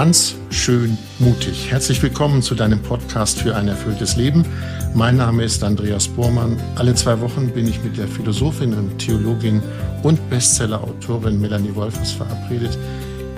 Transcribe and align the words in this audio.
ganz 0.00 0.34
schön 0.48 0.96
mutig. 1.18 1.70
Herzlich 1.70 2.02
willkommen 2.02 2.40
zu 2.40 2.54
deinem 2.54 2.80
Podcast 2.80 3.38
für 3.38 3.54
ein 3.54 3.68
erfülltes 3.68 4.16
Leben. 4.16 4.46
Mein 4.94 5.18
Name 5.18 5.44
ist 5.44 5.62
Andreas 5.62 6.08
Bormann. 6.08 6.58
Alle 6.76 6.94
zwei 6.94 7.20
Wochen 7.20 7.50
bin 7.50 7.68
ich 7.68 7.84
mit 7.84 7.98
der 7.98 8.08
Philosophin 8.08 8.72
und 8.72 8.96
Theologin 8.96 9.62
und 10.02 10.30
Bestsellerautorin 10.30 11.38
Melanie 11.38 11.74
Wolfers 11.74 12.12
verabredet. 12.12 12.78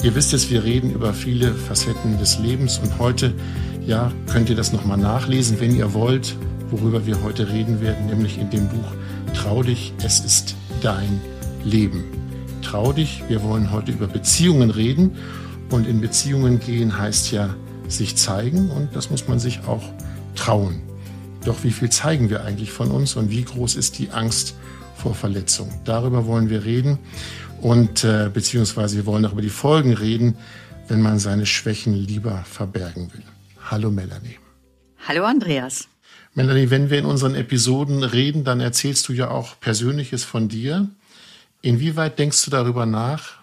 Ihr 0.04 0.14
wisst 0.14 0.34
es, 0.34 0.52
wir 0.52 0.62
reden 0.62 0.92
über 0.92 1.12
viele 1.12 1.52
Facetten 1.52 2.16
des 2.20 2.38
Lebens 2.38 2.78
und 2.78 2.96
heute, 3.00 3.34
ja, 3.84 4.12
könnt 4.30 4.48
ihr 4.48 4.54
das 4.54 4.72
nochmal 4.72 4.98
nachlesen, 4.98 5.58
wenn 5.58 5.74
ihr 5.74 5.92
wollt, 5.94 6.36
worüber 6.70 7.04
wir 7.06 7.20
heute 7.24 7.50
reden 7.50 7.80
werden, 7.80 8.06
nämlich 8.06 8.38
in 8.38 8.50
dem 8.50 8.68
Buch 8.68 8.92
Trau 9.34 9.64
dich, 9.64 9.94
es 10.04 10.20
ist 10.20 10.54
dein 10.80 11.20
Leben. 11.64 12.04
Trau 12.62 12.92
dich, 12.92 13.24
wir 13.26 13.42
wollen 13.42 13.72
heute 13.72 13.90
über 13.90 14.06
Beziehungen 14.06 14.70
reden 14.70 15.16
und 15.72 15.86
in 15.86 16.00
Beziehungen 16.00 16.60
gehen 16.60 16.98
heißt 16.98 17.32
ja 17.32 17.54
sich 17.88 18.16
zeigen 18.16 18.70
und 18.70 18.94
das 18.94 19.10
muss 19.10 19.28
man 19.28 19.38
sich 19.38 19.60
auch 19.66 19.82
trauen. 20.34 20.82
Doch 21.44 21.64
wie 21.64 21.72
viel 21.72 21.90
zeigen 21.90 22.30
wir 22.30 22.44
eigentlich 22.44 22.70
von 22.70 22.90
uns 22.90 23.16
und 23.16 23.30
wie 23.30 23.42
groß 23.42 23.76
ist 23.76 23.98
die 23.98 24.10
Angst 24.10 24.54
vor 24.96 25.14
Verletzung? 25.14 25.72
Darüber 25.84 26.26
wollen 26.26 26.50
wir 26.50 26.64
reden 26.64 26.98
und 27.60 28.04
äh, 28.04 28.30
beziehungsweise 28.32 28.96
wir 28.96 29.06
wollen 29.06 29.24
auch 29.26 29.32
über 29.32 29.42
die 29.42 29.50
Folgen 29.50 29.94
reden, 29.94 30.36
wenn 30.88 31.00
man 31.00 31.18
seine 31.18 31.46
Schwächen 31.46 31.94
lieber 31.94 32.44
verbergen 32.44 33.12
will. 33.12 33.24
Hallo 33.70 33.90
Melanie. 33.90 34.38
Hallo 35.06 35.24
Andreas. 35.24 35.88
Melanie, 36.34 36.70
wenn 36.70 36.90
wir 36.90 36.98
in 36.98 37.04
unseren 37.04 37.34
Episoden 37.34 38.04
reden, 38.04 38.44
dann 38.44 38.60
erzählst 38.60 39.08
du 39.08 39.12
ja 39.12 39.30
auch 39.30 39.58
Persönliches 39.60 40.24
von 40.24 40.48
dir. 40.48 40.88
Inwieweit 41.60 42.18
denkst 42.18 42.44
du 42.44 42.50
darüber 42.50 42.86
nach, 42.86 43.41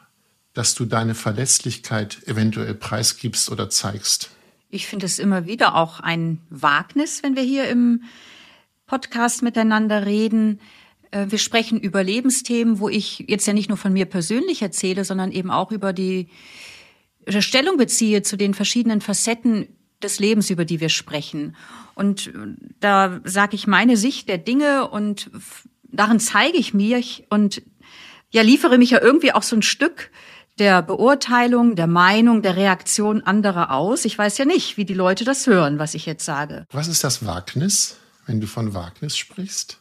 dass 0.59 0.75
du 0.75 0.83
deine 0.83 1.15
Verletzlichkeit 1.15 2.17
eventuell 2.27 2.73
preisgibst 2.73 3.49
oder 3.49 3.69
zeigst? 3.69 4.31
Ich 4.69 4.88
finde 4.88 5.05
es 5.05 5.17
immer 5.17 5.45
wieder 5.45 5.73
auch 5.73 6.02
ein 6.02 6.41
Wagnis, 6.49 7.23
wenn 7.23 7.38
wir 7.38 7.43
hier 7.43 7.69
im 7.69 8.03
Podcast 8.85 9.41
miteinander 9.41 10.05
reden. 10.05 10.59
Äh, 11.11 11.27
wir 11.30 11.37
sprechen 11.37 11.80
über 11.80 12.03
Lebensthemen, 12.03 12.80
wo 12.80 12.89
ich 12.89 13.23
jetzt 13.30 13.47
ja 13.47 13.53
nicht 13.53 13.69
nur 13.69 13.77
von 13.77 13.93
mir 13.93 14.05
persönlich 14.05 14.61
erzähle, 14.61 15.05
sondern 15.05 15.31
eben 15.31 15.49
auch 15.49 15.71
über 15.71 15.93
die 15.93 16.27
Stellung 17.39 17.77
beziehe 17.77 18.21
zu 18.21 18.35
den 18.35 18.53
verschiedenen 18.53 18.99
Facetten 18.99 19.69
des 20.03 20.19
Lebens, 20.19 20.49
über 20.49 20.65
die 20.65 20.81
wir 20.81 20.89
sprechen. 20.89 21.55
Und 21.95 22.33
da 22.81 23.21
sage 23.23 23.55
ich 23.55 23.65
meine 23.65 23.95
Sicht 23.95 24.27
der 24.27 24.39
Dinge 24.39 24.89
und 24.89 25.31
darin 25.83 26.19
zeige 26.19 26.57
ich 26.57 26.73
mich 26.73 27.23
und 27.30 27.61
ja 28.30 28.41
liefere 28.41 28.77
mich 28.77 28.89
ja 28.89 29.02
irgendwie 29.02 29.31
auch 29.31 29.43
so 29.43 29.55
ein 29.55 29.61
Stück 29.61 30.11
der 30.59 30.81
Beurteilung, 30.81 31.75
der 31.75 31.88
Meinung, 31.88 32.41
der 32.41 32.55
Reaktion 32.55 33.23
anderer 33.23 33.71
aus. 33.71 34.05
Ich 34.05 34.17
weiß 34.17 34.38
ja 34.38 34.45
nicht, 34.45 34.77
wie 34.77 34.85
die 34.85 34.93
Leute 34.93 35.23
das 35.23 35.47
hören, 35.47 35.79
was 35.79 35.93
ich 35.93 36.05
jetzt 36.05 36.25
sage. 36.25 36.65
Was 36.71 36.88
ist 36.88 37.03
das 37.03 37.25
Wagnis, 37.25 37.97
wenn 38.25 38.41
du 38.41 38.47
von 38.47 38.73
Wagnis 38.73 39.17
sprichst? 39.17 39.80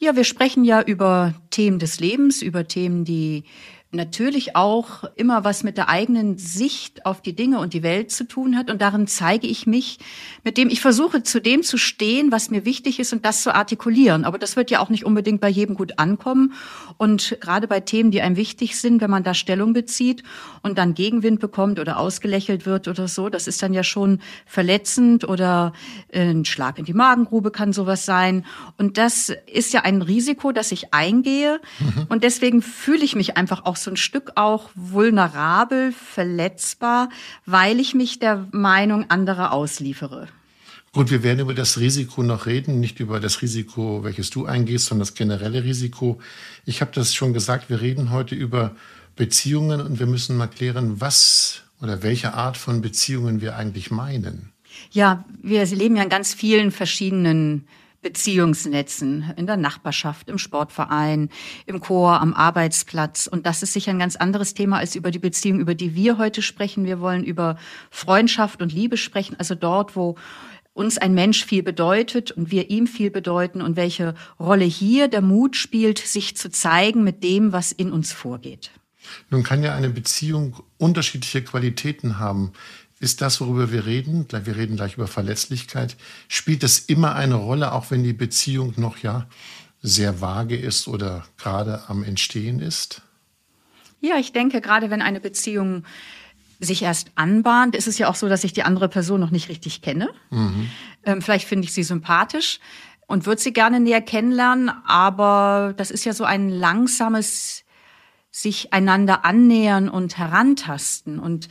Ja, 0.00 0.14
wir 0.14 0.24
sprechen 0.24 0.64
ja 0.64 0.80
über 0.80 1.34
Themen 1.50 1.78
des 1.78 1.98
Lebens, 1.98 2.42
über 2.42 2.68
Themen, 2.68 3.04
die 3.04 3.44
natürlich 3.90 4.54
auch 4.54 5.04
immer 5.16 5.44
was 5.44 5.64
mit 5.64 5.78
der 5.78 5.88
eigenen 5.88 6.36
Sicht 6.36 7.06
auf 7.06 7.22
die 7.22 7.34
Dinge 7.34 7.58
und 7.58 7.72
die 7.72 7.82
Welt 7.82 8.10
zu 8.10 8.28
tun 8.28 8.56
hat. 8.56 8.70
Und 8.70 8.82
darin 8.82 9.06
zeige 9.06 9.46
ich 9.46 9.66
mich, 9.66 9.98
mit 10.44 10.58
dem 10.58 10.68
ich 10.68 10.82
versuche, 10.82 11.22
zu 11.22 11.40
dem 11.40 11.62
zu 11.62 11.78
stehen, 11.78 12.30
was 12.30 12.50
mir 12.50 12.66
wichtig 12.66 13.00
ist 13.00 13.14
und 13.14 13.24
das 13.24 13.42
zu 13.42 13.54
artikulieren. 13.54 14.26
Aber 14.26 14.38
das 14.38 14.56
wird 14.56 14.70
ja 14.70 14.80
auch 14.80 14.90
nicht 14.90 15.06
unbedingt 15.06 15.40
bei 15.40 15.48
jedem 15.48 15.74
gut 15.74 15.98
ankommen. 15.98 16.52
Und 16.98 17.38
gerade 17.40 17.66
bei 17.66 17.80
Themen, 17.80 18.10
die 18.10 18.20
einem 18.20 18.36
wichtig 18.36 18.78
sind, 18.78 19.00
wenn 19.00 19.10
man 19.10 19.24
da 19.24 19.32
Stellung 19.32 19.72
bezieht 19.72 20.22
und 20.62 20.76
dann 20.76 20.92
Gegenwind 20.92 21.40
bekommt 21.40 21.80
oder 21.80 21.98
ausgelächelt 21.98 22.66
wird 22.66 22.88
oder 22.88 23.08
so, 23.08 23.30
das 23.30 23.46
ist 23.46 23.62
dann 23.62 23.72
ja 23.72 23.84
schon 23.84 24.20
verletzend 24.44 25.26
oder 25.26 25.72
ein 26.12 26.44
Schlag 26.44 26.78
in 26.78 26.84
die 26.84 26.92
Magengrube 26.92 27.50
kann 27.50 27.72
sowas 27.72 28.04
sein. 28.04 28.44
Und 28.76 28.98
das 28.98 29.32
ist 29.50 29.72
ja 29.72 29.80
ein 29.80 30.02
Risiko, 30.02 30.52
das 30.52 30.72
ich 30.72 30.92
eingehe. 30.92 31.58
Mhm. 31.78 32.06
Und 32.10 32.22
deswegen 32.22 32.60
fühle 32.60 33.04
ich 33.04 33.16
mich 33.16 33.38
einfach 33.38 33.64
auch 33.64 33.77
so 33.82 33.90
ein 33.90 33.96
Stück 33.96 34.32
auch 34.34 34.70
vulnerabel, 34.74 35.92
verletzbar, 35.92 37.08
weil 37.46 37.80
ich 37.80 37.94
mich 37.94 38.18
der 38.18 38.46
Meinung 38.52 39.10
anderer 39.10 39.52
ausliefere. 39.52 40.28
Gut, 40.92 41.10
wir 41.10 41.22
werden 41.22 41.40
über 41.40 41.54
das 41.54 41.78
Risiko 41.78 42.22
noch 42.22 42.46
reden, 42.46 42.80
nicht 42.80 42.98
über 42.98 43.20
das 43.20 43.42
Risiko, 43.42 44.02
welches 44.04 44.30
du 44.30 44.46
eingehst, 44.46 44.86
sondern 44.86 45.06
das 45.06 45.14
generelle 45.14 45.62
Risiko. 45.62 46.18
Ich 46.64 46.80
habe 46.80 46.90
das 46.94 47.14
schon 47.14 47.32
gesagt, 47.32 47.68
wir 47.68 47.80
reden 47.80 48.10
heute 48.10 48.34
über 48.34 48.74
Beziehungen 49.14 49.80
und 49.80 49.98
wir 49.98 50.06
müssen 50.06 50.36
mal 50.36 50.46
klären, 50.46 51.00
was 51.00 51.62
oder 51.82 52.02
welche 52.02 52.34
Art 52.34 52.56
von 52.56 52.80
Beziehungen 52.80 53.40
wir 53.40 53.56
eigentlich 53.56 53.90
meinen. 53.90 54.52
Ja, 54.90 55.24
wir 55.42 55.64
leben 55.66 55.96
ja 55.96 56.02
in 56.02 56.08
ganz 56.08 56.34
vielen 56.34 56.70
verschiedenen 56.70 57.66
Beziehungsnetzen 58.00 59.32
in 59.36 59.46
der 59.46 59.56
Nachbarschaft, 59.56 60.28
im 60.28 60.38
Sportverein, 60.38 61.30
im 61.66 61.80
Chor, 61.80 62.20
am 62.20 62.32
Arbeitsplatz. 62.32 63.26
Und 63.26 63.44
das 63.44 63.62
ist 63.62 63.72
sicher 63.72 63.90
ein 63.90 63.98
ganz 63.98 64.14
anderes 64.14 64.54
Thema 64.54 64.78
als 64.78 64.94
über 64.94 65.10
die 65.10 65.18
Beziehung, 65.18 65.58
über 65.58 65.74
die 65.74 65.94
wir 65.94 66.16
heute 66.16 66.40
sprechen. 66.40 66.84
Wir 66.84 67.00
wollen 67.00 67.24
über 67.24 67.56
Freundschaft 67.90 68.62
und 68.62 68.72
Liebe 68.72 68.96
sprechen, 68.96 69.36
also 69.38 69.54
dort, 69.54 69.96
wo 69.96 70.16
uns 70.74 70.96
ein 70.96 71.12
Mensch 71.12 71.44
viel 71.44 71.64
bedeutet 71.64 72.30
und 72.30 72.52
wir 72.52 72.70
ihm 72.70 72.86
viel 72.86 73.10
bedeuten 73.10 73.62
und 73.62 73.74
welche 73.74 74.14
Rolle 74.38 74.64
hier 74.64 75.08
der 75.08 75.22
Mut 75.22 75.56
spielt, 75.56 75.98
sich 75.98 76.36
zu 76.36 76.50
zeigen 76.50 77.02
mit 77.02 77.24
dem, 77.24 77.52
was 77.52 77.72
in 77.72 77.90
uns 77.90 78.12
vorgeht. 78.12 78.70
Nun 79.30 79.42
kann 79.42 79.62
ja 79.62 79.74
eine 79.74 79.90
Beziehung 79.90 80.56
unterschiedliche 80.76 81.42
Qualitäten 81.42 82.18
haben 82.18 82.52
ist 83.00 83.20
das, 83.20 83.40
worüber 83.40 83.70
wir 83.72 83.86
reden, 83.86 84.26
wir 84.30 84.56
reden 84.56 84.76
gleich 84.76 84.94
über 84.94 85.06
Verletzlichkeit, 85.06 85.96
spielt 86.28 86.62
das 86.62 86.78
immer 86.78 87.14
eine 87.14 87.36
Rolle, 87.36 87.72
auch 87.72 87.90
wenn 87.90 88.02
die 88.02 88.12
Beziehung 88.12 88.74
noch 88.76 88.98
ja 88.98 89.26
sehr 89.80 90.20
vage 90.20 90.56
ist 90.56 90.88
oder 90.88 91.24
gerade 91.36 91.82
am 91.88 92.02
Entstehen 92.02 92.60
ist? 92.60 93.02
Ja, 94.00 94.16
ich 94.16 94.32
denke, 94.32 94.60
gerade 94.60 94.90
wenn 94.90 95.02
eine 95.02 95.20
Beziehung 95.20 95.84
sich 96.60 96.82
erst 96.82 97.12
anbahnt, 97.14 97.76
ist 97.76 97.86
es 97.86 97.98
ja 97.98 98.08
auch 98.08 98.16
so, 98.16 98.28
dass 98.28 98.44
ich 98.44 98.52
die 98.52 98.64
andere 98.64 98.88
Person 98.88 99.20
noch 99.20 99.30
nicht 99.30 99.48
richtig 99.48 99.80
kenne. 99.80 100.08
Mhm. 100.30 100.70
Ähm, 101.04 101.22
vielleicht 101.22 101.46
finde 101.46 101.64
ich 101.64 101.72
sie 101.72 101.84
sympathisch 101.84 102.58
und 103.06 103.26
würde 103.26 103.40
sie 103.40 103.52
gerne 103.52 103.80
näher 103.80 104.00
kennenlernen, 104.00 104.70
aber 104.84 105.72
das 105.76 105.90
ist 105.90 106.04
ja 106.04 106.12
so 106.12 106.24
ein 106.24 106.48
langsames 106.50 107.64
sich 108.30 108.72
einander 108.72 109.24
annähern 109.24 109.88
und 109.88 110.18
herantasten. 110.18 111.18
Und 111.18 111.48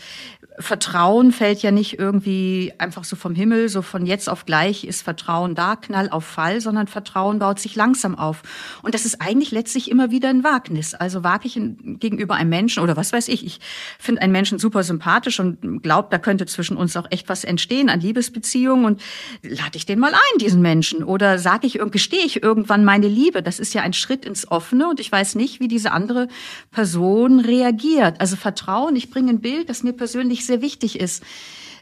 Vertrauen 0.59 1.31
fällt 1.31 1.61
ja 1.61 1.71
nicht 1.71 1.99
irgendwie 1.99 2.73
einfach 2.77 3.03
so 3.03 3.15
vom 3.15 3.35
Himmel, 3.35 3.69
so 3.69 3.81
von 3.81 4.05
jetzt 4.05 4.29
auf 4.29 4.45
gleich 4.45 4.85
ist 4.85 5.01
Vertrauen 5.01 5.53
da, 5.53 5.75
Knall 5.75 6.09
auf 6.09 6.25
Fall, 6.25 6.61
sondern 6.61 6.87
Vertrauen 6.87 7.39
baut 7.39 7.59
sich 7.59 7.75
langsam 7.75 8.15
auf. 8.15 8.41
Und 8.81 8.93
das 8.93 9.05
ist 9.05 9.21
eigentlich 9.21 9.51
letztlich 9.51 9.91
immer 9.91 10.11
wieder 10.11 10.29
ein 10.29 10.43
Wagnis. 10.43 10.93
Also 10.93 11.23
wage 11.23 11.47
ich 11.47 11.59
gegenüber 11.99 12.35
einem 12.35 12.49
Menschen 12.49 12.81
oder 12.81 12.95
was 12.95 13.13
weiß 13.13 13.27
ich, 13.27 13.45
ich 13.45 13.59
finde 13.99 14.21
einen 14.21 14.31
Menschen 14.31 14.57
super 14.57 14.83
sympathisch 14.83 15.39
und 15.39 15.83
glaube, 15.83 16.07
da 16.11 16.17
könnte 16.17 16.45
zwischen 16.45 16.77
uns 16.77 16.95
auch 16.95 17.07
echt 17.11 17.29
was 17.29 17.43
entstehen 17.43 17.89
an 17.89 17.99
Liebesbeziehungen 17.99 18.85
und 18.85 19.01
lade 19.43 19.75
ich 19.75 19.85
den 19.85 19.99
mal 19.99 20.13
ein, 20.13 20.39
diesen 20.39 20.61
Menschen. 20.61 21.03
Oder 21.03 21.37
sage 21.37 21.67
ich, 21.67 21.79
gestehe 21.91 22.25
ich 22.25 22.41
irgendwann 22.41 22.85
meine 22.85 23.07
Liebe. 23.07 23.43
Das 23.43 23.59
ist 23.59 23.73
ja 23.73 23.81
ein 23.81 23.93
Schritt 23.93 24.25
ins 24.25 24.49
Offene 24.49 24.89
und 24.89 24.99
ich 24.99 25.11
weiß 25.11 25.35
nicht, 25.35 25.59
wie 25.59 25.67
diese 25.67 25.91
andere 25.91 26.27
Person 26.71 27.39
reagiert. 27.39 28.19
Also 28.19 28.35
Vertrauen, 28.35 28.95
ich 28.95 29.09
bringe 29.09 29.31
ein 29.31 29.41
Bild, 29.41 29.69
das 29.69 29.83
mir 29.83 29.93
persönlich 29.93 30.45
sehr 30.45 30.61
wichtig 30.61 30.99
ist. 30.99 31.23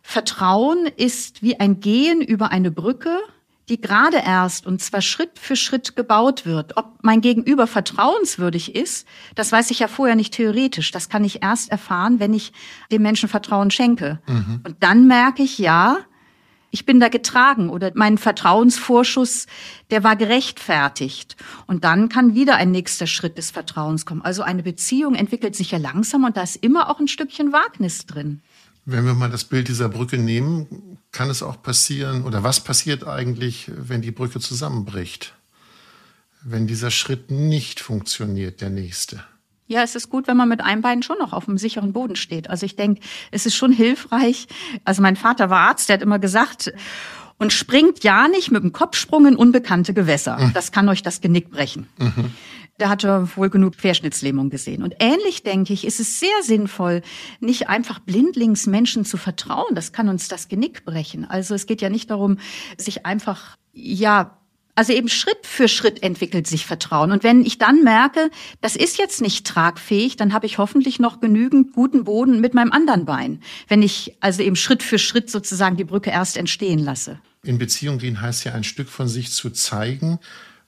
Vertrauen 0.04 0.88
ist 0.98 1.42
wie 1.42 1.60
ein 1.60 1.80
Gehen 1.80 2.22
über 2.22 2.52
eine 2.52 2.72
Brücke, 2.72 3.18
die 3.70 3.82
gerade 3.82 4.18
erst 4.18 4.68
und 4.68 4.82
zwar 4.82 5.02
Schritt 5.02 5.40
für 5.40 5.56
Schritt 5.56 5.96
gebaut 5.96 6.46
wird. 6.46 6.78
Ob 6.78 7.00
mein 7.02 7.22
Gegenüber 7.22 7.66
vertrauenswürdig 7.66 8.76
ist, 8.76 9.08
das 9.34 9.52
weiß 9.52 9.72
ich 9.72 9.80
ja 9.80 9.88
vorher 9.88 10.16
nicht 10.16 10.34
theoretisch. 10.34 10.92
Das 10.92 11.10
kann 11.10 11.24
ich 11.24 11.42
erst 11.42 11.72
erfahren, 11.72 12.20
wenn 12.20 12.34
ich 12.34 12.54
dem 12.92 13.02
Menschen 13.02 13.28
Vertrauen 13.28 13.72
schenke. 13.72 14.20
Mhm. 14.28 14.62
Und 14.64 14.76
dann 14.82 15.08
merke 15.08 15.42
ich, 15.42 15.58
ja, 15.58 15.98
ich 16.76 16.86
bin 16.86 17.00
da 17.00 17.08
getragen 17.08 17.70
oder 17.70 17.94
mein 17.96 18.18
Vertrauensvorschuss, 18.18 19.48
der 19.92 20.04
war 20.04 20.18
gerechtfertigt. 20.18 21.38
Und 21.68 21.86
dann 21.86 22.10
kann 22.10 22.36
wieder 22.36 22.58
ein 22.58 22.72
nächster 22.72 23.08
Schritt 23.08 23.38
des 23.38 23.50
Vertrauens 23.50 24.06
kommen. 24.06 24.22
Also 24.22 24.42
eine 24.44 24.62
Beziehung 24.62 25.16
entwickelt 25.16 25.56
sich 25.56 25.72
ja 25.72 25.78
langsam 25.78 26.26
und 26.26 26.36
da 26.36 26.44
ist 26.44 26.58
immer 26.58 26.90
auch 26.90 27.00
ein 27.00 27.08
Stückchen 27.08 27.54
Wagnis 27.54 28.06
drin. 28.06 28.42
Wenn 28.84 29.06
wir 29.06 29.14
mal 29.14 29.30
das 29.30 29.46
Bild 29.46 29.70
dieser 29.70 29.88
Brücke 29.88 30.18
nehmen, 30.18 31.00
kann 31.14 31.30
es 31.30 31.42
auch 31.42 31.64
passieren, 31.64 32.26
oder 32.26 32.44
was 32.44 32.60
passiert 32.60 33.08
eigentlich, 33.08 33.72
wenn 33.74 34.02
die 34.02 34.12
Brücke 34.12 34.42
zusammenbricht? 34.42 35.34
Wenn 36.44 36.68
dieser 36.68 36.92
Schritt 36.92 37.32
nicht 37.32 37.80
funktioniert, 37.80 38.60
der 38.60 38.70
nächste? 38.70 39.24
Ja, 39.68 39.82
es 39.82 39.96
ist 39.96 40.10
gut, 40.10 40.28
wenn 40.28 40.38
man 40.38 40.48
mit 40.48 40.62
einem 40.62 40.82
Bein 40.82 41.02
schon 41.02 41.18
noch 41.18 41.34
auf 41.34 41.48
einem 41.48 41.58
sicheren 41.58 41.92
Boden 41.92 42.16
steht. 42.16 42.50
Also 42.50 42.66
ich 42.66 42.76
denke, 42.76 43.02
es 43.32 43.46
ist 43.46 43.56
schon 43.56 43.72
hilfreich. 43.72 44.48
Also 44.84 45.02
mein 45.02 45.16
Vater 45.16 45.50
war 45.50 45.70
Arzt, 45.70 45.90
der 45.90 45.96
hat 45.96 46.04
immer 46.04 46.20
gesagt, 46.20 46.72
und 47.38 47.52
springt 47.52 48.04
ja 48.04 48.28
nicht 48.28 48.52
mit 48.52 48.64
dem 48.64 48.72
Kopfsprung 48.72 49.26
in 49.26 49.36
unbekannte 49.36 49.94
Gewässer. 49.94 50.38
Mhm. 50.38 50.54
Das 50.54 50.72
kann 50.72 50.88
euch 50.88 51.04
das 51.04 51.20
Genick 51.22 51.52
brechen. 51.52 51.88
Mhm. 51.98 52.32
der 52.80 52.90
hatte 52.90 53.30
wohl 53.38 53.50
genug 53.50 53.78
Querschnittslähmung 53.78 54.50
gesehen. 54.50 54.84
Und 54.84 54.96
ähnlich 55.00 55.44
denke 55.44 55.72
ich, 55.72 55.86
ist 55.86 56.00
es 56.00 56.20
sehr 56.20 56.44
sinnvoll, 56.44 57.02
nicht 57.40 57.70
einfach 57.70 58.00
blindlings 58.00 58.68
Menschen 58.68 59.06
zu 59.06 59.18
vertrauen. 59.18 59.76
Das 59.76 59.94
kann 59.94 60.10
uns 60.10 60.28
das 60.28 60.50
Genick 60.50 60.84
brechen. 60.84 61.26
Also 61.26 61.56
es 61.56 61.68
geht 61.68 61.82
ja 61.82 61.90
nicht 61.90 62.12
darum, 62.12 62.38
sich 62.78 63.06
einfach, 63.06 63.58
ja, 63.72 64.38
also 64.76 64.92
eben 64.92 65.08
Schritt 65.08 65.46
für 65.46 65.68
Schritt 65.68 66.04
entwickelt 66.04 66.48
sich 66.48 66.66
Vertrauen. 66.66 67.12
Und 67.12 67.24
wenn 67.24 67.46
ich 67.46 67.58
dann 67.58 67.84
merke, 67.84 68.30
das 68.62 68.76
ist 68.76 68.98
jetzt 68.98 69.22
nicht 69.22 69.48
tragfähig, 69.48 70.18
dann 70.18 70.34
habe 70.34 70.46
ich 70.46 70.58
hoffentlich 70.58 71.00
noch 71.00 71.22
genügend 71.22 71.74
guten 71.74 72.04
Boden 72.04 72.42
mit 72.42 72.54
meinem 72.54 72.74
anderen 72.74 73.06
Bein. 73.06 73.42
Wenn 73.70 73.82
ich 73.82 74.18
also 74.20 74.44
eben 74.44 74.58
Schritt 74.58 74.84
für 74.84 75.00
Schritt 75.00 75.32
sozusagen 75.32 75.78
die 75.78 75.86
Brücke 75.86 76.10
erst 76.10 76.36
entstehen 76.36 76.80
lasse. 76.80 77.20
In 77.44 77.58
Beziehung 77.58 78.00
gehen 78.00 78.22
heißt 78.22 78.44
ja 78.44 78.54
ein 78.54 78.64
Stück 78.64 78.90
von 78.90 79.08
sich 79.08 79.32
zu 79.32 79.50
zeigen. 79.50 80.20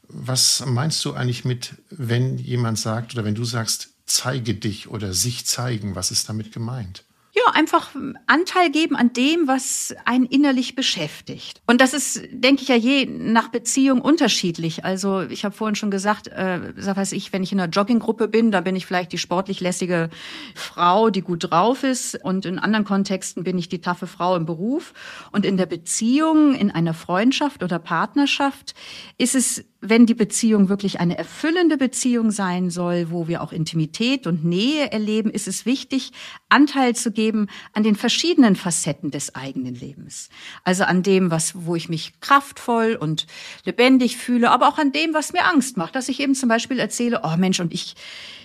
Was 0.07 0.63
meinst 0.65 1.04
du 1.04 1.13
eigentlich 1.13 1.44
mit, 1.44 1.74
wenn 1.89 2.38
jemand 2.38 2.80
sagt 2.80 3.13
oder 3.13 3.25
wenn 3.25 3.36
du 3.36 3.44
sagst, 3.44 3.89
zeige 4.06 4.54
dich 4.54 4.88
oder 4.88 5.13
sich 5.13 5.45
zeigen? 5.45 5.95
Was 5.95 6.12
ist 6.12 6.30
damit 6.30 6.54
gemeint? 6.54 7.04
Ja, 7.38 7.54
einfach 7.54 7.92
Anteil 8.25 8.72
geben 8.72 8.95
an 8.95 9.13
dem, 9.13 9.48
was 9.48 9.94
einen 10.06 10.25
innerlich 10.25 10.74
beschäftigt. 10.74 11.62
Und 11.68 11.81
das 11.81 11.94
ist, 11.94 12.22
denke 12.31 12.63
ich 12.63 12.69
ja, 12.69 12.75
je 12.75 13.06
nach 13.06 13.50
Beziehung 13.50 14.01
unterschiedlich. 14.01 14.84
Also 14.84 15.22
ich 15.22 15.45
habe 15.45 15.54
vorhin 15.54 15.75
schon 15.75 15.92
gesagt, 15.92 16.30
äh, 16.30 16.74
sag 16.78 16.98
weiß 16.98 17.12
ich, 17.12 17.31
wenn 17.34 17.44
ich 17.44 17.51
in 17.51 17.60
einer 17.60 17.72
Jogginggruppe 17.72 18.28
bin, 18.28 18.50
da 18.50 18.62
bin 18.62 18.75
ich 18.75 18.88
vielleicht 18.88 19.12
die 19.12 19.19
sportlich 19.19 19.60
lässige 19.60 20.10
Frau, 20.56 21.12
die 21.12 21.22
gut 21.22 21.51
drauf 21.51 21.84
ist. 21.84 22.16
Und 22.24 22.48
in 22.48 22.57
anderen 22.57 22.86
Kontexten 22.86 23.44
bin 23.44 23.60
ich 23.60 23.69
die 23.69 23.81
taffe 23.81 24.07
Frau 24.07 24.36
im 24.36 24.48
Beruf. 24.48 24.95
Und 25.31 25.45
in 25.45 25.57
der 25.57 25.68
Beziehung, 25.68 26.56
in 26.56 26.72
einer 26.72 26.95
Freundschaft 26.95 27.62
oder 27.62 27.78
Partnerschaft 27.78 28.74
ist 29.19 29.36
es 29.36 29.63
wenn 29.80 30.06
die 30.06 30.16
Beziehung 30.16 30.70
wirklich 30.70 31.00
eine 31.00 31.18
erfüllende 31.18 31.78
Beziehung 31.78 32.32
sein 32.32 32.70
soll, 32.70 33.12
wo 33.12 33.28
wir 33.28 33.42
auch 33.42 33.52
Intimität 33.52 34.26
und 34.26 34.44
Nähe 34.44 34.92
erleben, 34.92 35.30
ist 35.30 35.48
es 35.48 35.66
wichtig, 35.66 36.12
Anteil 36.50 36.96
zu 36.96 37.12
geben 37.12 37.48
an 37.74 37.84
den 37.84 37.96
verschiedenen 37.96 38.56
Facetten 38.56 39.12
des 39.12 39.36
eigenen 39.36 39.76
Lebens. 39.76 40.30
Also 40.64 40.84
an 40.84 41.04
dem, 41.04 41.30
was, 41.30 41.54
wo 41.66 41.76
ich 41.76 41.90
mich 41.90 42.20
kraftvoll 42.22 42.98
und 43.00 43.28
lebendig 43.66 44.18
fühle, 44.18 44.50
aber 44.50 44.68
auch 44.68 44.80
an 44.80 44.92
dem, 44.92 45.14
was 45.14 45.34
mir 45.34 45.46
Angst 45.46 45.78
macht, 45.78 45.96
dass 45.96 46.10
ich 46.10 46.20
eben 46.20 46.34
zum 46.34 46.50
Beispiel 46.50 46.80
erzähle, 46.80 47.22
oh 47.24 47.38
Mensch, 47.38 47.60
und 47.60 47.74
ich, 47.74 47.96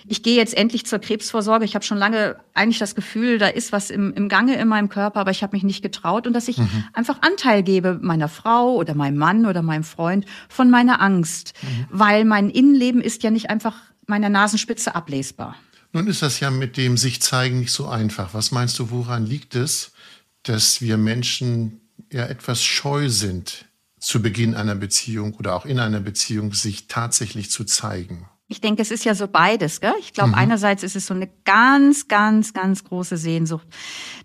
ich 0.07 0.21
gehe 0.21 0.35
jetzt 0.35 0.55
endlich 0.55 0.85
zur 0.85 0.99
Krebsvorsorge. 0.99 1.65
Ich 1.65 1.75
habe 1.75 1.85
schon 1.85 1.97
lange 1.97 2.35
eigentlich 2.53 2.79
das 2.79 2.93
Gefühl, 2.93 3.37
da 3.39 3.47
ist 3.47 3.71
was 3.71 3.89
im, 3.89 4.13
im 4.13 4.29
Gange 4.29 4.55
in 4.55 4.67
meinem 4.67 4.89
Körper, 4.89 5.21
aber 5.21 5.31
ich 5.31 5.41
habe 5.41 5.55
mich 5.55 5.63
nicht 5.63 5.81
getraut 5.81 6.27
und 6.27 6.33
dass 6.33 6.47
ich 6.47 6.57
mhm. 6.57 6.83
einfach 6.93 7.21
Anteil 7.21 7.63
gebe 7.63 7.97
meiner 8.01 8.27
Frau 8.27 8.75
oder 8.75 8.93
meinem 8.93 9.17
Mann 9.17 9.45
oder 9.45 9.61
meinem 9.61 9.83
Freund 9.83 10.25
von 10.49 10.69
meiner 10.69 11.01
Angst, 11.01 11.22
mhm. 11.61 11.85
weil 11.89 12.25
mein 12.25 12.49
Innenleben 12.49 13.01
ist 13.01 13.23
ja 13.23 13.31
nicht 13.31 13.49
einfach 13.49 13.75
meiner 14.07 14.29
Nasenspitze 14.29 14.95
ablesbar. 14.95 15.55
Nun 15.91 16.07
ist 16.07 16.21
das 16.21 16.39
ja 16.39 16.49
mit 16.49 16.77
dem 16.77 16.97
sich 16.97 17.21
zeigen 17.21 17.59
nicht 17.59 17.71
so 17.71 17.87
einfach. 17.87 18.33
Was 18.33 18.51
meinst 18.51 18.79
du, 18.79 18.89
woran 18.89 19.25
liegt 19.25 19.55
es, 19.55 19.91
dass 20.41 20.81
wir 20.81 20.97
Menschen 20.97 21.81
ja 22.11 22.25
etwas 22.25 22.63
scheu 22.63 23.09
sind, 23.09 23.65
zu 23.99 24.21
Beginn 24.21 24.55
einer 24.55 24.75
Beziehung 24.75 25.35
oder 25.35 25.55
auch 25.55 25.65
in 25.65 25.79
einer 25.79 25.99
Beziehung 25.99 26.53
sich 26.53 26.87
tatsächlich 26.87 27.51
zu 27.51 27.63
zeigen? 27.63 28.27
Ich 28.47 28.59
denke, 28.59 28.81
es 28.81 28.91
ist 28.91 29.05
ja 29.05 29.15
so 29.15 29.27
beides. 29.27 29.81
Gell? 29.81 29.93
Ich 29.99 30.13
glaube, 30.13 30.29
mhm. 30.29 30.35
einerseits 30.35 30.83
ist 30.83 30.95
es 30.95 31.05
so 31.05 31.13
eine 31.13 31.29
ganz, 31.45 32.07
ganz, 32.07 32.53
ganz 32.53 32.83
große 32.83 33.17
Sehnsucht, 33.17 33.67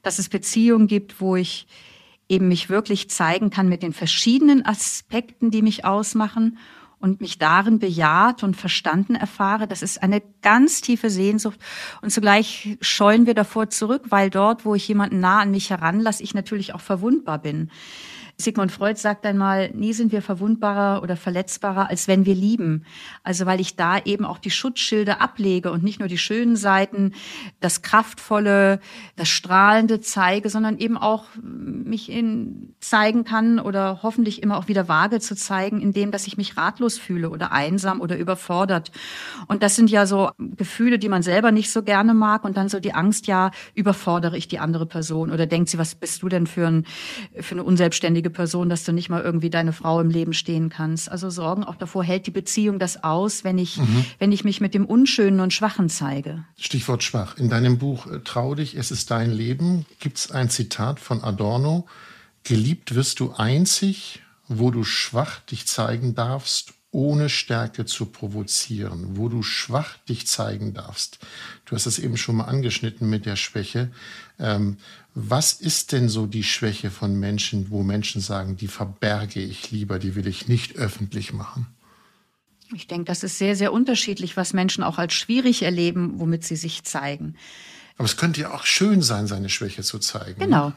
dass 0.03 0.19
es 0.19 0.29
Beziehungen 0.29 0.87
gibt, 0.87 1.21
wo 1.21 1.37
ich 1.37 1.67
eben 2.29 2.49
mich 2.49 2.69
wirklich 2.69 3.09
zeigen 3.11 3.51
kann 3.51 3.69
mit 3.69 3.83
den 3.83 3.93
verschiedenen 3.93 4.65
Aspekten, 4.65 5.51
die 5.51 5.63
mich 5.63 5.85
ausmachen 5.85 6.59
und 7.01 7.21
mich 7.21 7.39
darin 7.39 7.79
bejaht 7.79 8.43
und 8.43 8.57
verstanden 8.57 9.15
erfahre. 9.15 9.67
Das 9.67 9.83
ist 9.83 10.03
eine 10.03 10.23
ganz 10.43 10.81
tiefe 10.81 11.11
Sehnsucht. 11.11 11.59
Und 12.03 12.11
zugleich 12.11 12.77
scheuen 12.81 13.27
wir 13.27 13.35
davor 13.35 13.71
zurück, 13.71 14.07
weil 14.09 14.31
dort, 14.31 14.65
wo 14.65 14.75
ich 14.75 14.89
jemanden 14.89 15.21
nah 15.21 15.41
an 15.41 15.51
mich 15.51 15.71
heranlasse, 15.71 16.23
ich 16.23 16.35
natürlich 16.35 16.75
auch 16.75 16.81
verwundbar 16.81 17.39
bin. 17.39 17.71
Sigmund 18.41 18.71
Freud 18.71 19.01
sagt 19.01 19.27
einmal, 19.27 19.71
nie 19.73 19.93
sind 19.93 20.13
wir 20.13 20.23
verwundbarer 20.23 21.03
oder 21.03 21.17
verletzbarer, 21.17 21.91
als 21.91 22.07
wenn 22.07 22.25
wir 22.25 22.37
lieben. 22.37 22.85
Also 23.25 23.47
weil 23.47 23.61
ich 23.61 23.75
da 23.75 23.99
eben 23.99 24.25
auch 24.25 24.39
die 24.39 24.53
Schutzschilde 24.53 25.21
ablege 25.21 25.73
und 25.73 25.83
nicht 25.83 25.99
nur 25.99 26.07
die 26.07 26.19
schönen 26.19 26.55
Seiten, 26.55 27.15
das 27.59 27.83
Kraftvolle, 27.83 28.79
das 29.17 29.29
Strahlende 29.29 30.01
zeige, 30.01 30.51
sondern 30.51 30.79
eben 30.79 30.97
auch 30.97 31.25
mich 31.43 32.13
in 32.13 32.75
zeigen 32.79 33.25
kann 33.25 33.59
oder 33.59 34.05
hoffentlich 34.05 34.41
immer 34.41 34.57
auch 34.57 34.69
wieder 34.69 34.87
vage 34.87 35.19
zu 35.19 35.35
zeigen, 35.35 35.81
indem, 35.81 36.13
dass 36.13 36.29
ich 36.29 36.37
mich 36.37 36.57
ratlos 36.57 36.97
fühle 36.97 37.31
oder 37.31 37.51
einsam 37.51 38.01
oder 38.01 38.17
überfordert. 38.17 38.93
Und 39.49 39.65
das 39.65 39.75
sind 39.75 39.91
ja 39.91 40.07
so 40.07 40.31
Gefühle, 40.39 41.01
die 41.01 41.09
man 41.09 41.23
selber 41.23 41.51
nicht 41.51 41.73
so 41.73 41.83
gerne 41.83 42.15
mag 42.15 42.45
und 42.45 42.57
dann 42.57 42.69
so 42.69 42.79
die 42.79 42.95
Angst, 42.95 43.27
ja, 43.27 43.51
überfordere 43.75 44.37
ich 44.39 44.47
die 44.47 44.61
andere 44.61 44.87
Person 44.87 45.33
oder 45.33 45.47
denkt 45.47 45.71
sie, 45.71 45.79
was 45.79 45.97
bist 45.97 46.23
du 46.23 46.29
denn 46.29 46.47
für, 46.47 46.69
ein, 46.69 46.87
für 47.41 47.57
eine 47.57 47.65
unselbstständige 47.65 48.28
unfähige 48.29 48.31
Person, 48.31 48.69
dass 48.69 48.85
du 48.85 48.93
nicht 48.93 49.09
mal 49.09 49.23
irgendwie 49.23 49.51
deine 49.51 49.73
Frau 49.73 50.01
im 50.01 50.11
Leben 50.11 50.33
stehen 50.33 50.69
kannst. 50.69 51.11
Also 51.11 51.31
Sorgen 51.31 51.65
auch 51.65 51.77
davor, 51.77 52.05
hält 52.05 52.27
die 52.27 52.31
Beziehung 52.31 52.79
das 52.79 53.03
aus, 53.03 53.45
wenn 53.45 53.59
ich, 53.59 53.79
mhm. 53.79 54.05
wenn 54.19 54.33
ich 54.33 54.45
mich 54.45 54.61
mit 54.61 54.75
dem 54.75 54.87
Unschönen 54.87 55.41
und 55.41 55.53
Schwachen 55.53 55.89
zeige. 55.89 56.45
Stichwort 56.57 57.03
schwach. 57.03 57.37
In 57.37 57.49
deinem 57.49 57.79
Buch 57.79 58.07
äh, 58.07 58.21
Trau 58.21 58.55
dich, 58.55 58.77
es 58.77 58.91
ist 58.91 59.11
dein 59.11 59.31
Leben 59.31 59.87
gibt 60.01 60.19
es 60.19 60.31
ein 60.31 60.51
Zitat 60.51 61.01
von 61.01 61.23
Adorno. 61.23 61.87
Geliebt 62.45 62.95
wirst 62.95 63.21
du 63.21 63.33
einzig, 63.33 64.23
wo 64.47 64.71
du 64.71 64.85
schwach 64.85 65.41
dich 65.41 65.67
zeigen 65.67 66.15
darfst 66.15 66.75
ohne 66.99 67.29
Stärke 67.29 67.87
zu 67.87 68.07
provozieren, 68.07 69.17
wo 69.17 69.29
du 69.29 69.45
schwach 69.45 69.99
dich 70.09 70.27
zeigen 70.27 70.75
darfst. 70.75 71.21
Du 71.65 71.77
hast 71.77 71.87
es 71.87 72.01
eben 72.01 72.17
schon 72.17 72.35
mal 72.35 72.47
angeschnitten 72.47 73.09
mit 73.09 73.25
der 73.25 73.37
Schwäche. 73.37 73.93
Ähm, 74.41 74.79
was 75.15 75.53
ist 75.53 75.93
denn 75.93 76.09
so 76.09 76.27
die 76.27 76.43
Schwäche 76.43 76.91
von 76.91 77.15
Menschen, 77.15 77.71
wo 77.71 77.85
Menschen 77.85 78.21
sagen, 78.21 78.57
die 78.57 78.67
verberge 78.67 79.41
ich 79.41 79.71
lieber, 79.71 80.01
die 80.01 80.17
will 80.17 80.27
ich 80.27 80.49
nicht 80.49 80.77
öffentlich 80.77 81.33
machen? 81.33 81.69
Ich 82.75 82.89
denke, 82.89 83.05
das 83.05 83.23
ist 83.23 83.39
sehr, 83.39 83.55
sehr 83.55 83.73
unterschiedlich, 83.73 84.37
was 84.37 84.53
Menschen 84.53 84.83
auch 84.83 84.99
als 84.99 85.15
schwierig 85.15 85.63
erleben, 85.63 86.19
womit 86.19 86.43
sie 86.43 86.57
sich 86.57 86.83
zeigen. 86.83 87.37
Aber 87.97 88.07
es 88.07 88.17
könnte 88.17 88.41
ja 88.41 88.53
auch 88.53 88.65
schön 88.65 89.03
sein, 89.03 89.29
seine 89.29 89.51
Schwäche 89.51 89.85
zu 89.85 90.01
zeigen. 90.01 90.41
Genau. 90.41 90.73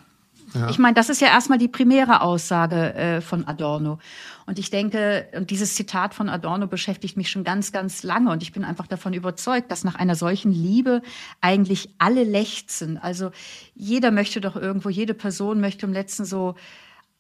Ja. 0.54 0.70
Ich 0.70 0.80
meine, 0.80 0.94
das 0.94 1.10
ist 1.10 1.22
ja 1.22 1.28
erstmal 1.28 1.58
die 1.58 1.68
primäre 1.68 2.22
Aussage 2.22 2.94
äh, 2.94 3.22
von 3.22 3.48
Adorno. 3.48 4.00
Und 4.46 4.60
ich 4.60 4.70
denke, 4.70 5.28
und 5.36 5.50
dieses 5.50 5.76
Zitat 5.76 6.14
von 6.14 6.30
Adorno 6.30 6.68
beschäftigt 6.68 7.16
mich 7.16 7.30
schon 7.30 7.44
ganz, 7.44 7.72
ganz 7.72 8.04
lange. 8.04 8.32
Und 8.32 8.44
ich 8.44 8.52
bin 8.52 8.64
einfach 8.64 8.88
davon 8.88 9.14
überzeugt, 9.14 9.72
dass 9.72 9.84
nach 9.84 9.96
einer 9.96 10.16
solchen 10.16 10.52
Liebe 10.52 11.02
eigentlich 11.40 11.96
alle 12.00 12.24
lechzen. 12.24 12.98
Also 12.98 13.32
jeder 13.76 14.12
möchte 14.12 14.42
doch 14.42 14.56
irgendwo, 14.56 14.90
jede 14.90 15.14
Person 15.14 15.62
möchte 15.62 15.86
im 15.86 15.94
letzten 15.94 16.26
so 16.26 16.56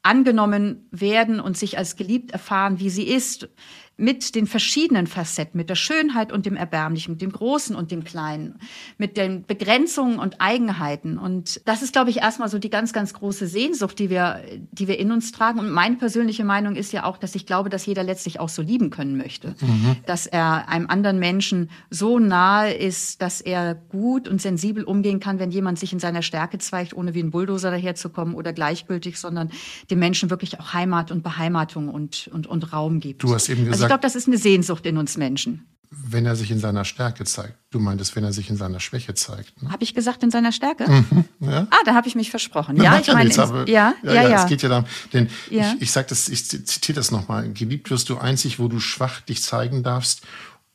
angenommen 0.04 0.88
werden 0.92 1.40
und 1.40 1.58
sich 1.58 1.78
als 1.78 1.96
geliebt 1.96 2.32
erfahren, 2.32 2.80
wie 2.80 2.90
sie 2.90 3.08
ist 3.08 3.50
mit 3.98 4.34
den 4.34 4.48
verschiedenen 4.48 5.06
Facetten, 5.06 5.58
mit 5.58 5.70
der 5.70 5.76
Schönheit 5.76 6.32
und 6.32 6.46
dem 6.46 6.56
Erbärmlichen, 6.56 7.12
mit 7.12 7.22
dem 7.22 7.32
Großen 7.32 7.76
und 7.76 7.92
dem 7.92 8.04
Kleinen, 8.04 8.60
mit 8.98 9.16
den 9.16 9.46
Begrenzungen 9.46 10.18
und 10.18 10.42
Eigenheiten. 10.42 11.20
Und 11.20 11.62
das 11.66 11.84
ist, 11.84 11.94
glaube 11.94 12.10
ich, 12.10 12.18
erstmal 12.18 12.50
so 12.50 12.58
die 12.58 12.72
ganz, 12.72 12.94
ganz 12.94 13.14
große 13.14 13.46
Sehnsucht, 13.46 14.00
die 14.00 14.10
wir, 14.10 14.42
die 14.72 14.88
wir 14.88 14.98
in 14.98 15.12
uns 15.12 15.32
tragen. 15.32 15.60
Und 15.60 15.70
meine 15.70 15.98
persönliche 15.98 16.44
Meinung 16.44 16.76
ist 16.76 16.94
ja 16.94 17.04
auch, 17.04 17.18
dass 17.18 17.36
ich 17.36 17.46
glaube, 17.46 17.70
dass 17.70 17.86
jeder 17.86 18.04
letztlich 18.04 18.40
auch 18.40 18.50
so 18.50 18.62
lieben 18.62 18.90
können 18.90 19.18
möchte. 19.18 19.56
Mhm. 19.62 19.98
Dass 20.08 20.26
er 20.26 20.68
einem 20.68 20.88
anderen 20.88 21.20
Menschen 21.20 21.70
so 21.90 22.18
nahe 22.18 22.74
ist, 22.74 23.22
dass 23.22 23.40
er 23.40 23.76
gut 23.76 24.28
und 24.28 24.42
sensibel 24.42 24.84
umgehen 24.84 25.20
kann, 25.20 25.38
wenn 25.38 25.52
jemand 25.52 25.78
sich 25.78 25.94
in 25.94 26.00
seiner 26.00 26.24
Stärke 26.24 26.58
zeigt, 26.58 26.96
ohne 26.96 27.14
wie 27.14 27.22
ein 27.22 27.30
Bulldozer 27.30 27.70
daherzukommen 27.70 28.34
oder 28.34 28.52
gleichgültig, 28.52 29.20
sondern 29.20 29.52
dem 29.92 30.00
Menschen 30.00 30.30
wirklich 30.32 30.60
auch 30.60 30.74
Heimat 30.74 31.12
und 31.12 31.22
Beheimatung 31.22 31.90
und, 31.90 32.30
und, 32.34 32.48
und 32.48 32.74
Raum 32.74 33.00
gibt. 33.00 33.22
Du 33.22 33.34
hast 33.34 33.50
eben 33.50 33.66
gesagt, 33.66 33.81
also 33.81 33.81
glaube, 33.88 34.02
das 34.02 34.16
ist 34.16 34.28
eine 34.28 34.38
Sehnsucht 34.38 34.86
in 34.86 34.98
uns 34.98 35.18
Menschen. 35.18 35.68
Wenn 35.90 36.26
er 36.26 36.38
sich 36.38 36.52
in 36.52 36.60
seiner 36.60 36.86
Stärke 36.86 37.26
zeigt. 37.26 37.56
Du 37.70 37.80
meintest, 37.80 38.16
wenn 38.16 38.24
er 38.24 38.32
sich 38.32 38.50
in 38.50 38.56
seiner 38.56 38.80
Schwäche 38.80 39.14
zeigt. 39.14 39.62
Ne? 39.62 39.72
Habe 39.72 39.84
ich 39.84 39.94
gesagt, 39.94 40.24
in 40.24 40.32
seiner 40.32 40.54
Stärke? 40.54 40.90
Mhm, 40.90 41.26
ja. 41.42 41.68
Ah, 41.70 41.84
da 41.84 41.94
habe 41.94 42.08
ich 42.08 42.16
mich 42.16 42.30
versprochen. 42.30 42.82
Ja, 42.82 42.98
ich 42.98 43.08
meine, 43.14 43.30
ja, 43.30 43.66
ja, 43.66 43.94
ja, 44.04 44.14
ja, 44.14 44.30
ja. 44.30 44.44
Es 44.44 44.50
geht 44.50 44.62
ja 44.62 44.70
darum, 44.70 44.86
denn 45.12 45.30
ich, 45.50 45.66
ich 45.80 45.92
sage 45.92 46.08
das, 46.08 46.30
ich 46.30 46.48
zitiere 46.48 46.96
das 46.96 47.12
nochmal. 47.12 47.52
Geliebt 47.52 47.90
wirst 47.90 48.08
du 48.08 48.18
einzig, 48.18 48.58
wo 48.58 48.70
du 48.70 48.80
schwach 48.80 49.20
dich 49.20 49.44
zeigen 49.44 49.84
darfst. 49.84 50.22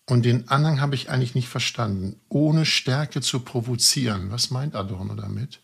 Und 0.09 0.25
den 0.25 0.49
Anhang 0.49 0.81
habe 0.81 0.95
ich 0.95 1.11
eigentlich 1.11 1.35
nicht 1.35 1.49
verstanden. 1.49 2.21
Ohne 2.29 2.65
Stärke 2.65 3.21
zu 3.21 3.41
provozieren. 3.41 4.31
Was 4.31 4.51
meint 4.51 4.77
Adorno 4.77 5.15
damit? 5.15 5.61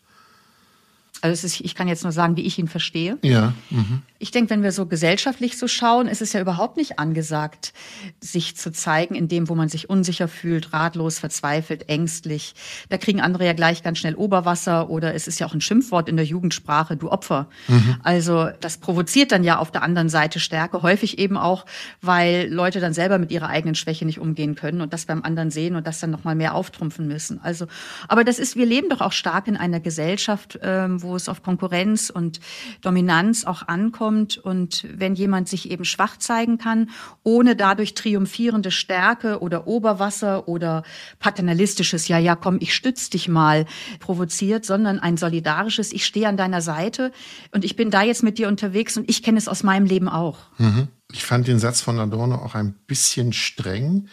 Also 1.23 1.47
ist, 1.47 1.61
ich 1.61 1.73
kann 1.73 1.87
jetzt 1.87 2.03
nur 2.03 2.11
sagen, 2.11 2.35
wie 2.35 2.41
ich 2.41 2.59
ihn 2.59 2.67
verstehe. 2.67 3.17
Ja. 3.21 3.53
Mhm. 3.69 4.01
Ich 4.19 4.31
denke, 4.31 4.49
wenn 4.49 4.61
wir 4.61 4.73
so 4.73 4.85
gesellschaftlich 4.87 5.57
so 5.57 5.69
schauen, 5.69 6.09
ist 6.09 6.21
es 6.21 6.33
ja 6.33 6.41
überhaupt 6.41 6.75
nicht 6.75 6.99
angesagt, 6.99 7.71
sich 8.19 8.57
zu 8.57 8.73
zeigen 8.73 9.15
in 9.15 9.29
dem, 9.29 9.47
wo 9.47 9.55
man 9.55 9.69
sich 9.69 9.89
unsicher 9.89 10.27
fühlt, 10.27 10.73
ratlos, 10.73 11.19
verzweifelt, 11.19 11.87
ängstlich. 11.87 12.55
Da 12.89 12.97
kriegen 12.97 13.21
andere 13.21 13.45
ja 13.45 13.53
gleich 13.53 13.83
ganz 13.83 13.99
schnell 13.99 14.15
Oberwasser 14.15 14.89
oder 14.89 15.15
es 15.15 15.29
ist 15.29 15.39
ja 15.39 15.47
auch 15.47 15.53
ein 15.53 15.61
Schimpfwort 15.61 16.09
in 16.09 16.17
der 16.17 16.25
Jugendsprache, 16.25 16.97
du 16.97 17.09
Opfer. 17.09 17.47
Mhm. 17.69 17.95
Also 18.03 18.49
das 18.59 18.77
provoziert 18.79 19.31
dann 19.31 19.45
ja 19.45 19.59
auf 19.59 19.71
der 19.71 19.81
anderen 19.81 20.09
Seite 20.09 20.41
Stärke, 20.41 20.81
häufig 20.81 21.19
eben 21.19 21.37
auch, 21.37 21.65
weil 22.01 22.49
Leute 22.51 22.81
dann 22.81 22.93
selber 22.93 23.17
mit 23.17 23.31
ihrer 23.31 23.47
eigenen 23.47 23.75
Schwäche 23.75 24.05
nicht 24.05 24.19
umgehen 24.19 24.55
können 24.55 24.81
und 24.81 24.91
das 24.91 25.05
beim 25.05 25.23
anderen 25.23 25.51
sehen 25.51 25.77
und 25.77 25.87
das 25.87 26.01
dann 26.01 26.11
nochmal 26.11 26.35
mehr 26.35 26.53
auftrumpfen 26.53 27.07
müssen. 27.07 27.39
Also, 27.41 27.67
aber 28.09 28.25
das 28.25 28.39
ist, 28.39 28.57
wir 28.57 28.65
leben 28.65 28.89
doch 28.89 28.99
auch 28.99 29.13
stark 29.13 29.47
in 29.47 29.55
einer 29.55 29.79
Gesellschaft, 29.79 30.59
ähm, 30.61 31.01
wo 31.01 31.12
es 31.15 31.29
auf 31.29 31.43
Konkurrenz 31.43 32.09
und 32.09 32.39
Dominanz 32.81 33.45
auch 33.45 33.67
ankommt. 33.67 34.37
Und 34.37 34.87
wenn 34.93 35.15
jemand 35.15 35.49
sich 35.49 35.71
eben 35.71 35.85
schwach 35.85 36.17
zeigen 36.17 36.57
kann, 36.57 36.89
ohne 37.23 37.55
dadurch 37.55 37.93
triumphierende 37.93 38.71
Stärke 38.71 39.39
oder 39.39 39.67
Oberwasser 39.67 40.47
oder 40.47 40.83
paternalistisches, 41.19 42.07
ja, 42.07 42.17
ja, 42.17 42.35
komm, 42.35 42.57
ich 42.59 42.73
stütze 42.73 43.09
dich 43.11 43.27
mal, 43.27 43.65
provoziert, 43.99 44.65
sondern 44.65 44.99
ein 44.99 45.17
solidarisches, 45.17 45.91
ich 45.93 46.05
stehe 46.05 46.27
an 46.27 46.37
deiner 46.37 46.61
Seite 46.61 47.11
und 47.51 47.65
ich 47.65 47.75
bin 47.75 47.91
da 47.91 48.03
jetzt 48.03 48.23
mit 48.23 48.37
dir 48.37 48.47
unterwegs 48.47 48.97
und 48.97 49.09
ich 49.09 49.23
kenne 49.23 49.37
es 49.37 49.47
aus 49.47 49.63
meinem 49.63 49.85
Leben 49.85 50.09
auch. 50.09 50.39
Mhm. 50.57 50.87
Ich 51.11 51.23
fand 51.23 51.47
den 51.47 51.59
Satz 51.59 51.81
von 51.81 51.99
Adorno 51.99 52.35
auch 52.35 52.55
ein 52.55 52.73
bisschen 52.87 53.33
streng, 53.33 54.07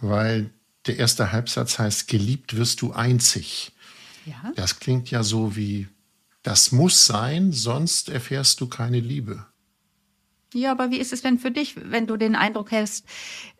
weil 0.00 0.50
der 0.86 0.98
erste 0.98 1.32
Halbsatz 1.32 1.78
heißt, 1.78 2.08
geliebt 2.08 2.56
wirst 2.56 2.82
du 2.82 2.92
einzig. 2.92 3.72
Ja. 4.26 4.52
Das 4.56 4.80
klingt 4.80 5.10
ja 5.10 5.22
so 5.22 5.56
wie, 5.56 5.88
das 6.42 6.72
muss 6.72 7.06
sein, 7.06 7.52
sonst 7.52 8.08
erfährst 8.08 8.60
du 8.60 8.66
keine 8.66 9.00
Liebe. 9.00 9.46
Ja, 10.54 10.72
aber 10.72 10.90
wie 10.90 10.98
ist 10.98 11.12
es 11.12 11.22
denn 11.22 11.38
für 11.38 11.50
dich, 11.50 11.76
wenn 11.76 12.06
du 12.06 12.16
den 12.16 12.34
Eindruck 12.34 12.72
hast, 12.72 13.04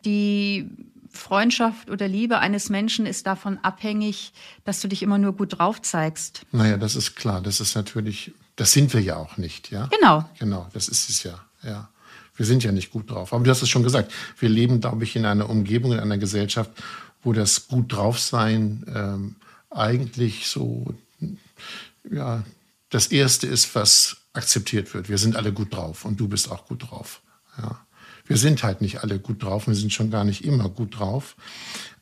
die 0.05 0.69
Freundschaft 1.09 1.89
oder 1.89 2.07
Liebe 2.07 2.39
eines 2.39 2.69
Menschen 2.69 3.05
ist 3.05 3.25
davon 3.25 3.59
abhängig, 3.59 4.33
dass 4.65 4.81
du 4.81 4.87
dich 4.87 5.01
immer 5.03 5.17
nur 5.17 5.33
gut 5.33 5.59
drauf 5.59 5.81
zeigst? 5.81 6.45
Naja, 6.51 6.77
das 6.77 6.95
ist 6.95 7.15
klar. 7.15 7.41
Das 7.41 7.59
ist 7.59 7.75
natürlich, 7.75 8.33
das 8.55 8.71
sind 8.71 8.93
wir 8.93 9.01
ja 9.01 9.17
auch 9.17 9.37
nicht, 9.37 9.71
ja? 9.71 9.87
Genau. 9.87 10.29
Genau, 10.39 10.67
das 10.73 10.87
ist 10.87 11.09
es 11.09 11.23
ja, 11.23 11.39
ja. 11.63 11.89
Wir 12.35 12.47
sind 12.47 12.63
ja 12.63 12.71
nicht 12.71 12.91
gut 12.91 13.11
drauf. 13.11 13.31
Aber 13.31 13.43
du 13.43 13.51
hast 13.51 13.61
es 13.61 13.69
schon 13.69 13.83
gesagt. 13.83 14.11
Wir 14.39 14.49
leben, 14.49 14.81
glaube 14.81 15.03
ich, 15.03 15.15
in 15.15 15.25
einer 15.25 15.49
Umgebung, 15.49 15.93
in 15.93 15.99
einer 15.99 16.17
Gesellschaft, 16.17 16.71
wo 17.21 17.31
das 17.31 17.67
gut 17.67 17.93
drauf 17.93 18.19
sein 18.19 18.83
ähm, 18.93 19.35
eigentlich 19.69 20.47
so, 20.47 20.95
ja, 22.11 22.43
das 22.93 23.07
erste 23.07 23.47
ist, 23.47 23.73
was 23.75 24.17
akzeptiert 24.33 24.93
wird. 24.93 25.09
Wir 25.09 25.17
sind 25.17 25.35
alle 25.35 25.51
gut 25.51 25.73
drauf 25.73 26.05
und 26.05 26.19
du 26.19 26.27
bist 26.27 26.51
auch 26.51 26.65
gut 26.65 26.89
drauf. 26.89 27.21
Ja. 27.57 27.85
Wir 28.25 28.37
sind 28.37 28.63
halt 28.63 28.81
nicht 28.81 29.01
alle 29.01 29.19
gut 29.19 29.43
drauf, 29.43 29.67
wir 29.67 29.75
sind 29.75 29.91
schon 29.91 30.09
gar 30.09 30.23
nicht 30.23 30.45
immer 30.45 30.69
gut 30.69 30.97
drauf. 30.97 31.35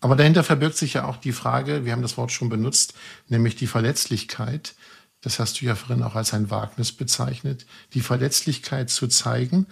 Aber 0.01 0.15
dahinter 0.15 0.43
verbirgt 0.43 0.77
sich 0.77 0.93
ja 0.93 1.05
auch 1.05 1.17
die 1.17 1.31
Frage, 1.31 1.85
wir 1.85 1.93
haben 1.93 2.01
das 2.01 2.17
Wort 2.17 2.31
schon 2.31 2.49
benutzt, 2.49 2.93
nämlich 3.27 3.55
die 3.55 3.67
Verletzlichkeit. 3.67 4.75
Das 5.21 5.39
hast 5.39 5.61
du 5.61 5.65
ja 5.65 5.75
vorhin 5.75 6.03
auch 6.03 6.15
als 6.15 6.33
ein 6.33 6.51
Wagnis 6.51 6.91
bezeichnet. 6.91 7.65
Die 7.93 8.01
Verletzlichkeit 8.01 8.89
zu 8.89 9.07
zeigen, 9.07 9.67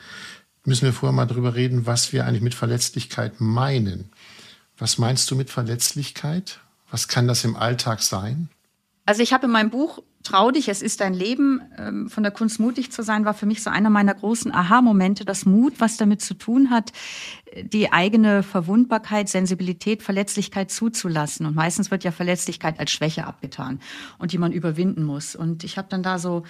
müssen 0.66 0.86
wir 0.86 0.94
vorher 0.94 1.16
mal 1.16 1.26
drüber 1.26 1.54
reden, 1.56 1.86
was 1.86 2.14
wir 2.14 2.26
eigentlich 2.26 2.42
mit 2.42 2.56
Verletzlichkeit 2.56 3.42
meinen. 3.42 4.10
Was 4.78 4.98
meinst 4.98 5.30
du 5.30 5.36
mit 5.36 5.50
Verletzlichkeit? 5.50 6.60
Was 6.90 7.08
kann 7.08 7.28
das 7.28 7.44
im 7.44 7.56
Alltag 7.56 8.02
sein? 8.02 8.50
Also 9.10 9.24
ich 9.24 9.34
habe 9.34 9.48
in 9.48 9.52
meinem 9.52 9.72
Buch 9.72 10.04
Trau 10.22 10.52
dich, 10.52 10.70
es 10.70 10.84
ist 10.84 11.02
dein 11.02 11.16
Leben, 11.16 11.62
ähm, 11.80 12.12
von 12.12 12.22
der 12.22 12.32
Kunst 12.32 12.60
mutig 12.60 12.92
zu 12.92 13.02
sein, 13.02 13.26
war 13.26 13.34
für 13.34 13.48
mich 13.48 13.64
so 13.64 13.72
einer 13.72 13.90
meiner 13.90 14.14
großen 14.14 14.54
Aha-Momente, 14.54 15.26
dass 15.26 15.48
Mut, 15.48 15.80
was 15.80 15.98
damit 15.98 16.22
zu 16.22 16.36
tun 16.36 16.70
hat, 16.70 16.92
die 17.64 17.92
eigene 17.92 18.44
Verwundbarkeit, 18.44 19.30
Sensibilität, 19.30 20.04
Verletzlichkeit 20.04 20.70
zuzulassen. 20.70 21.48
Und 21.48 21.56
meistens 21.56 21.90
wird 21.90 22.04
ja 22.04 22.12
Verletzlichkeit 22.12 22.80
als 22.80 22.92
Schwäche 22.92 23.26
abgetan 23.26 23.80
und 24.20 24.32
die 24.32 24.38
man 24.38 24.52
überwinden 24.52 25.04
muss. 25.04 25.36
Und 25.36 25.64
ich 25.64 25.80
habe 25.80 25.88
dann 25.90 26.04
da 26.04 26.20
so 26.20 26.44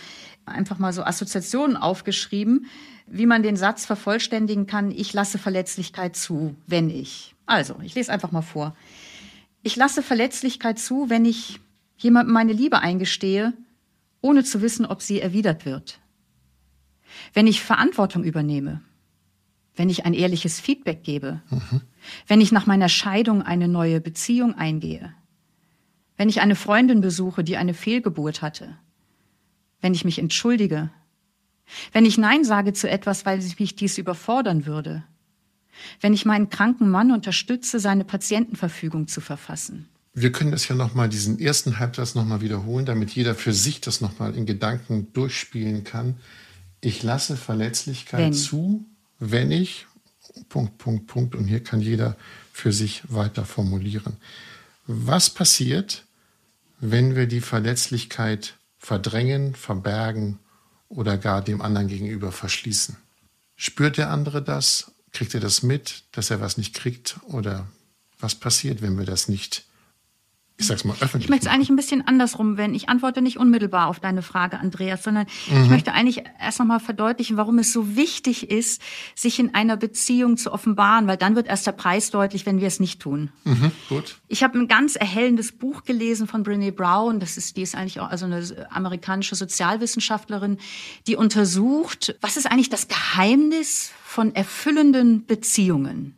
einfach 0.46 0.80
mal 0.80 0.92
so 0.92 1.04
Assoziationen 1.04 1.78
aufgeschrieben, 1.78 2.66
wie 3.08 3.26
man 3.26 3.42
den 3.42 3.56
Satz 3.56 3.86
vervollständigen 3.86 4.68
kann, 4.68 4.92
ich 4.92 5.14
lasse 5.14 5.38
Verletzlichkeit 5.38 6.18
zu, 6.18 6.58
wenn 6.68 6.90
ich. 6.90 7.36
Also, 7.46 7.78
ich 7.84 7.96
lese 7.96 8.12
einfach 8.12 8.34
mal 8.34 8.42
vor. 8.42 8.76
Ich 9.64 9.78
lasse 9.78 10.04
Verletzlichkeit 10.04 10.78
zu, 10.78 11.10
wenn 11.10 11.24
ich 11.24 11.62
jemandem 12.00 12.34
meine 12.34 12.54
Liebe 12.54 12.80
eingestehe, 12.80 13.54
ohne 14.22 14.44
zu 14.44 14.62
wissen, 14.62 14.86
ob 14.86 15.02
sie 15.02 15.22
erwidert 15.22 15.66
wird. 15.66 16.00
Wenn 17.34 17.48
ich 17.48 17.62
Verantwortung 17.62 18.24
übernehme, 18.24 18.82
wenn 19.76 19.90
ich 19.90 20.06
ein 20.06 20.14
ehrliches 20.14 20.60
Feedback 20.60 21.04
gebe, 21.04 21.42
mhm. 21.50 21.82
wenn 22.28 22.42
ich 22.42 22.52
nach 22.52 22.66
meiner 22.66 22.90
Scheidung 22.90 23.42
eine 23.42 23.68
neue 23.68 24.02
Beziehung 24.02 24.56
eingehe, 24.56 25.14
wenn 26.18 26.30
ich 26.30 26.42
eine 26.42 26.56
Freundin 26.56 27.02
besuche, 27.02 27.44
die 27.44 27.56
eine 27.56 27.74
Fehlgeburt 27.74 28.42
hatte, 28.42 28.78
wenn 29.80 29.94
ich 29.94 30.04
mich 30.04 30.20
entschuldige, 30.20 30.90
wenn 31.94 32.06
ich 32.06 32.18
Nein 32.18 32.44
sage 32.44 32.74
zu 32.74 32.90
etwas, 32.90 33.26
weil 33.26 33.42
mich 33.60 33.76
dies 33.76 33.98
überfordern 33.98 34.66
würde, 34.66 35.04
wenn 36.02 36.14
ich 36.14 36.26
meinen 36.26 36.50
kranken 36.50 36.90
Mann 36.90 37.12
unterstütze, 37.12 37.80
seine 37.80 38.04
Patientenverfügung 38.04 39.08
zu 39.08 39.22
verfassen, 39.22 39.88
wir 40.14 40.32
können 40.32 40.52
das 40.52 40.68
ja 40.68 40.76
nochmal, 40.76 41.10
diesen 41.10 41.40
ersten 41.40 41.80
Halbsatz 41.80 42.16
nochmal 42.16 42.42
wiederholen, 42.42 42.86
damit 42.86 43.12
jeder 43.12 43.36
für 43.36 43.54
sich 43.54 43.82
das 43.82 44.02
nochmal 44.02 44.36
in 44.36 44.46
Gedanken 44.46 45.14
durchspielen 45.14 45.84
kann. 45.84 46.18
Ich 46.82 47.04
lasse 47.04 47.38
Verletzlichkeit 47.38 48.20
wenn. 48.20 48.34
zu, 48.34 48.86
wenn 49.20 49.52
ich, 49.52 49.86
Punkt, 50.48 50.78
Punkt, 50.78 51.08
Punkt, 51.08 51.36
und 51.36 51.46
hier 51.46 51.64
kann 51.64 51.82
jeder 51.82 52.16
für 52.52 52.74
sich 52.74 53.04
weiter 53.08 53.46
formulieren. 53.46 54.18
Was 54.88 55.30
passiert, 55.30 56.06
wenn 56.80 57.16
wir 57.16 57.28
die 57.28 57.42
Verletzlichkeit 57.42 58.56
verdrängen, 58.78 59.56
verbergen 59.56 60.40
oder 60.88 61.18
gar 61.18 61.44
dem 61.44 61.62
anderen 61.62 61.88
gegenüber 61.88 62.32
verschließen? 62.32 62.98
Spürt 63.56 63.98
der 63.98 64.10
andere 64.10 64.42
das? 64.42 64.92
Kriegt 65.12 65.34
er 65.34 65.42
das 65.42 65.64
mit, 65.64 66.04
dass 66.14 66.32
er 66.32 66.40
was 66.40 66.58
nicht 66.58 66.74
kriegt? 66.74 67.20
Oder 67.28 67.68
was 68.20 68.36
passiert, 68.36 68.82
wenn 68.82 68.98
wir 68.98 69.06
das 69.06 69.28
nicht 69.28 69.66
ich 70.60 70.68
sag's 70.68 70.84
mal 70.84 70.94
öffentlich. 71.00 71.24
Ich 71.24 71.30
möchte 71.30 71.48
es 71.48 71.54
eigentlich 71.54 71.70
ein 71.70 71.78
bisschen 71.78 72.06
andersrum 72.06 72.58
wenden. 72.58 72.76
Ich 72.76 72.90
antworte 72.90 73.22
nicht 73.22 73.38
unmittelbar 73.38 73.88
auf 73.88 74.02
deine 74.02 74.22
Frage, 74.22 74.60
Andreas, 74.60 75.04
sondern 75.04 75.26
mhm. 75.50 75.64
ich 75.64 75.70
möchte 75.70 75.94
eigentlich 75.94 76.26
erst 76.38 76.60
nochmal 76.60 76.82
verdeutlichen, 76.82 77.38
warum 77.38 77.60
es 77.60 77.72
so 77.72 77.96
wichtig 77.96 78.52
ist, 78.52 78.82
sich 79.16 79.40
in 79.40 79.56
einer 79.56 79.78
Beziehung 79.78 80.36
zu 80.36 80.52
offenbaren, 80.52 81.08
weil 81.08 81.16
dann 81.16 81.38
wird 81.38 81.48
erst 81.48 81.66
der 81.66 81.72
Preis 81.72 82.12
deutlich, 82.12 82.46
wenn 82.46 82.60
wir 82.60 82.68
es 82.68 82.82
nicht 82.82 83.00
tun. 83.00 83.32
Mhm, 83.46 83.72
gut. 83.88 84.18
Ich 84.28 84.44
habe 84.44 84.60
ein 84.60 84.68
ganz 84.68 84.98
erhellendes 84.98 85.54
Buch 85.54 85.86
gelesen 85.86 86.28
von 86.28 86.44
Brene 86.44 86.74
Brown. 86.74 87.22
Das 87.22 87.38
ist, 87.38 87.56
die 87.56 87.62
ist 87.62 87.76
eigentlich 87.76 88.02
auch 88.02 88.10
also 88.10 88.26
eine 88.26 88.68
amerikanische 88.70 89.36
Sozialwissenschaftlerin, 89.36 90.58
die 91.08 91.16
untersucht, 91.16 92.18
was 92.20 92.36
ist 92.36 92.52
eigentlich 92.52 92.70
das 92.70 92.90
Geheimnis 92.90 93.92
von 94.04 94.36
erfüllenden 94.36 95.26
Beziehungen? 95.26 96.18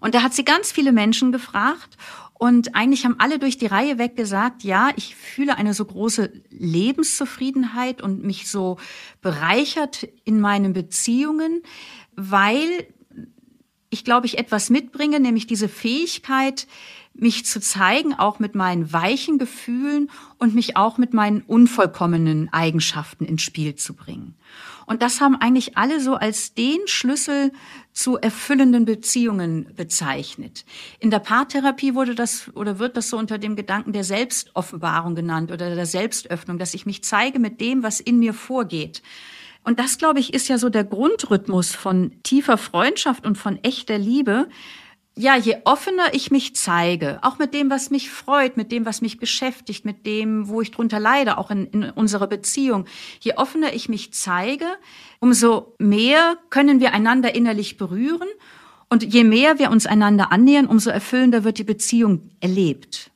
Und 0.00 0.14
da 0.14 0.22
hat 0.22 0.34
sie 0.34 0.44
ganz 0.44 0.72
viele 0.72 0.92
Menschen 0.92 1.32
gefragt 1.32 1.96
und 2.38 2.74
eigentlich 2.74 3.04
haben 3.04 3.16
alle 3.18 3.38
durch 3.38 3.56
die 3.56 3.66
Reihe 3.66 3.98
weg 3.98 4.16
gesagt, 4.16 4.62
ja, 4.62 4.90
ich 4.96 5.16
fühle 5.16 5.56
eine 5.56 5.72
so 5.72 5.84
große 5.84 6.32
Lebenszufriedenheit 6.50 8.02
und 8.02 8.24
mich 8.24 8.50
so 8.50 8.76
bereichert 9.22 10.06
in 10.24 10.40
meinen 10.40 10.72
Beziehungen, 10.74 11.62
weil 12.14 12.86
ich 13.88 14.04
glaube, 14.04 14.26
ich 14.26 14.38
etwas 14.38 14.68
mitbringe, 14.68 15.20
nämlich 15.20 15.46
diese 15.46 15.68
Fähigkeit, 15.68 16.66
mich 17.14 17.46
zu 17.46 17.60
zeigen, 17.60 18.12
auch 18.12 18.38
mit 18.38 18.54
meinen 18.54 18.92
weichen 18.92 19.38
Gefühlen 19.38 20.10
und 20.38 20.54
mich 20.54 20.76
auch 20.76 20.98
mit 20.98 21.14
meinen 21.14 21.40
unvollkommenen 21.40 22.52
Eigenschaften 22.52 23.24
ins 23.24 23.42
Spiel 23.42 23.74
zu 23.76 23.94
bringen. 23.94 24.34
Und 24.86 25.02
das 25.02 25.20
haben 25.20 25.36
eigentlich 25.36 25.76
alle 25.76 26.00
so 26.00 26.14
als 26.14 26.54
den 26.54 26.78
Schlüssel 26.86 27.52
zu 27.92 28.16
erfüllenden 28.16 28.84
Beziehungen 28.84 29.68
bezeichnet. 29.74 30.64
In 31.00 31.10
der 31.10 31.18
Paartherapie 31.18 31.94
wurde 31.94 32.14
das 32.14 32.54
oder 32.54 32.78
wird 32.78 32.96
das 32.96 33.10
so 33.10 33.18
unter 33.18 33.38
dem 33.38 33.56
Gedanken 33.56 33.92
der 33.92 34.04
Selbstoffenbarung 34.04 35.16
genannt 35.16 35.50
oder 35.50 35.74
der 35.74 35.86
Selbstöffnung, 35.86 36.58
dass 36.58 36.74
ich 36.74 36.86
mich 36.86 37.02
zeige 37.02 37.40
mit 37.40 37.60
dem, 37.60 37.82
was 37.82 37.98
in 37.98 38.18
mir 38.18 38.32
vorgeht. 38.32 39.02
Und 39.64 39.80
das, 39.80 39.98
glaube 39.98 40.20
ich, 40.20 40.32
ist 40.32 40.46
ja 40.46 40.58
so 40.58 40.68
der 40.68 40.84
Grundrhythmus 40.84 41.74
von 41.74 42.12
tiefer 42.22 42.56
Freundschaft 42.56 43.26
und 43.26 43.36
von 43.36 43.58
echter 43.64 43.98
Liebe, 43.98 44.48
ja, 45.18 45.34
je 45.34 45.56
offener 45.64 46.12
ich 46.12 46.30
mich 46.30 46.54
zeige, 46.54 47.18
auch 47.22 47.38
mit 47.38 47.54
dem, 47.54 47.70
was 47.70 47.90
mich 47.90 48.10
freut, 48.10 48.58
mit 48.58 48.70
dem, 48.70 48.84
was 48.84 49.00
mich 49.00 49.18
beschäftigt, 49.18 49.86
mit 49.86 50.04
dem, 50.04 50.48
wo 50.48 50.60
ich 50.60 50.70
drunter 50.70 51.00
leide, 51.00 51.38
auch 51.38 51.50
in, 51.50 51.66
in 51.68 51.90
unserer 51.90 52.26
Beziehung, 52.26 52.84
je 53.20 53.34
offener 53.36 53.72
ich 53.72 53.88
mich 53.88 54.12
zeige, 54.12 54.66
umso 55.18 55.74
mehr 55.78 56.36
können 56.50 56.80
wir 56.80 56.92
einander 56.92 57.34
innerlich 57.34 57.78
berühren 57.78 58.28
und 58.90 59.04
je 59.04 59.24
mehr 59.24 59.58
wir 59.58 59.70
uns 59.70 59.86
einander 59.86 60.32
annähern, 60.32 60.66
umso 60.66 60.90
erfüllender 60.90 61.44
wird 61.44 61.56
die 61.56 61.64
Beziehung 61.64 62.30
erlebt. 62.40 63.10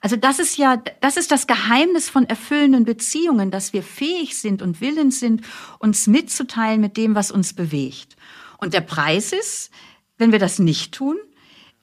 Also 0.00 0.14
das 0.14 0.38
ist 0.38 0.58
ja, 0.58 0.76
das 1.00 1.16
ist 1.16 1.32
das 1.32 1.48
Geheimnis 1.48 2.08
von 2.08 2.24
erfüllenden 2.24 2.84
Beziehungen, 2.84 3.50
dass 3.50 3.72
wir 3.72 3.82
fähig 3.82 4.36
sind 4.36 4.62
und 4.62 4.80
willens 4.80 5.18
sind, 5.18 5.42
uns 5.80 6.06
mitzuteilen 6.06 6.80
mit 6.80 6.96
dem, 6.96 7.16
was 7.16 7.32
uns 7.32 7.52
bewegt. 7.52 8.16
Und 8.58 8.74
der 8.74 8.80
Preis 8.80 9.32
ist, 9.32 9.70
wenn 10.18 10.30
wir 10.30 10.38
das 10.38 10.60
nicht 10.60 10.94
tun, 10.94 11.16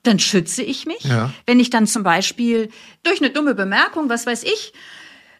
dann 0.10 0.20
schütze 0.20 0.63
ich 0.63 0.86
mich. 0.86 1.04
Ja. 1.04 1.32
Wenn 1.46 1.60
ich 1.60 1.70
dann 1.70 1.88
zum 1.88 2.04
Beispiel 2.04 2.70
durch 3.04 3.22
eine 3.22 3.30
dumme 3.30 3.54
Bemerkung, 3.54 4.10
was 4.10 4.25
weiß 4.25 4.44
ich, 4.44 4.74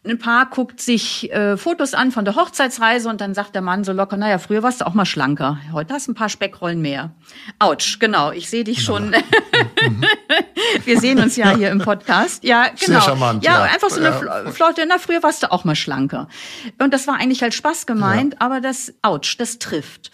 ein 0.06 0.18
Paar 0.18 0.50
guckt 0.50 0.80
sich 0.80 1.30
äh, 1.34 1.58
Fotos 1.58 1.94
an 1.94 2.12
von 2.12 2.24
der 2.24 2.36
Hochzeitsreise 2.36 3.10
und 3.10 3.20
dann 3.20 3.34
sagt 3.34 3.54
der 3.54 3.62
Mann 3.62 3.84
so 3.84 3.92
locker, 3.92 4.16
naja, 4.16 4.38
früher 4.38 4.64
warst 4.64 4.80
du 4.80 4.88
auch 4.88 4.94
mal 4.94 5.06
schlanker. 5.06 5.60
Heute 5.74 5.94
hast 5.94 6.08
du 6.08 6.12
ein 6.12 6.16
paar 6.16 6.30
Speckrollen 6.30 6.82
mehr. 6.82 7.12
Autsch, 7.58 8.00
genau, 8.00 8.32
ich 8.32 8.50
sehe 8.50 8.64
dich 8.64 8.82
schon. 8.82 9.14
Wir 10.86 11.00
sehen 11.02 11.20
uns 11.20 11.36
ja 11.36 11.54
hier 11.54 11.70
im 11.70 11.80
Podcast. 11.80 12.46
Ja, 12.46 12.68
genau. 12.68 12.78
Sehr 12.78 13.02
charmant, 13.02 13.44
ja, 13.44 13.66
ja, 13.66 13.74
einfach 13.74 13.90
so 13.90 14.00
eine 14.00 14.46
ja. 14.46 14.52
Flaute. 14.52 14.86
Na, 14.88 15.00
früher 15.00 15.22
warst 15.22 15.44
du 15.44 15.52
auch 15.52 15.66
mal 15.66 15.76
schlanker. 15.76 16.30
Und 16.82 16.94
das 16.94 17.08
war 17.08 17.16
eigentlich 17.16 17.42
halt 17.42 17.54
Spaß 17.54 17.86
gemeint, 17.86 18.36
ja. 18.36 18.42
aber 18.42 18.62
das, 18.62 18.94
Autsch, 19.02 19.38
das 19.38 19.60
trifft. 19.60 20.12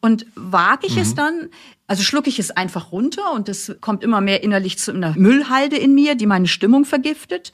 Und 0.00 0.26
wage 0.34 0.86
ich 0.86 0.96
mhm. 0.96 1.02
es 1.02 1.14
dann, 1.14 1.50
also 1.88 2.02
schlucke 2.02 2.28
ich 2.28 2.38
es 2.38 2.50
einfach 2.50 2.92
runter 2.92 3.32
und 3.32 3.48
es 3.48 3.74
kommt 3.80 4.04
immer 4.04 4.20
mehr 4.20 4.42
innerlich 4.42 4.78
zu 4.78 4.92
einer 4.92 5.14
Müllhalde 5.16 5.76
in 5.78 5.94
mir, 5.94 6.16
die 6.16 6.26
meine 6.26 6.46
Stimmung 6.46 6.84
vergiftet. 6.84 7.50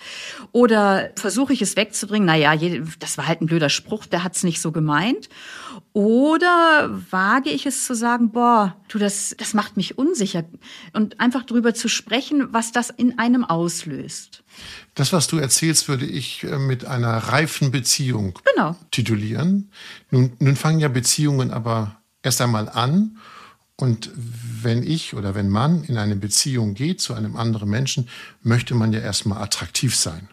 Oder 0.50 1.10
versuche 1.14 1.52
ich 1.52 1.62
es 1.62 1.76
wegzubringen, 1.76 2.26
naja, 2.26 2.52
das 2.98 3.16
war 3.16 3.28
halt 3.28 3.40
ein 3.40 3.46
blöder 3.46 3.68
Spruch, 3.68 4.06
der 4.06 4.24
hat's 4.24 4.42
nicht 4.42 4.60
so 4.60 4.72
gemeint. 4.72 5.28
Oder 5.92 6.90
wage 7.12 7.50
ich 7.50 7.64
es 7.64 7.86
zu 7.86 7.94
sagen, 7.94 8.32
boah, 8.32 8.76
du, 8.88 8.98
das, 8.98 9.36
das 9.38 9.54
macht 9.54 9.76
mich 9.76 9.98
unsicher. 9.98 10.42
Und 10.92 11.20
einfach 11.20 11.44
drüber 11.44 11.72
zu 11.72 11.88
sprechen, 11.88 12.48
was 12.52 12.72
das 12.72 12.90
in 12.90 13.20
einem 13.20 13.44
auslöst. 13.44 14.42
Das, 14.96 15.12
was 15.12 15.28
du 15.28 15.38
erzählst, 15.38 15.88
würde 15.88 16.06
ich 16.06 16.42
äh, 16.42 16.58
mit 16.58 16.86
einer 16.86 17.16
reifen 17.18 17.70
Beziehung 17.70 18.36
genau. 18.52 18.74
titulieren. 18.90 19.70
Nun, 20.10 20.32
nun 20.40 20.56
fangen 20.56 20.80
ja 20.80 20.88
Beziehungen 20.88 21.52
aber 21.52 22.00
erst 22.24 22.40
einmal 22.40 22.68
an 22.68 23.16
und 23.76 24.10
wenn 24.14 24.82
ich 24.82 25.14
oder 25.14 25.34
wenn 25.34 25.48
man 25.48 25.84
in 25.84 25.98
eine 25.98 26.16
Beziehung 26.16 26.74
geht 26.74 27.00
zu 27.00 27.14
einem 27.14 27.36
anderen 27.36 27.68
Menschen, 27.68 28.08
möchte 28.42 28.74
man 28.74 28.92
ja 28.92 29.00
erstmal 29.00 29.42
attraktiv 29.42 29.96
sein. 29.96 30.28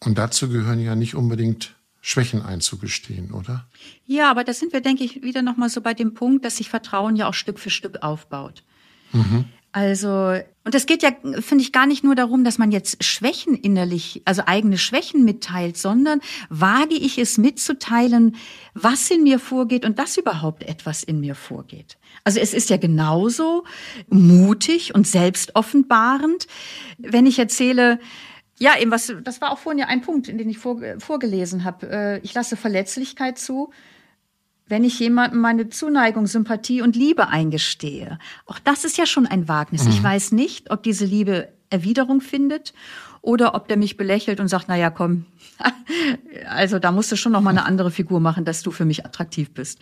Und 0.00 0.18
dazu 0.18 0.48
gehören 0.48 0.80
ja 0.80 0.94
nicht 0.94 1.14
unbedingt 1.14 1.74
Schwächen 2.02 2.42
einzugestehen, 2.42 3.32
oder? 3.32 3.66
Ja, 4.04 4.30
aber 4.30 4.44
da 4.44 4.52
sind 4.52 4.74
wir, 4.74 4.82
denke 4.82 5.04
ich, 5.04 5.22
wieder 5.22 5.40
nochmal 5.40 5.70
so 5.70 5.80
bei 5.80 5.94
dem 5.94 6.12
Punkt, 6.12 6.44
dass 6.44 6.58
sich 6.58 6.68
Vertrauen 6.68 7.16
ja 7.16 7.26
auch 7.26 7.34
Stück 7.34 7.58
für 7.58 7.70
Stück 7.70 8.02
aufbaut. 8.02 8.62
Mhm. 9.12 9.46
Also, 9.74 10.38
und 10.62 10.72
es 10.72 10.86
geht 10.86 11.02
ja, 11.02 11.10
finde 11.40 11.62
ich, 11.62 11.72
gar 11.72 11.86
nicht 11.86 12.04
nur 12.04 12.14
darum, 12.14 12.44
dass 12.44 12.58
man 12.58 12.70
jetzt 12.70 13.02
Schwächen 13.02 13.56
innerlich, 13.56 14.22
also 14.24 14.42
eigene 14.46 14.78
Schwächen 14.78 15.24
mitteilt, 15.24 15.76
sondern 15.76 16.20
wage 16.48 16.94
ich 16.94 17.18
es 17.18 17.38
mitzuteilen, 17.38 18.36
was 18.74 19.10
in 19.10 19.24
mir 19.24 19.40
vorgeht 19.40 19.84
und 19.84 19.98
dass 19.98 20.16
überhaupt 20.16 20.62
etwas 20.62 21.02
in 21.02 21.18
mir 21.18 21.34
vorgeht. 21.34 21.98
Also 22.22 22.38
es 22.38 22.54
ist 22.54 22.70
ja 22.70 22.76
genauso 22.76 23.64
mutig 24.08 24.94
und 24.94 25.08
selbstoffenbarend, 25.08 26.46
wenn 26.98 27.26
ich 27.26 27.40
erzähle, 27.40 27.98
ja, 28.60 28.78
eben 28.78 28.92
was, 28.92 29.12
das 29.24 29.40
war 29.40 29.50
auch 29.50 29.58
vorhin 29.58 29.80
ja 29.80 29.86
ein 29.88 30.02
Punkt, 30.02 30.28
in 30.28 30.38
den 30.38 30.48
ich 30.48 30.58
vor, 30.58 30.80
vorgelesen 31.00 31.64
habe. 31.64 31.90
Äh, 31.90 32.18
ich 32.20 32.32
lasse 32.32 32.56
Verletzlichkeit 32.56 33.40
zu 33.40 33.72
wenn 34.66 34.84
ich 34.84 34.98
jemandem 34.98 35.40
meine 35.40 35.68
Zuneigung, 35.68 36.26
Sympathie 36.26 36.82
und 36.82 36.96
Liebe 36.96 37.28
eingestehe. 37.28 38.18
Auch 38.46 38.58
das 38.58 38.84
ist 38.84 38.96
ja 38.96 39.06
schon 39.06 39.26
ein 39.26 39.48
Wagnis. 39.48 39.84
Mhm. 39.84 39.90
Ich 39.90 40.02
weiß 40.02 40.32
nicht, 40.32 40.70
ob 40.70 40.82
diese 40.82 41.04
Liebe 41.04 41.48
Erwiderung 41.70 42.20
findet 42.20 42.72
oder 43.20 43.54
ob 43.54 43.68
der 43.68 43.78
mich 43.78 43.96
belächelt 43.96 44.38
und 44.38 44.48
sagt, 44.48 44.66
na 44.68 44.76
ja, 44.76 44.90
komm, 44.90 45.24
also 46.48 46.78
da 46.78 46.92
musst 46.92 47.10
du 47.10 47.16
schon 47.16 47.32
noch 47.32 47.40
mal 47.40 47.50
eine 47.50 47.64
andere 47.64 47.90
Figur 47.90 48.20
machen, 48.20 48.44
dass 48.44 48.62
du 48.62 48.70
für 48.70 48.84
mich 48.84 49.04
attraktiv 49.06 49.52
bist. 49.52 49.78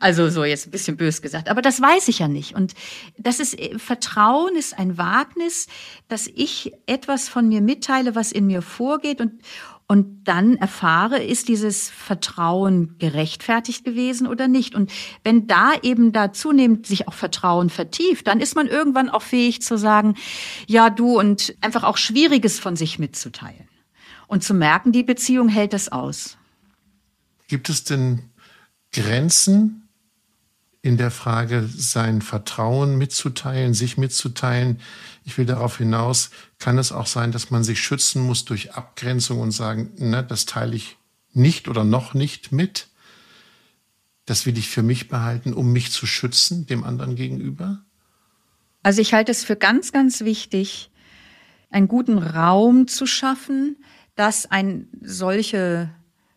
Also 0.00 0.30
so 0.30 0.44
jetzt 0.44 0.66
ein 0.66 0.70
bisschen 0.70 0.96
bös 0.96 1.20
gesagt, 1.20 1.48
aber 1.48 1.62
das 1.62 1.80
weiß 1.80 2.08
ich 2.08 2.20
ja 2.20 2.28
nicht 2.28 2.54
und 2.54 2.74
das 3.18 3.38
ist 3.38 3.56
Vertrauen 3.76 4.56
ist 4.56 4.78
ein 4.78 4.96
Wagnis, 4.96 5.66
dass 6.08 6.26
ich 6.26 6.72
etwas 6.86 7.28
von 7.28 7.48
mir 7.48 7.60
mitteile, 7.60 8.14
was 8.14 8.32
in 8.32 8.46
mir 8.46 8.62
vorgeht 8.62 9.20
und 9.20 9.32
und 9.88 10.24
dann 10.24 10.56
erfahre, 10.56 11.22
ist 11.22 11.48
dieses 11.48 11.88
Vertrauen 11.90 12.96
gerechtfertigt 12.98 13.84
gewesen 13.84 14.26
oder 14.26 14.48
nicht. 14.48 14.74
Und 14.74 14.92
wenn 15.22 15.46
da 15.46 15.74
eben 15.82 16.12
da 16.12 16.32
zunehmend 16.32 16.86
sich 16.86 17.06
auch 17.06 17.14
Vertrauen 17.14 17.70
vertieft, 17.70 18.26
dann 18.26 18.40
ist 18.40 18.56
man 18.56 18.66
irgendwann 18.66 19.08
auch 19.08 19.22
fähig 19.22 19.62
zu 19.62 19.78
sagen, 19.78 20.16
ja 20.66 20.90
du 20.90 21.18
und 21.18 21.54
einfach 21.60 21.84
auch 21.84 21.96
Schwieriges 21.96 22.58
von 22.58 22.74
sich 22.74 22.98
mitzuteilen. 22.98 23.68
Und 24.26 24.42
zu 24.42 24.54
merken, 24.54 24.90
die 24.90 25.04
Beziehung 25.04 25.48
hält 25.48 25.72
das 25.72 25.90
aus. 25.90 26.36
Gibt 27.46 27.68
es 27.68 27.84
denn 27.84 28.30
Grenzen 28.92 29.85
in 30.86 30.96
der 30.96 31.10
Frage, 31.10 31.68
sein 31.68 32.22
Vertrauen 32.22 32.96
mitzuteilen, 32.96 33.74
sich 33.74 33.98
mitzuteilen. 33.98 34.80
Ich 35.24 35.36
will 35.36 35.44
darauf 35.44 35.78
hinaus, 35.78 36.30
kann 36.60 36.78
es 36.78 36.92
auch 36.92 37.08
sein, 37.08 37.32
dass 37.32 37.50
man 37.50 37.64
sich 37.64 37.80
schützen 37.80 38.22
muss 38.22 38.44
durch 38.44 38.74
Abgrenzung 38.74 39.40
und 39.40 39.50
sagen, 39.50 39.90
ne, 39.96 40.22
das 40.22 40.46
teile 40.46 40.76
ich 40.76 40.96
nicht 41.32 41.66
oder 41.66 41.82
noch 41.82 42.14
nicht 42.14 42.52
mit. 42.52 42.86
Das 44.26 44.46
will 44.46 44.56
ich 44.56 44.68
für 44.68 44.84
mich 44.84 45.08
behalten, 45.08 45.54
um 45.54 45.72
mich 45.72 45.90
zu 45.90 46.06
schützen, 46.06 46.66
dem 46.66 46.84
anderen 46.84 47.16
gegenüber? 47.16 47.82
Also 48.84 49.02
ich 49.02 49.12
halte 49.12 49.32
es 49.32 49.44
für 49.44 49.56
ganz, 49.56 49.90
ganz 49.90 50.20
wichtig, 50.20 50.90
einen 51.68 51.88
guten 51.88 52.18
Raum 52.18 52.86
zu 52.86 53.06
schaffen, 53.06 53.76
dass 54.14 54.46
ein 54.46 54.86
solche 55.02 55.90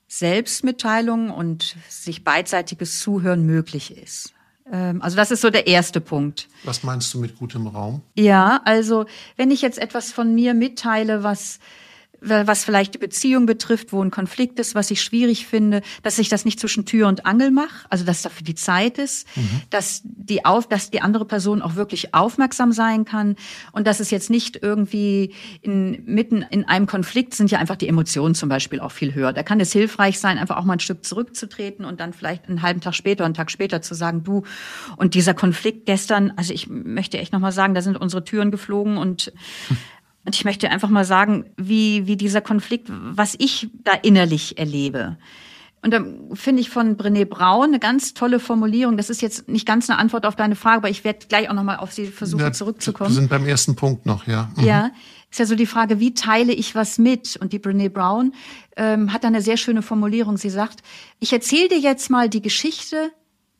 Selbstmitteilung 0.08 1.30
und 1.30 1.76
sich 1.88 2.24
beidseitiges 2.24 2.98
Zuhören 2.98 3.46
möglich 3.46 3.96
ist. 3.96 4.34
Ähm, 4.71 5.01
also 5.01 5.15
das 5.15 5.32
ist 5.32 5.41
so 5.41 5.49
der 5.49 5.67
erste 5.67 6.01
Punkt. 6.01 6.47
Was 6.63 6.84
meinst 6.84 7.13
du 7.13 7.19
mit 7.19 7.38
gutem 7.38 7.67
Raum? 7.67 8.01
Ja, 8.15 8.62
also 8.65 9.05
wenn 9.36 9.51
ich 9.51 9.62
jetzt 9.62 9.79
etwas 9.79 10.12
von 10.12 10.34
mir 10.36 10.53
mitteile, 10.53 11.23
was 11.23 11.60
was 12.21 12.63
vielleicht 12.63 12.93
die 12.93 12.97
Beziehung 12.97 13.45
betrifft, 13.45 13.93
wo 13.93 14.03
ein 14.03 14.12
Konflikt 14.12 14.60
ist, 14.60 14.75
was 14.75 14.91
ich 14.91 15.01
schwierig 15.01 15.47
finde, 15.47 15.82
dass 16.03 16.19
ich 16.19 16.29
das 16.29 16.45
nicht 16.45 16.60
zwischen 16.60 16.86
Tür 16.86 17.08
und 17.08 17.25
Angel 17.25 17.51
mache, 17.51 17.86
also 17.89 18.03
dass 18.05 18.21
dafür 18.21 18.43
die 18.43 18.55
Zeit 18.55 18.97
ist, 18.97 19.27
mhm. 19.36 19.62
dass 19.69 20.01
die 20.03 20.45
auf, 20.45 20.67
dass 20.67 20.91
die 20.91 21.01
andere 21.01 21.25
Person 21.25 21.62
auch 21.62 21.75
wirklich 21.75 22.13
aufmerksam 22.13 22.71
sein 22.71 23.05
kann 23.05 23.36
und 23.71 23.88
dass 23.88 23.99
es 23.99 24.12
jetzt 24.12 24.29
nicht 24.29 24.60
irgendwie 24.62 25.34
in, 25.62 26.03
mitten 26.05 26.41
in 26.41 26.65
einem 26.65 26.88
Konflikt 26.88 27.34
sind 27.34 27.51
ja 27.51 27.60
einfach 27.60 27.75
die 27.75 27.88
Emotionen 27.88 28.36
zum 28.36 28.49
Beispiel 28.49 28.79
auch 28.79 28.91
viel 28.91 29.13
höher. 29.13 29.34
Da 29.34 29.43
kann 29.43 29.60
es 29.60 29.71
hilfreich 29.71 30.19
sein, 30.19 30.38
einfach 30.38 30.58
auch 30.58 30.65
mal 30.65 30.73
ein 30.73 30.79
Stück 30.79 31.05
zurückzutreten 31.05 31.86
und 31.86 31.99
dann 31.99 32.13
vielleicht 32.13 32.47
einen 32.47 32.62
halben 32.62 32.82
Tag 32.82 32.95
später, 32.95 33.25
einen 33.25 33.34
Tag 33.34 33.51
später 33.51 33.82
zu 33.82 33.93
sagen, 33.93 34.23
du 34.23 34.43
und 34.97 35.13
dieser 35.13 35.34
Konflikt 35.34 35.86
gestern, 35.86 36.34
also 36.36 36.53
ich 36.53 36.67
möchte 36.69 37.17
echt 37.17 37.34
noch 37.34 37.39
mal 37.39 37.51
sagen, 37.51 37.73
da 37.73 37.82
sind 37.82 37.97
unsere 37.97 38.23
Türen 38.23 38.51
geflogen 38.51 38.97
und 38.97 39.32
Und 40.30 40.36
ich 40.36 40.46
möchte 40.46 40.70
einfach 40.70 40.89
mal 40.89 41.06
sagen, 41.06 41.46
wie, 41.58 42.06
wie 42.06 42.15
dieser 42.15 42.39
Konflikt, 42.39 42.86
was 42.88 43.34
ich 43.39 43.72
da 43.84 43.94
innerlich 43.94 44.60
erlebe. 44.60 45.18
Und 45.82 45.92
dann 45.92 46.36
finde 46.36 46.62
ich 46.62 46.70
von 46.70 46.98
Brené 46.98 47.26
Braun 47.26 47.70
eine 47.70 47.80
ganz 47.80 48.13
tolle 48.13 48.39
Formulierung. 48.39 48.96
Das 48.96 49.10
ist 49.10 49.24
jetzt 49.24 49.50
nicht 49.50 49.65
ganz 49.65 49.89
eine 49.89 49.98
Antwort 49.98 50.28
auf 50.28 50.36
deine 50.36 50.56
Frage, 50.56 50.78
aber 50.78 50.89
ich 50.92 51.04
werde 51.04 51.26
gleich 51.28 51.50
auch 51.50 51.56
nochmal 51.56 51.78
auf 51.78 51.92
sie 51.94 52.06
versuchen 52.06 52.42
ja, 52.44 52.52
zurückzukommen. 52.52 53.10
Wir 53.10 53.15
sind 53.15 53.28
beim 53.32 53.48
ersten 53.48 53.76
Punkt 53.76 54.06
noch, 54.06 54.28
ja. 54.28 54.52
Mhm. 54.56 54.65
Ja, 54.65 54.92
ist 55.32 55.39
ja 55.39 55.48
so 55.48 55.56
die 55.56 55.65
Frage, 55.65 56.00
wie 56.00 56.13
teile 56.13 56.54
ich 56.54 56.76
was 56.76 57.00
mit? 57.00 57.36
Und 57.38 57.52
die 57.52 57.60
Brené 57.60 57.89
Brown 57.89 58.36
ähm, 58.78 59.12
hat 59.12 59.24
da 59.24 59.30
eine 59.30 59.42
sehr 59.42 59.58
schöne 59.58 59.82
Formulierung. 59.82 60.38
Sie 60.38 60.52
sagt, 60.52 60.84
ich 61.20 61.34
erzähle 61.34 61.70
dir 61.70 61.80
jetzt 61.80 62.12
mal 62.12 62.30
die 62.30 62.44
Geschichte 62.44 63.10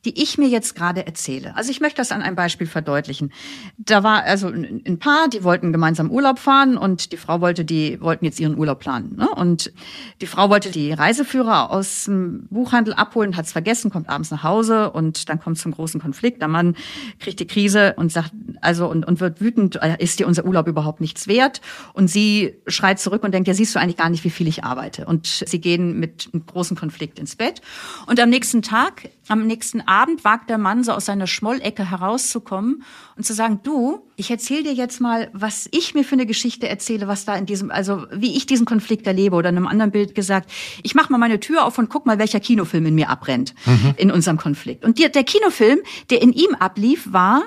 die 0.04 0.22
ich 0.22 0.38
mir 0.38 0.48
jetzt 0.48 0.74
gerade 0.74 1.06
erzähle. 1.06 1.54
Also 1.56 1.70
ich 1.70 1.80
möchte 1.80 1.98
das 1.98 2.12
an 2.12 2.22
einem 2.22 2.36
Beispiel 2.36 2.66
verdeutlichen. 2.66 3.32
Da 3.76 4.02
war 4.02 4.22
also 4.22 4.48
ein 4.48 4.98
Paar, 4.98 5.28
die 5.28 5.44
wollten 5.44 5.72
gemeinsam 5.72 6.10
Urlaub 6.10 6.38
fahren 6.38 6.76
und 6.76 7.12
die 7.12 7.16
Frau 7.16 7.40
wollte 7.40 7.64
die 7.64 8.00
wollten 8.00 8.24
jetzt 8.24 8.40
ihren 8.40 8.56
Urlaub 8.56 8.80
planen. 8.80 9.16
Ne? 9.16 9.28
Und 9.28 9.72
die 10.20 10.26
Frau 10.26 10.50
wollte 10.50 10.70
die 10.70 10.92
Reiseführer 10.92 11.70
aus 11.70 12.04
dem 12.04 12.46
Buchhandel 12.50 12.94
abholen, 12.94 13.36
hat 13.36 13.46
es 13.46 13.52
vergessen, 13.52 13.90
kommt 13.90 14.08
abends 14.08 14.30
nach 14.30 14.42
Hause 14.42 14.90
und 14.90 15.28
dann 15.28 15.38
kommt 15.38 15.58
zum 15.58 15.72
großen 15.72 16.00
Konflikt. 16.00 16.40
Der 16.40 16.48
Mann 16.48 16.76
kriegt 17.18 17.40
die 17.40 17.46
Krise 17.46 17.94
und 17.96 18.10
sagt 18.10 18.32
also 18.60 18.88
und, 18.88 19.06
und 19.06 19.20
wird 19.20 19.40
wütend, 19.40 19.76
äh, 19.76 19.96
ist 19.98 20.18
dir 20.18 20.26
unser 20.26 20.44
Urlaub 20.44 20.66
überhaupt 20.66 21.00
nichts 21.00 21.28
wert? 21.28 21.60
Und 21.92 22.08
sie 22.08 22.56
schreit 22.66 22.98
zurück 22.98 23.22
und 23.22 23.32
denkt, 23.32 23.48
ja 23.48 23.54
siehst 23.54 23.74
du 23.74 23.80
eigentlich 23.80 23.96
gar 23.96 24.10
nicht, 24.10 24.24
wie 24.24 24.30
viel 24.30 24.48
ich 24.48 24.64
arbeite. 24.64 25.06
Und 25.06 25.26
sie 25.26 25.60
gehen 25.60 25.98
mit 26.00 26.30
einem 26.32 26.46
großen 26.46 26.76
Konflikt 26.76 27.18
ins 27.18 27.36
Bett. 27.36 27.60
Und 28.06 28.18
am 28.20 28.30
nächsten 28.30 28.62
Tag, 28.62 29.10
am 29.30 29.46
nächsten 29.46 29.80
Abend 29.82 30.24
wagt 30.24 30.50
der 30.50 30.58
Mann 30.58 30.82
so 30.82 30.92
aus 30.92 31.06
seiner 31.06 31.28
Schmollecke 31.28 31.88
herauszukommen 31.88 32.82
und 33.16 33.24
zu 33.24 33.32
sagen, 33.32 33.60
du, 33.62 34.06
ich 34.16 34.30
erzähle 34.30 34.64
dir 34.64 34.72
jetzt 34.72 35.00
mal, 35.00 35.30
was 35.32 35.68
ich 35.70 35.94
mir 35.94 36.02
für 36.02 36.16
eine 36.16 36.26
Geschichte 36.26 36.68
erzähle, 36.68 37.06
was 37.06 37.24
da 37.24 37.36
in 37.36 37.46
diesem, 37.46 37.70
also 37.70 38.06
wie 38.12 38.36
ich 38.36 38.46
diesen 38.46 38.66
Konflikt 38.66 39.06
erlebe. 39.06 39.36
Oder 39.36 39.50
in 39.50 39.56
einem 39.56 39.68
anderen 39.68 39.92
Bild 39.92 40.16
gesagt, 40.16 40.50
ich 40.82 40.96
mach 40.96 41.10
mal 41.10 41.18
meine 41.18 41.38
Tür 41.38 41.64
auf 41.64 41.78
und 41.78 41.88
guck 41.88 42.06
mal, 42.06 42.18
welcher 42.18 42.40
Kinofilm 42.40 42.86
in 42.86 42.96
mir 42.96 43.08
abbrennt 43.08 43.54
mhm. 43.66 43.94
in 43.96 44.10
unserem 44.10 44.36
Konflikt. 44.36 44.84
Und 44.84 44.98
der, 44.98 45.10
der 45.10 45.22
Kinofilm, 45.22 45.78
der 46.10 46.22
in 46.22 46.32
ihm 46.32 46.56
ablief, 46.56 47.12
war, 47.12 47.42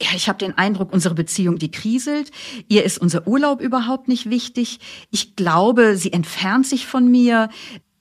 ja, 0.00 0.08
ich 0.14 0.28
habe 0.28 0.38
den 0.38 0.56
Eindruck, 0.56 0.92
unsere 0.92 1.14
Beziehung, 1.14 1.58
die 1.58 1.70
kriselt. 1.70 2.30
Ihr 2.68 2.84
ist 2.84 2.98
unser 2.98 3.26
Urlaub 3.26 3.60
überhaupt 3.60 4.08
nicht 4.08 4.30
wichtig. 4.30 4.78
Ich 5.10 5.36
glaube, 5.36 5.96
sie 5.96 6.12
entfernt 6.12 6.66
sich 6.66 6.86
von 6.86 7.10
mir. 7.10 7.50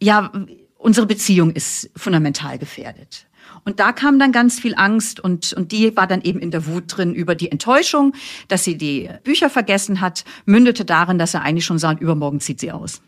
Ja, 0.02 0.32
unsere 0.78 1.08
Beziehung 1.08 1.52
ist 1.52 1.90
fundamental 1.96 2.58
gefährdet. 2.58 3.28
Und 3.64 3.80
da 3.80 3.92
kam 3.92 4.20
dann 4.20 4.32
ganz 4.32 4.60
viel 4.60 4.76
Angst 4.76 5.20
und, 5.20 5.54
und 5.54 5.72
die 5.72 5.96
war 5.98 6.08
dann 6.08 6.22
eben 6.22 6.40
in 6.40 6.52
der 6.52 6.68
Wut 6.68 6.86
drin 6.88 7.14
über 7.14 7.36
die 7.36 7.52
Enttäuschung, 7.52 8.14
dass 8.48 8.64
sie 8.64 8.78
die 8.78 9.10
Bücher 9.24 9.50
vergessen 9.50 10.00
hat, 10.00 10.24
mündete 10.46 10.86
darin, 10.86 11.18
dass 11.18 11.34
er 11.34 11.42
eigentlich 11.42 11.66
schon 11.66 11.80
sagt, 11.80 12.02
übermorgen 12.02 12.40
zieht 12.40 12.60
sie 12.60 12.72
aus. 12.72 13.02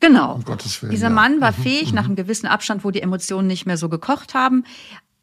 Genau. 0.00 0.34
Um 0.34 0.46
Willen, 0.46 0.90
Dieser 0.90 1.10
Mann 1.10 1.40
war 1.40 1.52
mhm. 1.52 1.62
fähig, 1.62 1.92
nach 1.92 2.02
mhm. 2.02 2.08
einem 2.08 2.16
gewissen 2.16 2.46
Abstand, 2.46 2.84
wo 2.84 2.90
die 2.90 3.02
Emotionen 3.02 3.48
nicht 3.48 3.66
mehr 3.66 3.76
so 3.76 3.88
gekocht 3.88 4.34
haben, 4.34 4.64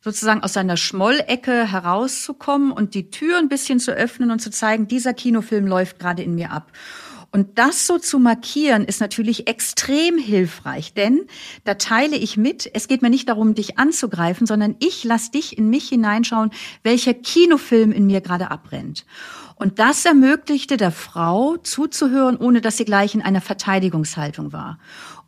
sozusagen 0.01 0.43
aus 0.43 0.53
seiner 0.53 0.77
Schmollecke 0.77 1.71
herauszukommen 1.71 2.71
und 2.71 2.93
die 2.93 3.09
Tür 3.09 3.37
ein 3.37 3.49
bisschen 3.49 3.79
zu 3.79 3.91
öffnen 3.91 4.31
und 4.31 4.39
zu 4.39 4.51
zeigen, 4.51 4.87
dieser 4.87 5.13
Kinofilm 5.13 5.65
läuft 5.65 5.99
gerade 5.99 6.23
in 6.23 6.35
mir 6.35 6.51
ab. 6.51 6.71
Und 7.35 7.57
das 7.57 7.87
so 7.87 7.97
zu 7.97 8.19
markieren, 8.19 8.85
ist 8.85 9.01
natürlich 9.01 9.47
extrem 9.47 10.19
hilfreich, 10.19 10.93
denn 10.93 11.25
da 11.63 11.73
teile 11.73 12.15
ich 12.15 12.37
mit, 12.37 12.69
es 12.75 12.87
geht 12.87 13.01
mir 13.01 13.09
nicht 13.09 13.27
darum, 13.27 13.55
dich 13.55 13.79
anzugreifen, 13.79 14.45
sondern 14.45 14.75
ich 14.77 15.03
lass 15.03 15.31
dich 15.31 15.57
in 15.57 15.67
mich 15.71 15.89
hineinschauen, 15.89 16.51
welcher 16.83 17.15
Kinofilm 17.15 17.91
in 17.91 18.05
mir 18.05 18.21
gerade 18.21 18.51
abbrennt. 18.51 19.07
Und 19.55 19.79
das 19.79 20.05
ermöglichte 20.05 20.77
der 20.77 20.91
Frau 20.91 21.57
zuzuhören, 21.57 22.37
ohne 22.37 22.61
dass 22.61 22.77
sie 22.77 22.85
gleich 22.85 23.15
in 23.15 23.23
einer 23.23 23.41
Verteidigungshaltung 23.41 24.53
war. 24.53 24.77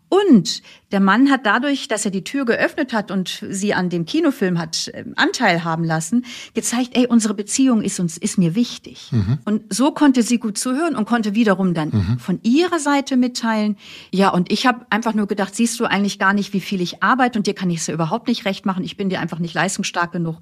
Und 0.10 0.62
der 0.92 1.00
Mann 1.00 1.30
hat 1.32 1.46
dadurch, 1.46 1.88
dass 1.88 2.06
er 2.06 2.12
die 2.12 2.24
Tür 2.24 2.46
geöffnet 2.46 2.94
hat 2.94 3.12
und 3.12 3.44
sie 3.50 3.74
an 3.74 3.90
dem 3.90 4.06
Kinofilm 4.06 4.60
hat 4.60 4.92
ähm, 4.94 5.14
Anteil 5.16 5.64
haben 5.64 5.84
lassen, 5.84 6.26
gezeigt, 6.54 6.92
ey, 6.94 7.08
unsere 7.08 7.34
Beziehung 7.34 7.82
ist 7.82 8.00
uns, 8.00 8.18
ist 8.18 8.38
mir 8.38 8.56
wichtig. 8.56 9.12
Mhm. 9.12 9.40
Und 9.46 9.64
so 9.74 9.92
konnte 9.92 10.22
sie 10.22 10.38
gut 10.38 10.58
zuhören 10.58 10.96
und 10.96 11.06
konnte 11.06 11.34
wiederum 11.36 11.74
dann 11.74 11.90
mhm. 11.90 12.20
von 12.20 12.40
ihrer 12.44 12.80
Seite 12.80 13.18
mitteilen. 13.18 13.78
Ja, 14.12 14.30
und 14.30 14.52
ich 14.52 14.66
habe 14.66 14.86
einfach 14.90 15.14
nur 15.16 15.28
gedacht, 15.28 15.56
siehst 15.56 15.80
du 15.80 15.86
eigentlich 15.86 16.20
gar 16.20 16.34
nicht, 16.34 16.54
wie 16.54 16.62
viel 16.62 16.82
ich 16.82 17.04
arbeite 17.04 17.40
und 17.40 17.48
dir 17.48 17.56
kann 17.56 17.70
ich 17.70 17.80
es 17.80 17.88
ja 17.88 17.94
überhaupt 17.94 18.28
nicht 18.28 18.46
recht 18.46 18.66
machen. 18.66 18.84
Ich 18.84 18.96
bin 18.96 19.10
dir 19.10 19.20
einfach 19.20 19.40
nicht 19.40 19.54
leistungsstark 19.54 20.12
genug. 20.12 20.38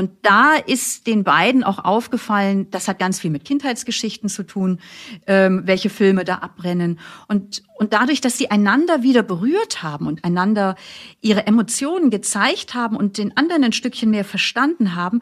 Und 0.00 0.12
da 0.22 0.54
ist 0.54 1.06
den 1.06 1.24
beiden 1.24 1.62
auch 1.62 1.78
aufgefallen, 1.78 2.70
das 2.70 2.88
hat 2.88 2.98
ganz 2.98 3.20
viel 3.20 3.30
mit 3.30 3.44
Kindheitsgeschichten 3.44 4.30
zu 4.30 4.44
tun, 4.44 4.80
ähm, 5.26 5.60
welche 5.66 5.90
Filme 5.90 6.24
da 6.24 6.36
abbrennen. 6.36 6.98
Und, 7.28 7.62
und 7.74 7.92
dadurch, 7.92 8.22
dass 8.22 8.38
sie 8.38 8.50
einander 8.50 9.02
wieder 9.02 9.22
berührt 9.22 9.82
haben 9.82 10.06
und 10.06 10.24
einander 10.24 10.76
ihre 11.20 11.46
Emotionen 11.46 12.08
gezeigt 12.08 12.72
haben 12.72 12.96
und 12.96 13.18
den 13.18 13.36
anderen 13.36 13.62
ein 13.62 13.74
Stückchen 13.74 14.08
mehr 14.08 14.24
verstanden 14.24 14.94
haben, 14.94 15.20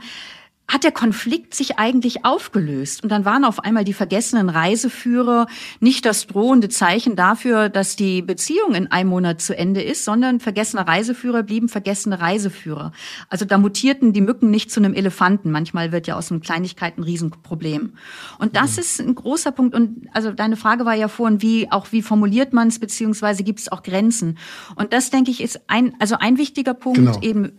hat 0.68 0.84
der 0.84 0.92
Konflikt 0.92 1.54
sich 1.54 1.78
eigentlich 1.78 2.26
aufgelöst. 2.26 3.02
Und 3.02 3.10
dann 3.10 3.24
waren 3.24 3.44
auf 3.44 3.60
einmal 3.60 3.84
die 3.84 3.94
vergessenen 3.94 4.50
Reiseführer 4.50 5.46
nicht 5.80 6.04
das 6.04 6.26
drohende 6.26 6.68
Zeichen 6.68 7.16
dafür, 7.16 7.70
dass 7.70 7.96
die 7.96 8.20
Beziehung 8.20 8.74
in 8.74 8.92
einem 8.92 9.08
Monat 9.08 9.40
zu 9.40 9.56
Ende 9.56 9.82
ist, 9.82 10.04
sondern 10.04 10.40
vergessene 10.40 10.86
Reiseführer 10.86 11.42
blieben 11.42 11.70
vergessene 11.70 12.20
Reiseführer. 12.20 12.92
Also 13.30 13.46
da 13.46 13.56
mutierten 13.56 14.12
die 14.12 14.20
Mücken 14.20 14.50
nicht 14.50 14.70
zu 14.70 14.80
einem 14.80 14.92
Elefanten. 14.92 15.50
Manchmal 15.50 15.90
wird 15.90 16.06
ja 16.06 16.16
aus 16.16 16.30
einem 16.30 16.42
Kleinigkeit 16.42 16.98
ein 16.98 17.02
Riesenproblem. 17.02 17.94
Und 18.38 18.54
das 18.54 18.76
mhm. 18.76 18.80
ist 18.80 19.00
ein 19.00 19.14
großer 19.14 19.52
Punkt. 19.52 19.74
Und 19.74 20.06
also 20.12 20.32
deine 20.32 20.56
Frage 20.56 20.84
war 20.84 20.94
ja 20.94 21.08
vorhin, 21.08 21.40
wie 21.40 21.72
auch 21.72 21.92
wie 21.92 22.02
formuliert 22.02 22.52
man 22.52 22.68
es, 22.68 22.78
beziehungsweise 22.78 23.42
gibt 23.42 23.60
es 23.60 23.72
auch 23.72 23.82
Grenzen. 23.82 24.36
Und 24.76 24.92
das 24.92 25.08
denke 25.08 25.30
ich 25.30 25.42
ist 25.42 25.62
ein 25.68 25.94
also 25.98 26.16
ein 26.18 26.36
wichtiger 26.36 26.74
Punkt 26.74 26.98
genau. 26.98 27.20
eben 27.22 27.52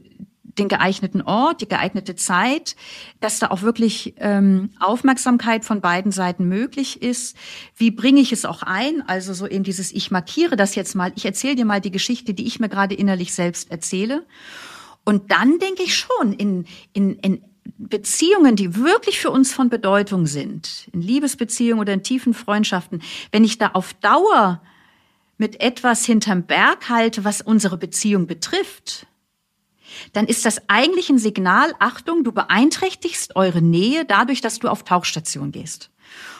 den 0.59 0.67
geeigneten 0.67 1.21
Ort, 1.21 1.61
die 1.61 1.67
geeignete 1.67 2.15
Zeit, 2.15 2.75
dass 3.19 3.39
da 3.39 3.47
auch 3.51 3.61
wirklich 3.61 4.13
ähm, 4.17 4.71
Aufmerksamkeit 4.79 5.65
von 5.65 5.81
beiden 5.81 6.11
Seiten 6.11 6.47
möglich 6.47 7.01
ist. 7.01 7.35
Wie 7.75 7.91
bringe 7.91 8.21
ich 8.21 8.31
es 8.31 8.45
auch 8.45 8.61
ein? 8.63 9.01
Also 9.07 9.33
so 9.33 9.47
eben 9.47 9.63
dieses, 9.63 9.91
ich 9.91 10.11
markiere 10.11 10.55
das 10.55 10.75
jetzt 10.75 10.95
mal, 10.95 11.11
ich 11.15 11.25
erzähle 11.25 11.55
dir 11.55 11.65
mal 11.65 11.81
die 11.81 11.91
Geschichte, 11.91 12.33
die 12.33 12.45
ich 12.45 12.59
mir 12.59 12.69
gerade 12.69 12.95
innerlich 12.95 13.33
selbst 13.33 13.71
erzähle. 13.71 14.25
Und 15.05 15.31
dann 15.31 15.57
denke 15.59 15.83
ich 15.83 15.95
schon 15.95 16.33
in, 16.33 16.65
in, 16.93 17.15
in 17.19 17.43
Beziehungen, 17.77 18.55
die 18.55 18.75
wirklich 18.75 19.19
für 19.19 19.31
uns 19.31 19.53
von 19.53 19.69
Bedeutung 19.69 20.27
sind, 20.27 20.89
in 20.91 21.01
Liebesbeziehungen 21.01 21.79
oder 21.79 21.93
in 21.93 22.03
tiefen 22.03 22.33
Freundschaften, 22.33 23.01
wenn 23.31 23.43
ich 23.43 23.57
da 23.57 23.69
auf 23.73 23.93
Dauer 23.95 24.61
mit 25.37 25.61
etwas 25.61 26.05
hinterm 26.05 26.43
Berg 26.43 26.89
halte, 26.89 27.23
was 27.23 27.41
unsere 27.41 27.77
Beziehung 27.77 28.27
betrifft, 28.27 29.07
dann 30.13 30.27
ist 30.27 30.45
das 30.45 30.61
eigentlich 30.67 31.09
ein 31.09 31.17
Signal, 31.17 31.73
Achtung, 31.79 32.23
du 32.23 32.31
beeinträchtigst 32.31 33.35
eure 33.35 33.61
Nähe 33.61 34.05
dadurch, 34.05 34.41
dass 34.41 34.59
du 34.59 34.67
auf 34.67 34.83
Tauchstation 34.83 35.51
gehst. 35.51 35.89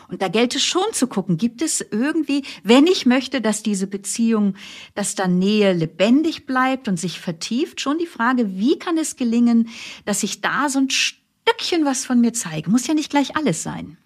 Und 0.07 0.23
da 0.23 0.27
gilt 0.27 0.55
es 0.55 0.63
schon 0.63 0.91
zu 0.91 1.05
gucken, 1.07 1.37
gibt 1.37 1.61
es 1.61 1.81
irgendwie, 1.81 2.43
wenn 2.63 2.87
ich 2.87 3.05
möchte, 3.05 3.41
dass 3.41 3.61
diese 3.61 3.85
Beziehung, 3.85 4.55
dass 4.95 5.13
da 5.13 5.27
Nähe 5.27 5.73
lebendig 5.73 6.47
bleibt 6.47 6.87
und 6.87 6.99
sich 6.99 7.19
vertieft, 7.19 7.79
schon 7.79 7.99
die 7.99 8.07
Frage, 8.07 8.57
wie 8.57 8.79
kann 8.79 8.97
es 8.97 9.15
gelingen, 9.15 9.69
dass 10.05 10.23
ich 10.23 10.41
da 10.41 10.67
so 10.67 10.79
ein 10.79 10.89
Stückchen 10.89 11.85
was 11.85 12.05
von 12.05 12.19
mir 12.21 12.33
zeige? 12.33 12.71
Muss 12.71 12.87
ja 12.87 12.95
nicht 12.95 13.11
gleich 13.11 13.35
alles 13.35 13.61
sein. 13.61 13.97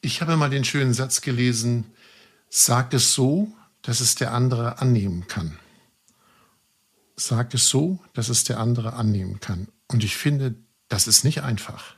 Ich 0.00 0.20
habe 0.20 0.36
mal 0.36 0.50
den 0.50 0.64
schönen 0.64 0.94
Satz 0.94 1.20
gelesen, 1.20 1.84
sag 2.48 2.94
es 2.94 3.12
so, 3.12 3.52
dass 3.82 4.00
es 4.00 4.14
der 4.14 4.32
andere 4.32 4.80
annehmen 4.80 5.26
kann 5.26 5.58
sag 7.16 7.54
es 7.54 7.68
so, 7.68 7.98
dass 8.12 8.28
es 8.28 8.44
der 8.44 8.60
andere 8.60 8.92
annehmen 8.92 9.40
kann. 9.40 9.68
Und 9.88 10.04
ich 10.04 10.16
finde, 10.16 10.54
das 10.88 11.06
ist 11.08 11.24
nicht 11.24 11.42
einfach, 11.42 11.96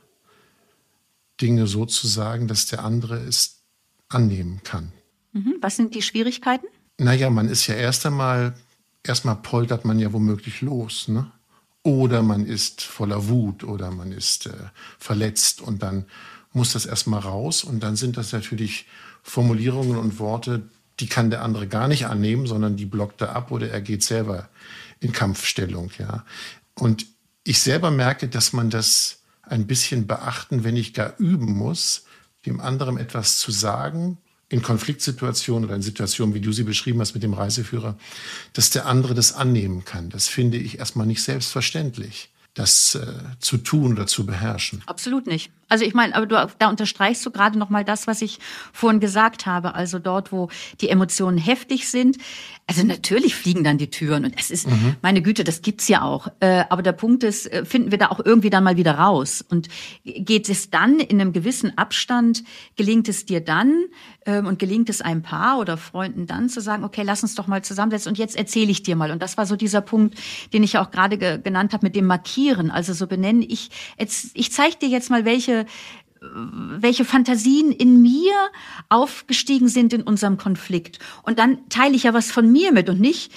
Dinge 1.41 1.67
so 1.67 1.85
zu 1.85 2.07
sagen, 2.07 2.47
dass 2.47 2.65
der 2.65 2.83
andere 2.83 3.17
es 3.19 3.61
annehmen 4.07 4.61
kann. 4.63 4.91
Mhm. 5.33 5.55
Was 5.61 5.75
sind 5.75 5.93
die 5.93 6.01
Schwierigkeiten? 6.01 6.65
Naja, 6.97 7.29
man 7.29 7.47
ist 7.47 7.67
ja 7.67 7.75
erst 7.75 8.05
einmal, 8.05 8.55
erstmal 9.03 9.35
poltert 9.35 9.85
man 9.85 9.99
ja 9.99 10.11
womöglich 10.11 10.61
los, 10.61 11.07
ne? 11.07 11.31
Oder 11.81 12.23
man 12.23 12.45
ist 12.45 12.81
voller 12.81 13.29
Wut 13.29 13.63
oder 13.63 13.89
man 13.89 14.11
ist 14.11 14.47
äh, 14.47 14.53
verletzt 14.97 15.61
und 15.61 15.81
dann 15.81 16.05
muss 16.51 16.73
das 16.73 16.85
erstmal 16.85 17.21
raus 17.21 17.63
und 17.63 17.81
dann 17.81 17.95
sind 17.95 18.17
das 18.17 18.33
natürlich 18.33 18.85
Formulierungen 19.23 19.95
und 19.95 20.19
Worte, 20.19 20.69
die 20.99 21.07
kann 21.07 21.29
der 21.29 21.41
andere 21.41 21.67
gar 21.67 21.87
nicht 21.87 22.07
annehmen, 22.07 22.47
sondern 22.47 22.75
die 22.75 22.85
blockt 22.85 23.21
er 23.21 23.33
ab 23.33 23.51
oder 23.51 23.69
er 23.69 23.81
geht 23.81 24.03
selber 24.03 24.49
in 24.99 25.11
Kampfstellung, 25.11 25.91
ja. 25.97 26.25
Und 26.73 27.05
ich 27.43 27.61
selber 27.61 27.91
merke, 27.91 28.27
dass 28.27 28.53
man 28.53 28.69
das 28.69 29.19
ein 29.41 29.67
bisschen 29.67 30.07
beachten, 30.07 30.63
wenn 30.63 30.75
ich 30.75 30.93
gar 30.93 31.17
üben 31.17 31.53
muss, 31.53 32.05
dem 32.45 32.59
anderen 32.59 32.97
etwas 32.97 33.39
zu 33.39 33.51
sagen, 33.51 34.17
in 34.49 34.61
Konfliktsituationen 34.61 35.65
oder 35.65 35.75
in 35.75 35.81
Situationen, 35.81 36.33
wie 36.33 36.41
du 36.41 36.51
sie 36.51 36.63
beschrieben 36.63 36.99
hast 36.99 37.13
mit 37.13 37.23
dem 37.23 37.33
Reiseführer, 37.33 37.97
dass 38.53 38.71
der 38.71 38.87
andere 38.87 39.13
das 39.13 39.33
annehmen 39.33 39.85
kann. 39.85 40.09
Das 40.09 40.27
finde 40.27 40.57
ich 40.57 40.79
erstmal 40.79 41.05
nicht 41.05 41.21
selbstverständlich, 41.21 42.29
das 42.55 42.95
äh, 42.95 43.13
zu 43.39 43.57
tun 43.57 43.93
oder 43.93 44.07
zu 44.07 44.25
beherrschen. 44.25 44.81
Absolut 44.87 45.27
nicht. 45.27 45.51
Also 45.69 45.85
ich 45.85 45.93
meine, 45.93 46.15
aber 46.15 46.25
du, 46.25 46.47
da 46.57 46.69
unterstreichst 46.69 47.25
du 47.25 47.31
gerade 47.31 47.57
noch 47.57 47.69
mal 47.69 47.85
das, 47.85 48.07
was 48.07 48.21
ich 48.21 48.39
vorhin 48.73 48.99
gesagt 48.99 49.45
habe. 49.45 49.75
Also 49.75 49.99
dort, 49.99 50.31
wo 50.31 50.49
die 50.81 50.89
Emotionen 50.89 51.37
heftig 51.37 51.87
sind. 51.87 52.17
Also 52.67 52.83
natürlich 52.85 53.33
fliegen 53.33 53.63
dann 53.63 53.79
die 53.79 53.89
Türen 53.89 54.25
und 54.25 54.33
es 54.37 54.51
ist, 54.51 54.67
mhm. 54.67 54.95
meine 55.01 55.23
Güte, 55.23 55.43
das 55.43 55.63
gibt's 55.63 55.87
ja 55.87 56.03
auch. 56.03 56.27
Äh, 56.39 56.65
aber 56.69 56.83
der 56.83 56.91
Punkt 56.91 57.23
ist, 57.23 57.51
äh, 57.51 57.65
finden 57.65 57.89
wir 57.89 57.97
da 57.97 58.09
auch 58.09 58.19
irgendwie 58.23 58.51
dann 58.51 58.63
mal 58.63 58.77
wieder 58.77 58.93
raus. 58.93 59.43
Und 59.47 59.69
geht 60.03 60.49
es 60.49 60.69
dann 60.69 60.99
in 60.99 61.19
einem 61.19 61.33
gewissen 61.33 61.77
Abstand, 61.77 62.43
gelingt 62.75 63.09
es 63.09 63.25
dir 63.25 63.41
dann 63.41 63.85
ähm, 64.25 64.45
und 64.45 64.59
gelingt 64.59 64.89
es 64.89 65.01
einem 65.01 65.23
Paar 65.23 65.59
oder 65.59 65.77
Freunden 65.77 66.27
dann 66.27 66.49
zu 66.49 66.61
sagen, 66.61 66.83
okay, 66.83 67.01
lass 67.03 67.23
uns 67.23 67.35
doch 67.35 67.47
mal 67.47 67.63
zusammensetzen 67.63 68.11
und 68.11 68.17
jetzt 68.17 68.35
erzähle 68.35 68.69
ich 68.69 68.83
dir 68.83 68.95
mal. 68.95 69.09
Und 69.11 69.21
das 69.23 69.37
war 69.37 69.45
so 69.45 69.55
dieser 69.55 69.81
Punkt, 69.81 70.17
den 70.53 70.63
ich 70.63 70.73
ja 70.73 70.83
auch 70.83 70.91
gerade 70.91 71.17
ge 71.17 71.39
genannt 71.41 71.73
habe 71.73 71.85
mit 71.85 71.95
dem 71.95 72.05
Markieren. 72.05 72.69
Also 72.69 72.93
so 72.93 73.07
benennen, 73.07 73.41
ich, 73.41 73.69
jetzt, 73.97 74.31
ich 74.33 74.51
zeige 74.51 74.75
dir 74.77 74.89
jetzt 74.89 75.09
mal, 75.09 75.25
welche 75.25 75.58
welche 76.21 77.05
Fantasien 77.05 77.71
in 77.71 78.01
mir 78.01 78.33
aufgestiegen 78.89 79.67
sind 79.67 79.93
in 79.93 80.01
unserem 80.01 80.37
Konflikt. 80.37 80.99
Und 81.23 81.39
dann 81.39 81.69
teile 81.69 81.95
ich 81.95 82.03
ja 82.03 82.13
was 82.13 82.31
von 82.31 82.51
mir 82.51 82.71
mit 82.73 82.89
und 82.89 82.99
nicht, 82.99 83.31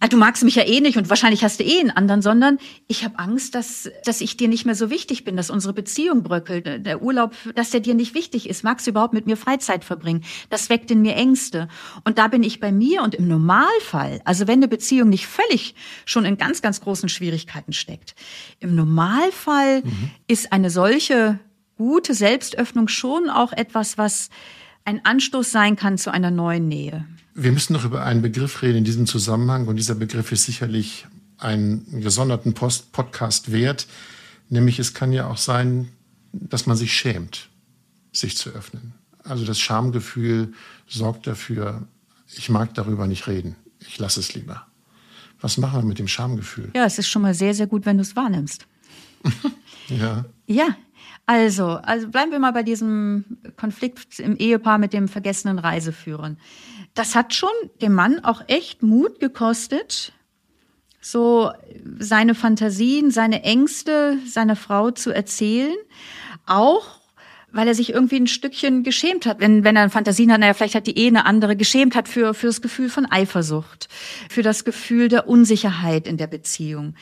ah, 0.00 0.08
du 0.08 0.16
magst 0.16 0.44
mich 0.44 0.54
ja 0.54 0.64
eh 0.64 0.80
nicht 0.80 0.96
und 0.96 1.10
wahrscheinlich 1.10 1.44
hast 1.44 1.60
du 1.60 1.64
eh 1.64 1.80
einen 1.80 1.90
anderen, 1.90 2.22
sondern 2.22 2.58
ich 2.86 3.04
habe 3.04 3.18
Angst, 3.18 3.54
dass, 3.54 3.90
dass 4.04 4.20
ich 4.20 4.36
dir 4.36 4.48
nicht 4.48 4.64
mehr 4.64 4.74
so 4.74 4.90
wichtig 4.90 5.24
bin, 5.24 5.36
dass 5.36 5.50
unsere 5.50 5.74
Beziehung 5.74 6.22
bröckelt, 6.22 6.86
der 6.86 7.02
Urlaub, 7.02 7.34
dass 7.54 7.70
der 7.70 7.80
dir 7.80 7.94
nicht 7.94 8.14
wichtig 8.14 8.48
ist. 8.48 8.64
Magst 8.64 8.86
du 8.86 8.92
überhaupt 8.92 9.12
mit 9.12 9.26
mir 9.26 9.36
Freizeit 9.36 9.84
verbringen? 9.84 10.24
Das 10.48 10.70
weckt 10.70 10.90
in 10.90 11.02
mir 11.02 11.16
Ängste. 11.16 11.68
Und 12.04 12.18
da 12.18 12.28
bin 12.28 12.42
ich 12.42 12.60
bei 12.60 12.72
mir 12.72 13.02
und 13.02 13.14
im 13.14 13.28
Normalfall, 13.28 14.20
also 14.24 14.46
wenn 14.46 14.60
eine 14.60 14.68
Beziehung 14.68 15.10
nicht 15.10 15.26
völlig 15.26 15.74
schon 16.06 16.24
in 16.24 16.38
ganz, 16.38 16.62
ganz 16.62 16.80
großen 16.80 17.08
Schwierigkeiten 17.08 17.72
steckt, 17.72 18.14
im 18.60 18.74
Normalfall 18.74 19.82
mhm. 19.82 20.10
ist 20.28 20.52
eine 20.52 20.70
solche 20.70 21.40
gute 21.80 22.12
Selbstöffnung 22.12 22.88
schon 22.88 23.30
auch 23.30 23.52
etwas, 23.52 23.96
was 23.96 24.28
ein 24.84 25.02
Anstoß 25.04 25.50
sein 25.50 25.76
kann 25.76 25.96
zu 25.96 26.12
einer 26.12 26.30
neuen 26.30 26.68
Nähe. 26.68 27.06
Wir 27.34 27.52
müssen 27.52 27.72
noch 27.72 27.86
über 27.86 28.04
einen 28.04 28.20
Begriff 28.20 28.60
reden 28.60 28.78
in 28.78 28.84
diesem 28.84 29.06
Zusammenhang 29.06 29.66
und 29.66 29.76
dieser 29.76 29.94
Begriff 29.94 30.30
ist 30.30 30.44
sicherlich 30.44 31.06
einen 31.38 32.02
gesonderten 32.02 32.52
Post 32.52 32.92
Podcast 32.92 33.50
wert, 33.50 33.86
Nämlich 34.50 34.80
es 34.80 34.92
kann 34.92 35.12
ja 35.12 35.28
auch 35.28 35.38
sein, 35.38 35.88
dass 36.32 36.66
man 36.66 36.76
sich 36.76 36.92
schämt, 36.92 37.48
sich 38.12 38.36
zu 38.36 38.50
öffnen. 38.50 38.92
Also 39.24 39.46
das 39.46 39.60
Schamgefühl 39.60 40.52
sorgt 40.88 41.26
dafür, 41.28 41.86
ich 42.36 42.50
mag 42.50 42.74
darüber 42.74 43.06
nicht 43.06 43.28
reden. 43.28 43.56
Ich 43.78 43.98
lasse 43.98 44.20
es 44.20 44.34
lieber. 44.34 44.66
Was 45.40 45.56
machen 45.56 45.80
wir 45.80 45.86
mit 45.86 46.00
dem 46.00 46.08
Schamgefühl? 46.08 46.70
Ja, 46.74 46.84
es 46.84 46.98
ist 46.98 47.08
schon 47.08 47.22
mal 47.22 47.32
sehr, 47.32 47.54
sehr 47.54 47.68
gut, 47.68 47.86
wenn 47.86 47.96
du 47.96 48.02
es 48.02 48.16
wahrnimmst. 48.16 48.66
ja. 49.88 50.24
Ja, 50.46 50.76
also, 51.30 51.78
also 51.84 52.08
bleiben 52.08 52.32
wir 52.32 52.40
mal 52.40 52.52
bei 52.52 52.64
diesem 52.64 53.38
Konflikt 53.56 54.18
im 54.18 54.34
Ehepaar 54.34 54.78
mit 54.78 54.92
dem 54.92 55.06
vergessenen 55.06 55.60
Reiseführern. 55.60 56.38
Das 56.94 57.14
hat 57.14 57.34
schon 57.34 57.50
dem 57.80 57.94
Mann 57.94 58.24
auch 58.24 58.42
echt 58.48 58.82
Mut 58.82 59.20
gekostet, 59.20 60.12
so 61.00 61.52
seine 62.00 62.34
Fantasien, 62.34 63.12
seine 63.12 63.44
Ängste 63.44 64.18
seiner 64.26 64.56
Frau 64.56 64.90
zu 64.90 65.14
erzählen. 65.14 65.76
Auch 66.46 66.98
weil 67.52 67.68
er 67.68 67.74
sich 67.74 67.92
irgendwie 67.92 68.16
ein 68.16 68.26
Stückchen 68.26 68.82
geschämt 68.84 69.26
hat. 69.26 69.40
Wenn, 69.40 69.64
wenn 69.64 69.76
er 69.76 69.90
Fantasien 69.90 70.32
hat, 70.32 70.40
naja, 70.40 70.54
vielleicht 70.54 70.76
hat 70.76 70.86
die 70.86 70.96
Ehe 70.96 71.08
eine 71.08 71.26
andere 71.26 71.56
geschämt 71.56 71.96
hat 71.96 72.08
für, 72.08 72.34
für 72.34 72.46
das 72.46 72.62
Gefühl 72.62 72.88
von 72.88 73.06
Eifersucht, 73.06 73.88
für 74.28 74.42
das 74.42 74.64
Gefühl 74.64 75.08
der 75.08 75.28
Unsicherheit 75.28 76.06
in 76.06 76.16
der 76.16 76.28
Beziehung. 76.28 76.94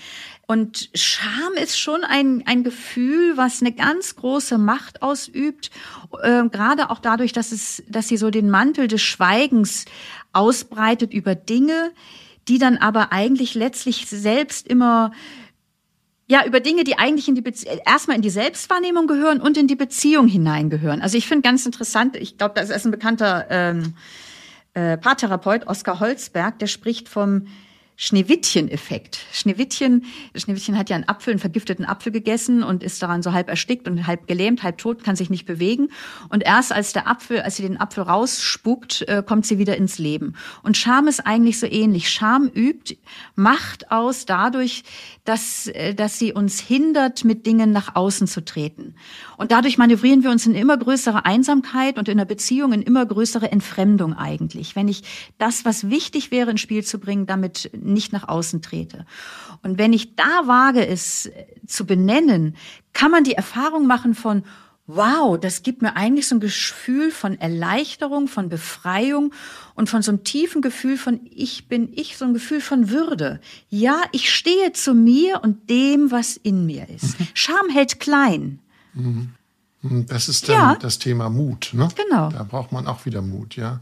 Und 0.51 0.89
Scham 0.95 1.53
ist 1.63 1.79
schon 1.79 2.05
ein, 2.05 2.43
ein 2.47 2.65
Gefühl, 2.65 3.37
was 3.37 3.61
eine 3.61 3.71
ganz 3.71 4.17
große 4.17 4.57
Macht 4.57 5.03
ausübt, 5.03 5.71
äh, 6.23 6.49
gerade 6.49 6.89
auch 6.89 7.01
dadurch, 7.01 7.35
dass 7.35 7.53
es, 7.53 7.83
dass 7.87 8.09
sie 8.09 8.17
so 8.17 8.31
den 8.31 8.49
Mantel 8.49 8.89
des 8.89 9.03
Schweigens 9.03 9.85
ausbreitet 10.33 11.13
über 11.13 11.35
Dinge, 11.35 11.93
die 12.49 12.57
dann 12.57 12.79
aber 12.79 13.13
eigentlich 13.13 13.55
letztlich 13.55 14.07
selbst 14.09 14.67
immer 14.67 15.13
ja, 16.29 16.47
über 16.47 16.61
Dinge, 16.61 16.85
die 16.85 16.99
eigentlich 16.99 17.29
in 17.29 17.35
die 17.35 17.43
Bezie 17.43 17.69
erstmal 17.85 18.17
in 18.17 18.23
die 18.23 18.31
Selbstwahrnehmung 18.31 19.07
gehören 19.07 19.43
und 19.43 19.59
in 19.59 19.67
die 19.67 19.77
Beziehung 19.77 20.29
hineingehören. 20.29 21.03
Also 21.03 21.19
ich 21.19 21.29
finde 21.29 21.43
ganz 21.43 21.67
interessant, 21.67 22.17
ich 22.17 22.39
glaube, 22.39 22.55
das 22.55 22.71
ist 22.71 22.87
ein 22.87 22.91
bekannter 22.91 23.47
ähm, 23.51 23.95
äh, 24.73 24.97
Paartherapeut, 24.97 25.67
Oskar 25.67 26.01
Holzberg, 26.01 26.59
der 26.59 26.69
spricht 26.69 27.11
vom 27.11 27.49
Schneewittchen-Effekt. 28.01 29.19
Schneewittchen, 29.33 30.05
Schneewittchen 30.37 30.79
hat 30.79 30.89
ja 30.89 30.95
einen 30.95 31.09
Apfel, 31.09 31.33
einen 31.33 31.41
vergifteten 31.41 31.85
Apfel 31.85 32.13
gegessen 32.13 32.63
und 32.63 32.85
ist 32.85 33.03
daran 33.03 33.25
so 33.25 33.33
halb 33.33 33.49
erstickt 33.49 33.89
und 33.89 34.07
halb 34.07 34.29
gelähmt, 34.29 34.63
halb 34.63 34.79
tot, 34.79 35.03
kann 35.03 35.17
sich 35.17 35.31
nicht 35.31 35.47
bewegen. 35.47 35.89
Und 36.29 36.45
erst 36.45 36.73
als 36.73 36.93
der 36.93 37.09
Apfel, 37.09 37.41
als 37.41 37.57
sie 37.57 37.65
den 37.65 37.77
Apfel 37.77 38.05
rausspuckt, 38.05 39.03
äh, 39.09 39.25
kommt 39.27 39.47
sie 39.47 39.59
wieder 39.59 39.77
ins 39.77 39.99
Leben. 39.99 40.37
Und 40.63 40.77
Scham 40.77 41.09
ist 41.09 41.27
eigentlich 41.27 41.59
so 41.59 41.67
ähnlich. 41.67 42.09
Scham 42.09 42.47
übt 42.47 42.97
Macht 43.35 43.91
aus 43.91 44.27
dadurch, 44.27 44.85
dass, 45.25 45.67
äh, 45.67 45.93
dass 45.93 46.21
sie 46.21 46.33
uns 46.33 46.61
hindert, 46.61 47.25
mit 47.25 47.47
Dingen 47.47 47.73
nach 47.73 47.97
außen 47.97 48.29
zu 48.29 48.45
treten. 48.45 48.95
Und 49.39 49.51
dadurch 49.51 49.77
manövrieren 49.77 50.23
wir 50.23 50.31
uns 50.31 50.47
in 50.47 50.55
immer 50.55 50.77
größere 50.77 51.27
Einsamkeit 51.27 51.99
und 51.99 52.09
in 52.09 52.19
der 52.19 52.27
Beziehung 52.27 52.73
in 52.73 52.83
immer 52.83 53.05
größere 53.05 53.51
Entfremdung 53.51 54.15
eigentlich. 54.15 54.77
Wenn 54.77 54.87
ich 54.87 55.03
das, 55.39 55.65
was 55.65 55.91
wichtig 55.91 56.31
wäre, 56.31 56.53
ins 56.53 56.61
Spiel 56.61 56.85
zu 56.85 57.01
bringen, 57.01 57.27
damit 57.27 57.71
nicht 57.89 58.13
nach 58.13 58.29
außen 58.29 58.63
trete. 58.63 59.07
Und 59.63 59.79
wenn 59.79 59.93
ich 59.93 60.15
da 60.15 60.47
wage, 60.47 60.87
es 60.87 61.27
äh, 61.27 61.47
zu 61.67 61.87
benennen, 61.87 62.57
kann 62.93 63.11
man 63.11 63.25
die 63.25 63.35
Erfahrung 63.35 63.87
machen 63.87 64.15
von, 64.15 64.45
wow, 64.89 65.39
das 65.39 65.63
gibt 65.63 65.83
mir 65.83 65.97
eigentlich 65.97 66.27
so 66.27 66.37
ein 66.37 66.41
Gefühl 66.41 67.11
von 67.11 67.39
Erleichterung, 67.39 68.27
von 68.27 68.49
Befreiung 68.49 69.33
und 69.75 69.89
von 69.89 70.03
so 70.03 70.11
einem 70.11 70.25
tiefen 70.25 70.63
Gefühl 70.63 70.97
von 70.97 71.21
ich 71.31 71.69
bin 71.69 71.93
ich, 71.93 72.17
so 72.17 72.25
ein 72.25 72.33
Gefühl 72.33 72.61
von 72.61 72.89
Würde. 72.89 73.41
Ja, 73.69 74.03
ich 74.13 74.35
stehe 74.35 74.73
zu 74.73 74.95
mir 74.95 75.43
und 75.43 75.69
dem, 75.69 76.11
was 76.11 76.37
in 76.39 76.67
mir 76.67 76.89
ist. 76.89 77.21
Mhm. 77.21 77.29
Scham 77.35 77.69
hält 77.71 78.01
klein. 78.01 78.59
Mhm. 78.95 79.35
Das 79.83 80.29
ist 80.29 80.49
dann 80.49 80.57
ja. 80.57 80.75
das 80.75 80.99
Thema 80.99 81.29
Mut. 81.31 81.71
Ne? 81.73 81.89
Genau. 81.95 82.31
Da 82.31 82.43
braucht 82.43 82.73
man 82.73 82.87
auch 82.89 83.05
wieder 83.07 83.23
Mut, 83.23 83.55
ja. 83.57 83.81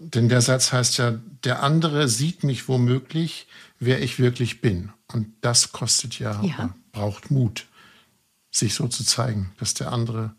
Denn 0.00 0.28
der 0.28 0.40
Satz 0.40 0.72
heißt 0.72 0.98
ja, 0.98 1.18
der 1.44 1.62
andere 1.62 2.08
sieht 2.08 2.44
mich 2.44 2.68
womöglich, 2.68 3.46
wer 3.78 4.00
ich 4.02 4.18
wirklich 4.18 4.60
bin. 4.60 4.92
Und 5.12 5.32
das 5.40 5.72
kostet 5.72 6.18
ja, 6.18 6.42
ja. 6.42 6.74
braucht 6.92 7.30
Mut, 7.30 7.66
sich 8.50 8.74
so 8.74 8.88
zu 8.88 9.04
zeigen, 9.04 9.52
dass 9.58 9.74
der 9.74 9.92
andere 9.92 10.34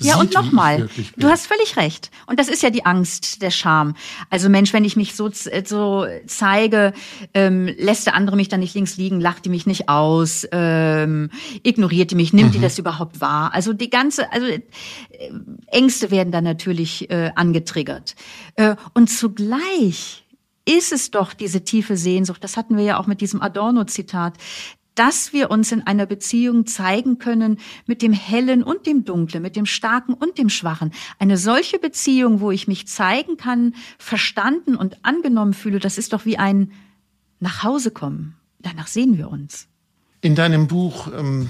ja, 0.00 0.18
und 0.18 0.34
nochmal, 0.34 0.88
du 1.16 1.28
hast 1.28 1.46
völlig 1.46 1.76
recht. 1.76 2.10
Und 2.26 2.40
das 2.40 2.48
ist 2.48 2.62
ja 2.62 2.70
die 2.70 2.84
Angst, 2.84 3.40
der 3.40 3.50
Scham. 3.50 3.94
Also 4.28 4.48
Mensch, 4.48 4.72
wenn 4.72 4.84
ich 4.84 4.96
mich 4.96 5.14
so, 5.14 5.30
so 5.30 6.06
zeige, 6.26 6.92
ähm, 7.34 7.68
lässt 7.78 8.06
der 8.06 8.14
andere 8.14 8.36
mich 8.36 8.48
dann 8.48 8.60
nicht 8.60 8.74
links 8.74 8.96
liegen, 8.96 9.20
lacht 9.20 9.44
die 9.44 9.48
mich 9.48 9.66
nicht 9.66 9.88
aus, 9.88 10.46
ähm, 10.50 11.30
ignoriert 11.62 12.10
die 12.10 12.16
mich, 12.16 12.32
nimmt 12.32 12.50
mhm. 12.50 12.52
die 12.54 12.60
das 12.60 12.78
überhaupt 12.78 13.20
wahr? 13.20 13.54
Also 13.54 13.72
die 13.72 13.90
ganze, 13.90 14.32
also 14.32 14.46
äh, 14.46 14.60
Ängste 15.68 16.10
werden 16.10 16.32
dann 16.32 16.44
natürlich 16.44 17.08
äh, 17.10 17.30
angetriggert. 17.36 18.16
Äh, 18.56 18.74
und 18.94 19.08
zugleich 19.08 20.24
ist 20.64 20.92
es 20.92 21.10
doch 21.10 21.32
diese 21.32 21.64
tiefe 21.64 21.96
Sehnsucht, 21.96 22.44
das 22.44 22.56
hatten 22.56 22.76
wir 22.76 22.84
ja 22.84 22.98
auch 22.98 23.06
mit 23.06 23.20
diesem 23.20 23.40
Adorno-Zitat, 23.40 24.34
dass 24.94 25.32
wir 25.32 25.50
uns 25.50 25.72
in 25.72 25.86
einer 25.86 26.06
Beziehung 26.06 26.66
zeigen 26.66 27.18
können 27.18 27.58
mit 27.86 28.02
dem 28.02 28.12
Hellen 28.12 28.62
und 28.62 28.86
dem 28.86 29.04
Dunklen, 29.04 29.42
mit 29.42 29.56
dem 29.56 29.66
Starken 29.66 30.14
und 30.14 30.38
dem 30.38 30.48
Schwachen. 30.48 30.92
Eine 31.18 31.36
solche 31.36 31.78
Beziehung, 31.78 32.40
wo 32.40 32.50
ich 32.50 32.68
mich 32.68 32.86
zeigen 32.86 33.36
kann, 33.36 33.74
verstanden 33.98 34.76
und 34.76 35.04
angenommen 35.04 35.54
fühle, 35.54 35.78
das 35.78 35.98
ist 35.98 36.12
doch 36.12 36.24
wie 36.24 36.38
ein 36.38 36.72
Nachhausekommen. 37.38 38.34
Danach 38.58 38.88
sehen 38.88 39.16
wir 39.16 39.30
uns. 39.30 39.68
In 40.20 40.34
deinem 40.34 40.66
Buch 40.66 41.08
ähm, 41.16 41.48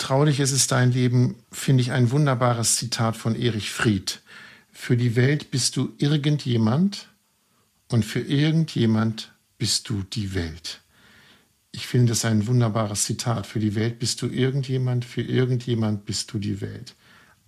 Traulich 0.00 0.40
ist 0.40 0.52
es 0.52 0.66
dein 0.66 0.92
Leben, 0.92 1.36
finde 1.52 1.82
ich 1.82 1.92
ein 1.92 2.10
wunderbares 2.10 2.76
Zitat 2.76 3.18
von 3.18 3.36
Erich 3.36 3.70
Fried. 3.70 4.22
Für 4.72 4.96
die 4.96 5.14
Welt 5.14 5.50
bist 5.50 5.76
du 5.76 5.92
irgendjemand 5.98 7.08
und 7.88 8.02
für 8.06 8.20
irgendjemand 8.20 9.34
bist 9.58 9.90
du 9.90 10.02
die 10.02 10.34
Welt. 10.34 10.80
Ich 11.72 11.86
finde 11.86 12.10
das 12.10 12.24
ein 12.24 12.46
wunderbares 12.46 13.04
Zitat. 13.04 13.46
Für 13.46 13.60
die 13.60 13.74
Welt 13.74 13.98
bist 13.98 14.22
du 14.22 14.26
irgendjemand, 14.26 15.04
für 15.04 15.22
irgendjemand 15.22 16.04
bist 16.04 16.32
du 16.32 16.38
die 16.38 16.60
Welt. 16.60 16.94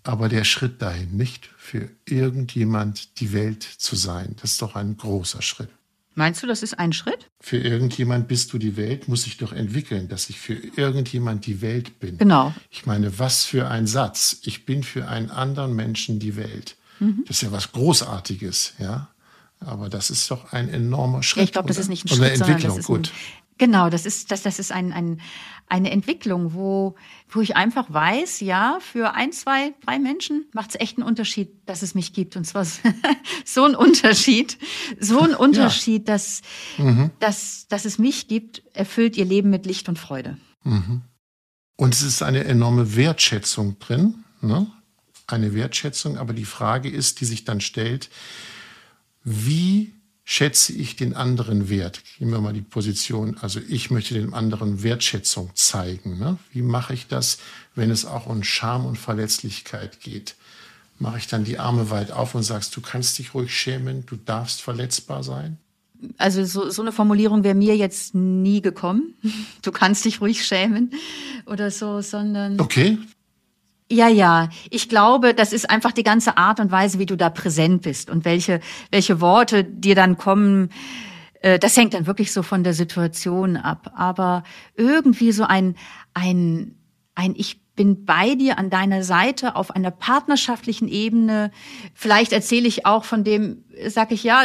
Aber 0.05 0.29
der 0.29 0.45
Schritt 0.45 0.83
dahin, 0.83 1.17
nicht 1.17 1.49
für 1.57 1.89
irgendjemand 2.07 3.21
die 3.21 3.33
Welt 3.33 3.63
zu 3.63 3.95
sein, 3.95 4.35
das 4.41 4.53
ist 4.53 4.63
doch 4.63 4.75
ein 4.75 4.97
großer 4.97 5.43
Schritt. 5.43 5.69
Meinst 6.15 6.43
du, 6.43 6.47
das 6.47 6.63
ist 6.63 6.79
ein 6.79 6.93
Schritt? 6.93 7.31
Für 7.41 7.57
irgendjemand 7.57 8.29
bist 8.29 8.53
du 8.53 8.59
die 8.59 8.77
Welt, 8.77 9.09
muss 9.09 9.27
ich 9.27 9.39
doch 9.39 9.53
entwickeln, 9.53 10.09
dass 10.09 10.29
ich 10.29 10.39
für 10.39 10.55
irgendjemand 10.55 11.47
die 11.47 11.63
Welt 11.63 12.01
bin. 12.01 12.19
Genau. 12.19 12.53
Ich 12.71 12.85
meine, 12.85 13.19
was 13.19 13.45
für 13.45 13.69
ein 13.69 13.87
Satz. 13.87 14.39
Ich 14.43 14.67
bin 14.67 14.83
für 14.83 15.09
einen 15.09 15.31
anderen 15.31 15.75
Menschen 15.75 16.19
die 16.19 16.37
Welt. 16.37 16.77
Mhm. 16.99 17.25
Das 17.27 17.37
ist 17.37 17.43
ja 17.43 17.53
was 17.53 17.73
Großartiges, 17.73 18.75
ja. 18.79 19.09
Aber 19.61 19.89
das 19.89 20.11
ist 20.11 20.31
doch 20.31 20.53
ein 20.53 20.69
enormer 20.69 21.23
Schritt. 21.23 21.45
Ich 21.45 21.53
glaube, 21.53 21.69
das 21.69 21.79
ist 21.79 21.89
nicht 21.89 22.05
ein 22.05 22.09
Schritt, 22.09 22.19
oder 22.19 22.33
Entwicklung. 22.33 22.83
Gut. 22.83 23.13
Genau, 23.59 23.91
das 23.91 24.07
ist, 24.07 24.31
das, 24.31 24.43
das 24.43 24.59
ist 24.59 24.73
ein, 24.73 24.93
ein, 24.93 25.21
eine 25.69 25.91
Entwicklung, 25.91 26.55
wo, 26.55 26.97
wo 27.29 27.41
ich 27.41 27.57
einfach 27.57 27.93
weiß, 27.93 28.41
ja, 28.41 28.79
für 28.81 29.15
ein, 29.15 29.33
zwei, 29.33 29.75
drei 29.85 29.99
Menschen 29.99 30.47
macht 30.53 30.71
es 30.71 30.81
echt 30.81 30.99
einen 30.99 31.07
Unterschied, 31.07 31.51
dass 31.67 31.83
es 31.83 31.95
mich 31.95 32.13
gibt. 32.13 32.37
Und 32.37 32.45
zwar 32.45 32.67
so 33.45 33.65
ein 33.65 33.75
Unterschied, 33.75 34.59
so 35.01 35.21
ein 35.21 35.35
Unterschied, 35.35 36.09
ja. 36.09 36.15
dass, 36.15 36.43
mhm. 36.79 37.11
dass, 37.21 37.69
dass 37.69 37.85
es 37.85 37.99
mich 37.99 38.29
gibt, 38.29 38.63
erfüllt 38.75 39.17
ihr 39.17 39.25
Leben 39.25 39.51
mit 39.51 39.67
Licht 39.67 39.89
und 39.89 39.99
Freude. 39.99 40.37
Mhm. 40.65 41.03
Und 41.77 41.95
es 41.95 42.03
ist 42.03 42.23
eine 42.23 42.45
enorme 42.45 42.97
Wertschätzung 42.97 43.79
drin, 43.79 44.25
ne? 44.41 44.67
eine 45.27 45.55
Wertschätzung. 45.55 46.19
Aber 46.19 46.33
die 46.33 46.45
Frage 46.45 46.89
ist, 46.89 47.21
die 47.21 47.25
sich 47.25 47.45
dann 47.45 47.61
stellt, 47.61 48.11
wie 49.25 49.95
schätze 50.25 50.73
ich 50.73 50.97
den 50.97 51.15
anderen 51.15 51.69
wert? 51.69 52.03
Nehmen 52.19 52.33
wir 52.33 52.41
mal 52.41 52.53
die 52.53 52.61
Position, 52.61 53.37
also 53.41 53.61
ich 53.69 53.91
möchte 53.91 54.15
dem 54.15 54.35
anderen 54.35 54.83
Wertschätzung 54.83 55.51
zeigen. 55.55 56.19
Ne? 56.19 56.39
Wie 56.53 56.63
mache 56.63 56.95
ich 56.95 57.07
das, 57.07 57.39
wenn 57.75 57.91
es 57.91 58.05
auch 58.05 58.27
um 58.27 58.43
Scham 58.43 58.87
und 58.87 58.97
Verletzlichkeit 58.97 60.01
geht? 60.01 60.37
Mache 60.99 61.19
ich 61.19 61.27
dann 61.27 61.45
die 61.45 61.59
Arme 61.59 61.91
weit 61.91 62.13
auf 62.13 62.35
und 62.35 62.45
sagst, 62.45 62.77
du 62.77 62.81
kannst 62.81 63.19
dich 63.19 63.35
ruhig 63.35 63.55
schämen, 63.55 64.07
du 64.07 64.17
darfst 64.17 64.63
verletzbar 64.63 65.25
sein? 65.25 65.59
Also 66.19 66.45
so, 66.45 66.71
so 66.71 66.83
eine 66.83 66.93
Formulierung 66.93 67.45
wäre 67.45 67.55
mir 67.55 67.77
jetzt 67.77 68.15
nie 68.15 68.61
gekommen. 68.61 69.15
Du 69.63 69.71
kannst 69.71 70.05
dich 70.05 70.21
ruhig 70.21 70.45
schämen 70.45 70.91
oder 71.47 71.71
so, 71.71 72.01
sondern. 72.01 72.59
Okay, 72.59 72.99
ja, 73.93 74.09
ja. 74.09 74.49
Ich 74.71 74.89
glaube, 74.89 75.35
das 75.35 75.53
ist 75.53 75.69
einfach 75.69 75.93
die 75.93 76.03
ganze 76.03 76.39
Art 76.39 76.61
und 76.61 76.71
Weise, 76.71 76.99
wie 76.99 77.07
du 77.07 77.17
da 77.17 77.31
präsent 77.31 77.83
bist 77.83 78.11
und 78.11 78.25
welche, 78.25 78.61
welche 78.91 79.21
Worte 79.21 79.65
dir 79.65 79.95
dann 79.95 80.17
kommen. 80.17 80.71
Äh, 81.41 81.59
das 81.59 81.77
hängt 81.77 81.95
dann 81.95 82.07
wirklich 82.07 82.33
so 82.33 82.43
von 82.43 82.65
der 82.65 82.73
Situation 82.73 83.57
ab. 83.57 83.93
Aber 83.95 84.45
irgendwie 84.77 85.33
so 85.33 85.45
ein, 85.45 85.77
ein, 86.15 86.77
ein 87.15 87.35
Ich 87.37 87.61
bin 87.75 88.05
bei 88.05 88.35
dir 88.35 88.59
an 88.59 88.71
deiner 88.71 89.03
Seite 89.03 89.57
auf 89.57 89.71
einer 89.71 89.91
partnerschaftlichen 89.91 90.89
Ebene. 90.89 91.51
Vielleicht 91.95 92.33
erzähle 92.33 92.69
ich 92.69 92.87
auch 92.87 93.05
von 93.05 93.25
dem, 93.25 93.65
sag 93.89 94.13
ich 94.13 94.25
ja, 94.25 94.43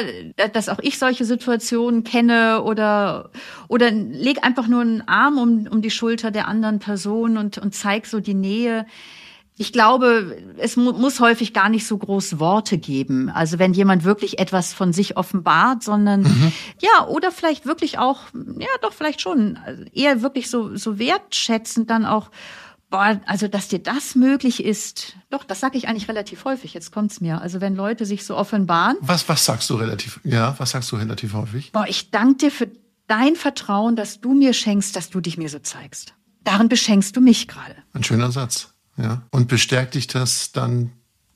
dass 0.53 0.69
auch 0.69 0.79
ich 0.81 0.97
solche 0.97 1.25
Situationen 1.25 2.03
kenne 2.03 2.63
oder 2.63 3.31
oder 3.67 3.91
leg 3.91 4.45
einfach 4.45 4.67
nur 4.67 4.81
einen 4.81 5.07
Arm 5.07 5.37
um, 5.37 5.67
um 5.67 5.81
die 5.81 5.91
Schulter 5.91 6.31
der 6.31 6.47
anderen 6.47 6.79
Person 6.79 7.37
und 7.37 7.57
und 7.57 7.75
zeig 7.75 8.05
so 8.05 8.21
die 8.21 8.33
Nähe. 8.33 8.85
Ich 9.59 9.73
glaube, 9.73 10.37
es 10.57 10.77
mu 10.77 10.91
muss 10.91 11.19
häufig 11.19 11.51
gar 11.51 11.69
nicht 11.69 11.87
so 11.87 11.97
groß 11.97 12.39
Worte 12.39 12.77
geben. 12.77 13.29
Also 13.29 13.57
wenn 13.57 13.73
jemand 13.73 14.03
wirklich 14.03 14.37
etwas 14.37 14.73
von 14.73 14.93
sich 14.93 15.17
offenbart, 15.17 15.83
sondern 15.83 16.21
mhm. 16.21 16.51
ja, 16.79 17.07
oder 17.07 17.31
vielleicht 17.31 17.65
wirklich 17.65 17.97
auch, 17.97 18.19
ja, 18.33 18.67
doch 18.81 18.93
vielleicht 18.93 19.19
schon, 19.19 19.57
also 19.65 19.83
eher 19.93 20.21
wirklich 20.21 20.49
so 20.49 20.75
so 20.75 20.99
wertschätzend 20.99 21.89
dann 21.89 22.05
auch 22.05 22.29
Boah, 22.89 23.19
also 23.25 23.49
dass 23.49 23.67
dir 23.67 23.79
das 23.79 24.15
möglich 24.15 24.63
ist, 24.63 25.17
doch, 25.29 25.43
das 25.43 25.59
sage 25.59 25.77
ich 25.77 25.89
eigentlich 25.89 26.07
relativ 26.07 26.45
häufig. 26.45 26.73
Jetzt 26.73 26.93
kommt's 26.93 27.19
mir. 27.19 27.41
Also 27.41 27.59
wenn 27.59 27.75
Leute 27.75 28.05
sich 28.05 28.23
so 28.23 28.37
offenbaren. 28.37 28.95
Was, 29.01 29.27
was 29.27 29.43
sagst 29.43 29.69
du 29.69 29.75
relativ? 29.75 30.21
Ja, 30.23 30.55
was 30.57 30.71
sagst 30.71 30.89
du 30.93 30.95
relativ 30.95 31.33
häufig? 31.33 31.73
Boah, 31.73 31.85
ich 31.89 32.11
danke 32.11 32.37
dir 32.37 32.51
für 32.51 32.71
dein 33.07 33.35
Vertrauen, 33.35 33.97
dass 33.97 34.21
du 34.21 34.33
mir 34.33 34.53
schenkst, 34.53 34.95
dass 34.95 35.09
du 35.09 35.19
dich 35.19 35.37
mir 35.37 35.49
so 35.49 35.59
zeigst. 35.59 36.13
Darin 36.45 36.69
beschenkst 36.69 37.13
du 37.15 37.19
mich 37.19 37.49
gerade. 37.49 37.75
Ein 37.91 38.05
schöner 38.05 38.31
Satz. 38.31 38.73
Ja. 38.97 39.23
Und 39.31 39.47
bestärkt 39.47 39.95
dich 39.95 40.07
das 40.07 40.51
dann 40.51 40.91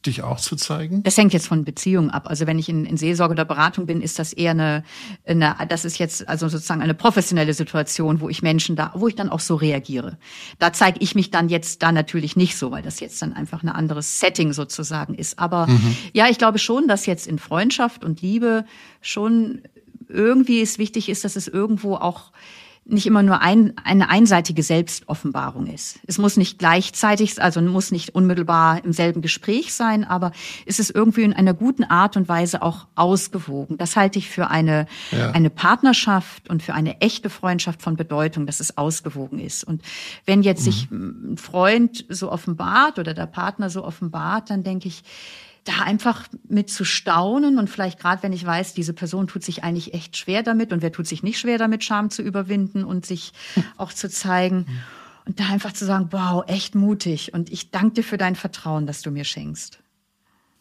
dich 0.06 0.24
auch 0.24 0.40
zu 0.40 0.56
zeigen? 0.56 1.04
Das 1.04 1.18
hängt 1.18 1.34
jetzt 1.34 1.48
von 1.48 1.64
Beziehungen 1.64 2.10
ab. 2.10 2.28
Also 2.28 2.48
wenn 2.48 2.58
ich 2.58 2.70
in, 2.70 2.86
in 2.86 2.98
Seelsorge 2.98 3.34
oder 3.34 3.46
Beratung 3.46 3.86
bin, 3.86 4.02
ist 4.02 4.20
das 4.20 4.34
eher 4.34 4.52
eine, 4.52 4.84
eine, 5.26 5.56
das 5.70 5.86
ist 5.86 6.00
jetzt 6.00 6.28
also 6.28 6.50
sozusagen 6.50 6.82
eine 6.82 6.94
professionelle 6.94 7.54
Situation, 7.54 8.20
wo 8.20 8.30
ich 8.30 8.42
Menschen 8.42 8.76
da, 8.76 8.92
wo 8.96 9.08
ich 9.08 9.16
dann 9.16 9.30
auch 9.30 9.40
so 9.40 9.56
reagiere. 9.56 10.18
Da 10.60 10.74
zeige 10.74 11.00
ich 11.02 11.16
mich 11.16 11.32
dann 11.32 11.50
jetzt 11.50 11.84
da 11.84 11.92
natürlich 11.92 12.36
nicht 12.36 12.58
so, 12.58 12.72
weil 12.72 12.82
das 12.82 13.00
jetzt 13.00 13.22
dann 13.22 13.34
einfach 13.34 13.64
ein 13.64 13.70
anderes 13.70 14.20
Setting 14.20 14.54
sozusagen 14.54 15.14
ist. 15.14 15.40
Aber 15.40 15.68
mhm. 15.68 15.96
ja, 16.14 16.28
ich 16.30 16.38
glaube 16.38 16.60
schon, 16.60 16.88
dass 16.88 17.06
jetzt 17.06 17.28
in 17.28 17.40
Freundschaft 17.40 18.04
und 18.04 18.22
Liebe 18.22 18.66
schon 19.02 19.62
irgendwie 20.08 20.62
es 20.62 20.78
wichtig 20.78 21.10
ist, 21.10 21.24
dass 21.24 21.36
es 21.36 21.48
irgendwo 21.48 21.96
auch 21.96 22.32
nicht 22.84 23.06
immer 23.06 23.22
nur 23.22 23.42
ein, 23.42 23.74
eine 23.84 24.10
einseitige 24.10 24.64
Selbstoffenbarung 24.64 25.68
ist. 25.68 26.00
Es 26.08 26.18
muss 26.18 26.36
nicht 26.36 26.58
gleichzeitig, 26.58 27.42
also 27.42 27.62
muss 27.62 27.92
nicht 27.92 28.16
unmittelbar 28.16 28.84
im 28.84 28.92
selben 28.92 29.22
Gespräch 29.22 29.74
sein, 29.74 30.04
aber 30.04 30.32
es 30.66 30.80
ist 30.80 30.90
irgendwie 30.90 31.22
in 31.22 31.34
einer 31.34 31.54
guten 31.54 31.84
Art 31.84 32.18
und 32.18 32.28
Weise 32.28 32.62
auch 32.62 32.88
ausgewogen. 32.96 33.78
Das 33.78 33.96
halte 33.96 34.18
ich 34.18 34.30
für 34.30 34.50
eine, 34.50 34.88
ja. 35.12 35.32
eine 35.32 35.52
Partnerschaft 35.52 36.50
und 36.50 36.64
für 36.64 36.74
eine 36.74 37.00
echte 37.02 37.30
Freundschaft 37.30 37.82
von 37.84 37.96
Bedeutung, 37.96 38.48
dass 38.48 38.60
es 38.60 38.78
ausgewogen 38.78 39.40
ist. 39.40 39.64
Und 39.64 39.84
wenn 40.26 40.42
jetzt 40.42 40.62
mhm. 40.62 40.72
sich 40.72 40.92
ein 40.92 41.38
Freund 41.38 42.06
so 42.10 42.32
offenbart 42.32 42.98
oder 42.98 43.14
der 43.14 43.28
Partner 43.28 43.70
so 43.70 43.86
offenbart, 43.86 44.50
dann 44.50 44.64
denke 44.64 44.88
ich, 44.88 45.04
da 45.64 45.84
einfach 45.84 46.28
mit 46.48 46.70
zu 46.70 46.84
staunen 46.84 47.60
und 47.60 47.70
vielleicht 47.70 48.00
gerade, 48.00 48.24
wenn 48.24 48.34
ich 48.34 48.46
weiß, 48.46 48.74
diese 48.74 48.94
Person 48.94 49.28
tut 49.28 49.44
sich 49.44 49.64
eigentlich 49.64 49.94
echt 49.94 50.18
schwer 50.18 50.42
damit 50.44 50.74
und 50.74 50.82
wer 50.82 50.92
tut 50.92 51.08
sich 51.08 51.22
nicht 51.22 51.40
schwer 51.40 51.58
damit, 51.58 51.84
Scham 51.84 52.10
zu 52.10 52.24
überwinden 52.24 52.84
und 52.84 53.06
sich 53.06 53.34
auch 53.78 53.94
zu 53.94 54.10
zeigen. 54.10 54.66
Und 55.26 55.40
da 55.40 55.50
einfach 55.50 55.74
zu 55.74 55.86
sagen, 55.86 56.08
wow, 56.12 56.44
echt 56.48 56.74
mutig 56.74 57.34
und 57.34 57.52
ich 57.52 57.70
danke 57.70 57.96
dir 57.96 58.04
für 58.04 58.18
dein 58.18 58.36
Vertrauen, 58.36 58.88
das 58.88 59.04
du 59.04 59.12
mir 59.12 59.24
schenkst. 59.24 59.78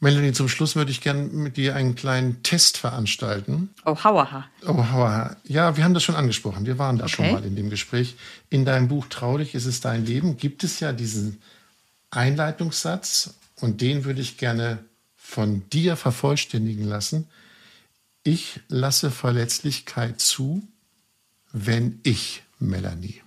Melanie, 0.02 0.32
zum 0.32 0.48
Schluss 0.48 0.76
würde 0.76 0.90
ich 0.90 1.02
gerne 1.02 1.24
mit 1.24 1.58
dir 1.58 1.76
einen 1.76 1.94
kleinen 1.94 2.42
Test 2.42 2.78
veranstalten. 2.78 3.68
Oh, 3.84 3.96
hauaha. 4.02 4.46
Oh, 4.66 4.74
hauaha. 4.74 5.36
Ja, 5.44 5.76
wir 5.76 5.84
haben 5.84 5.92
das 5.92 6.02
schon 6.02 6.14
angesprochen. 6.14 6.64
Wir 6.64 6.78
waren 6.78 6.96
da 6.96 7.04
okay. 7.04 7.12
schon 7.16 7.32
mal 7.32 7.44
in 7.44 7.54
dem 7.54 7.68
Gespräch. 7.68 8.16
In 8.48 8.64
deinem 8.64 8.88
Buch 8.88 9.06
Traulich 9.10 9.54
ist 9.54 9.66
es 9.66 9.80
dein 9.80 10.06
Leben 10.06 10.38
gibt 10.38 10.64
es 10.64 10.80
ja 10.80 10.92
diesen 10.92 11.42
Einleitungssatz 12.10 13.34
und 13.60 13.82
den 13.82 14.04
würde 14.04 14.22
ich 14.22 14.38
gerne 14.38 14.78
von 15.30 15.68
dir 15.70 15.96
vervollständigen 15.96 16.84
lassen. 16.84 17.28
Ich 18.22 18.60
lasse 18.68 19.10
Verletzlichkeit 19.10 20.20
zu, 20.20 20.62
wenn 21.52 22.00
ich, 22.02 22.42
Melanie. 22.58 23.22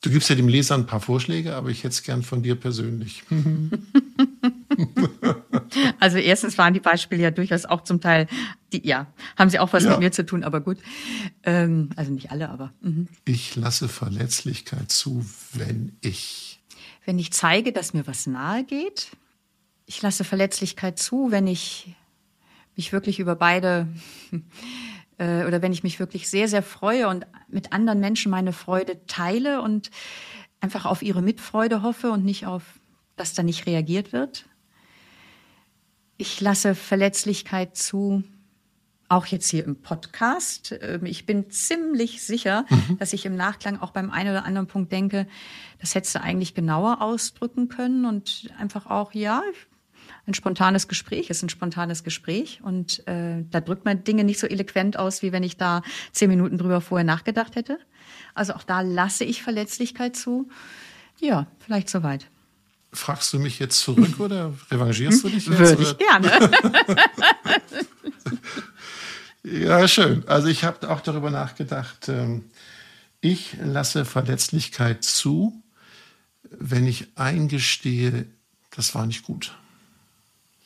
Du 0.00 0.10
gibst 0.10 0.30
ja 0.30 0.36
dem 0.36 0.46
Leser 0.46 0.76
ein 0.76 0.86
paar 0.86 1.00
Vorschläge, 1.00 1.56
aber 1.56 1.70
ich 1.70 1.78
hätte 1.78 1.88
es 1.88 2.04
gern 2.04 2.22
von 2.22 2.44
dir 2.44 2.54
persönlich. 2.54 3.24
also 5.98 6.18
erstens 6.18 6.56
waren 6.56 6.72
die 6.72 6.80
Beispiele 6.80 7.24
ja 7.24 7.32
durchaus 7.32 7.64
auch 7.64 7.82
zum 7.82 8.00
Teil, 8.00 8.28
die, 8.72 8.86
ja, 8.86 9.08
haben 9.36 9.50
sie 9.50 9.58
auch 9.58 9.72
was 9.72 9.82
ja. 9.82 9.90
mit 9.90 9.98
mir 9.98 10.12
zu 10.12 10.24
tun, 10.24 10.44
aber 10.44 10.60
gut. 10.60 10.78
Ähm, 11.42 11.90
also 11.96 12.12
nicht 12.12 12.30
alle, 12.30 12.48
aber. 12.48 12.72
Mhm. 12.80 13.08
Ich 13.24 13.56
lasse 13.56 13.88
Verletzlichkeit 13.88 14.92
zu, 14.92 15.26
wenn 15.52 15.96
ich. 16.00 16.60
Wenn 17.04 17.18
ich 17.18 17.32
zeige, 17.32 17.72
dass 17.72 17.92
mir 17.92 18.06
was 18.06 18.28
nahe 18.28 18.62
geht, 18.62 19.08
ich 19.88 20.02
lasse 20.02 20.22
Verletzlichkeit 20.22 20.98
zu, 20.98 21.30
wenn 21.30 21.46
ich 21.46 21.96
mich 22.76 22.92
wirklich 22.92 23.18
über 23.18 23.34
beide 23.34 23.88
äh, 25.18 25.46
oder 25.46 25.62
wenn 25.62 25.72
ich 25.72 25.82
mich 25.82 25.98
wirklich 25.98 26.28
sehr, 26.28 26.46
sehr 26.46 26.62
freue 26.62 27.08
und 27.08 27.26
mit 27.48 27.72
anderen 27.72 27.98
Menschen 27.98 28.30
meine 28.30 28.52
Freude 28.52 29.04
teile 29.06 29.62
und 29.62 29.90
einfach 30.60 30.84
auf 30.84 31.02
ihre 31.02 31.22
Mitfreude 31.22 31.82
hoffe 31.82 32.10
und 32.10 32.22
nicht 32.22 32.46
auf, 32.46 32.62
dass 33.16 33.32
da 33.32 33.42
nicht 33.42 33.66
reagiert 33.66 34.12
wird. 34.12 34.44
Ich 36.18 36.38
lasse 36.40 36.74
Verletzlichkeit 36.74 37.74
zu, 37.74 38.24
auch 39.08 39.24
jetzt 39.24 39.48
hier 39.48 39.64
im 39.64 39.80
Podcast. 39.80 40.78
Ähm, 40.82 41.06
ich 41.06 41.24
bin 41.24 41.50
ziemlich 41.50 42.22
sicher, 42.22 42.66
mhm. 42.68 42.98
dass 42.98 43.14
ich 43.14 43.24
im 43.24 43.36
Nachklang 43.36 43.80
auch 43.80 43.92
beim 43.92 44.10
einen 44.10 44.32
oder 44.32 44.44
anderen 44.44 44.66
Punkt 44.66 44.92
denke, 44.92 45.26
das 45.80 45.94
hättest 45.94 46.14
du 46.14 46.20
eigentlich 46.20 46.54
genauer 46.54 47.00
ausdrücken 47.00 47.68
können 47.68 48.04
und 48.04 48.50
einfach 48.58 48.84
auch, 48.84 49.14
ja, 49.14 49.42
ein 50.28 50.34
spontanes 50.34 50.86
Gespräch 50.88 51.30
ist 51.30 51.42
ein 51.42 51.48
spontanes 51.48 52.04
Gespräch 52.04 52.60
und 52.62 53.06
äh, 53.08 53.44
da 53.50 53.60
drückt 53.60 53.84
man 53.84 54.04
Dinge 54.04 54.24
nicht 54.24 54.38
so 54.38 54.46
eloquent 54.46 54.98
aus, 54.98 55.22
wie 55.22 55.32
wenn 55.32 55.42
ich 55.42 55.56
da 55.56 55.82
zehn 56.12 56.28
Minuten 56.28 56.58
drüber 56.58 56.80
vorher 56.80 57.04
nachgedacht 57.04 57.56
hätte. 57.56 57.78
Also 58.34 58.52
auch 58.54 58.62
da 58.62 58.82
lasse 58.82 59.24
ich 59.24 59.42
Verletzlichkeit 59.42 60.14
zu. 60.14 60.48
Ja, 61.18 61.46
vielleicht 61.58 61.88
soweit. 61.88 62.26
Fragst 62.92 63.32
du 63.32 63.38
mich 63.38 63.58
jetzt 63.58 63.80
zurück 63.80 64.14
oder 64.20 64.52
revanchierst 64.70 65.24
du 65.24 65.28
dich 65.30 65.46
jetzt? 65.46 65.58
Würde 65.58 65.82
ich 65.82 65.98
gerne. 65.98 66.50
ja, 69.66 69.88
schön. 69.88 70.28
Also 70.28 70.48
ich 70.48 70.64
habe 70.64 70.90
auch 70.90 71.00
darüber 71.00 71.30
nachgedacht, 71.30 72.08
ähm, 72.08 72.44
ich 73.20 73.56
lasse 73.60 74.04
Verletzlichkeit 74.04 75.02
zu, 75.02 75.62
wenn 76.50 76.86
ich 76.86 77.08
eingestehe, 77.16 78.26
das 78.70 78.94
war 78.94 79.06
nicht 79.06 79.24
gut. 79.24 79.56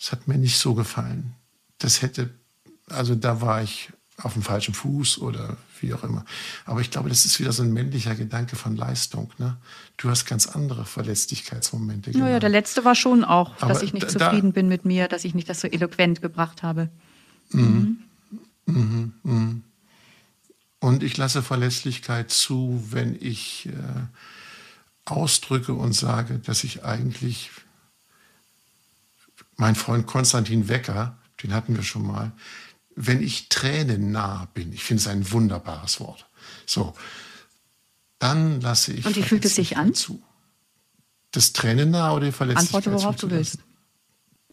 Das 0.03 0.11
hat 0.11 0.27
mir 0.27 0.37
nicht 0.37 0.59
so 0.59 0.75
gefallen. 0.75 1.35
Das 1.79 2.03
hätte, 2.03 2.31
also 2.88 3.15
da 3.15 3.41
war 3.41 3.62
ich 3.62 3.91
auf 4.17 4.33
dem 4.33 4.43
falschen 4.43 4.75
Fuß 4.75 5.19
oder 5.19 5.57
wie 5.81 5.95
auch 5.95 6.03
immer. 6.03 6.25
Aber 6.65 6.81
ich 6.81 6.91
glaube, 6.91 7.09
das 7.09 7.25
ist 7.25 7.38
wieder 7.38 7.53
so 7.53 7.62
ein 7.62 7.73
männlicher 7.73 8.17
Gedanke 8.17 8.57
von 8.57 8.75
Leistung. 8.75 9.33
Ne? 9.38 9.57
Du 9.99 10.11
hast 10.11 10.25
ganz 10.25 10.49
andere 10.49 10.87
Verletzlichkeitsmomente. 10.87 12.11
Naja, 12.19 12.41
der 12.41 12.49
letzte 12.49 12.85
war 12.85 12.97
schon 12.97 13.23
auch, 13.23 13.53
Aber 13.61 13.73
dass 13.73 13.83
ich 13.83 13.93
nicht 13.93 14.07
da, 14.07 14.09
zufrieden 14.09 14.53
bin 14.53 14.67
mit 14.67 14.85
mir, 14.85 15.07
dass 15.07 15.25
ich 15.25 15.35
nicht 15.35 15.49
das 15.49 15.61
so 15.61 15.69
eloquent 15.69 16.21
gebracht 16.21 16.65
habe. 16.65 16.88
Mhm. 17.51 17.99
Mhm. 18.67 18.75
Mhm. 18.75 19.12
mhm. 19.23 19.62
Und 20.81 21.05
ich 21.05 21.17
lasse 21.17 21.45
Verletzlichkeit 21.45 22.33
zu, 22.33 22.85
wenn 22.91 23.17
ich 23.21 23.69
äh, 23.69 23.73
ausdrücke 25.05 25.75
und 25.75 25.93
sage, 25.93 26.41
dass 26.41 26.65
ich 26.65 26.85
eigentlich 26.85 27.53
mein 29.62 29.77
Freund 29.77 30.09
Konstantin 30.09 30.66
Wecker, 30.66 31.16
den 31.40 31.55
hatten 31.55 31.77
wir 31.77 31.85
schon 31.85 32.05
mal, 32.05 32.33
wenn 32.96 33.22
ich 33.22 33.48
tränennah 33.48 34.48
bin, 34.55 34.72
ich 34.72 34.83
finde 34.83 35.03
es 35.03 35.07
ein 35.07 35.31
wunderbares 35.31 36.01
Wort, 36.01 36.27
so, 36.66 36.94
dann 38.18 38.61
lasse 38.61 38.92
ich. 38.92 39.07
Und 39.07 39.14
wie 39.14 39.22
fühlt 39.22 39.44
es 39.44 39.55
sich 39.55 39.77
an? 39.77 39.94
Zu. 39.94 40.20
Das 41.31 41.53
tränennah 41.53 42.12
oder 42.12 42.27
die 42.27 42.33
Verletzlichkeit 42.33 42.88
Antworte, 42.88 43.05
worauf 43.05 43.14
du 43.14 43.31
willst. 43.31 43.59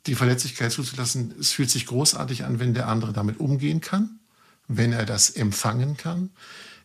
Die 0.05 0.13
Verletzlichkeit 0.13 0.71
zuzulassen, 0.71 1.33
es 1.39 1.53
fühlt 1.53 1.71
sich 1.71 1.87
großartig 1.87 2.45
an, 2.45 2.59
wenn 2.59 2.75
der 2.75 2.87
andere 2.87 3.11
damit 3.11 3.39
umgehen 3.39 3.81
kann, 3.81 4.19
wenn 4.67 4.93
er 4.93 5.07
das 5.07 5.31
empfangen 5.31 5.97
kann. 5.97 6.29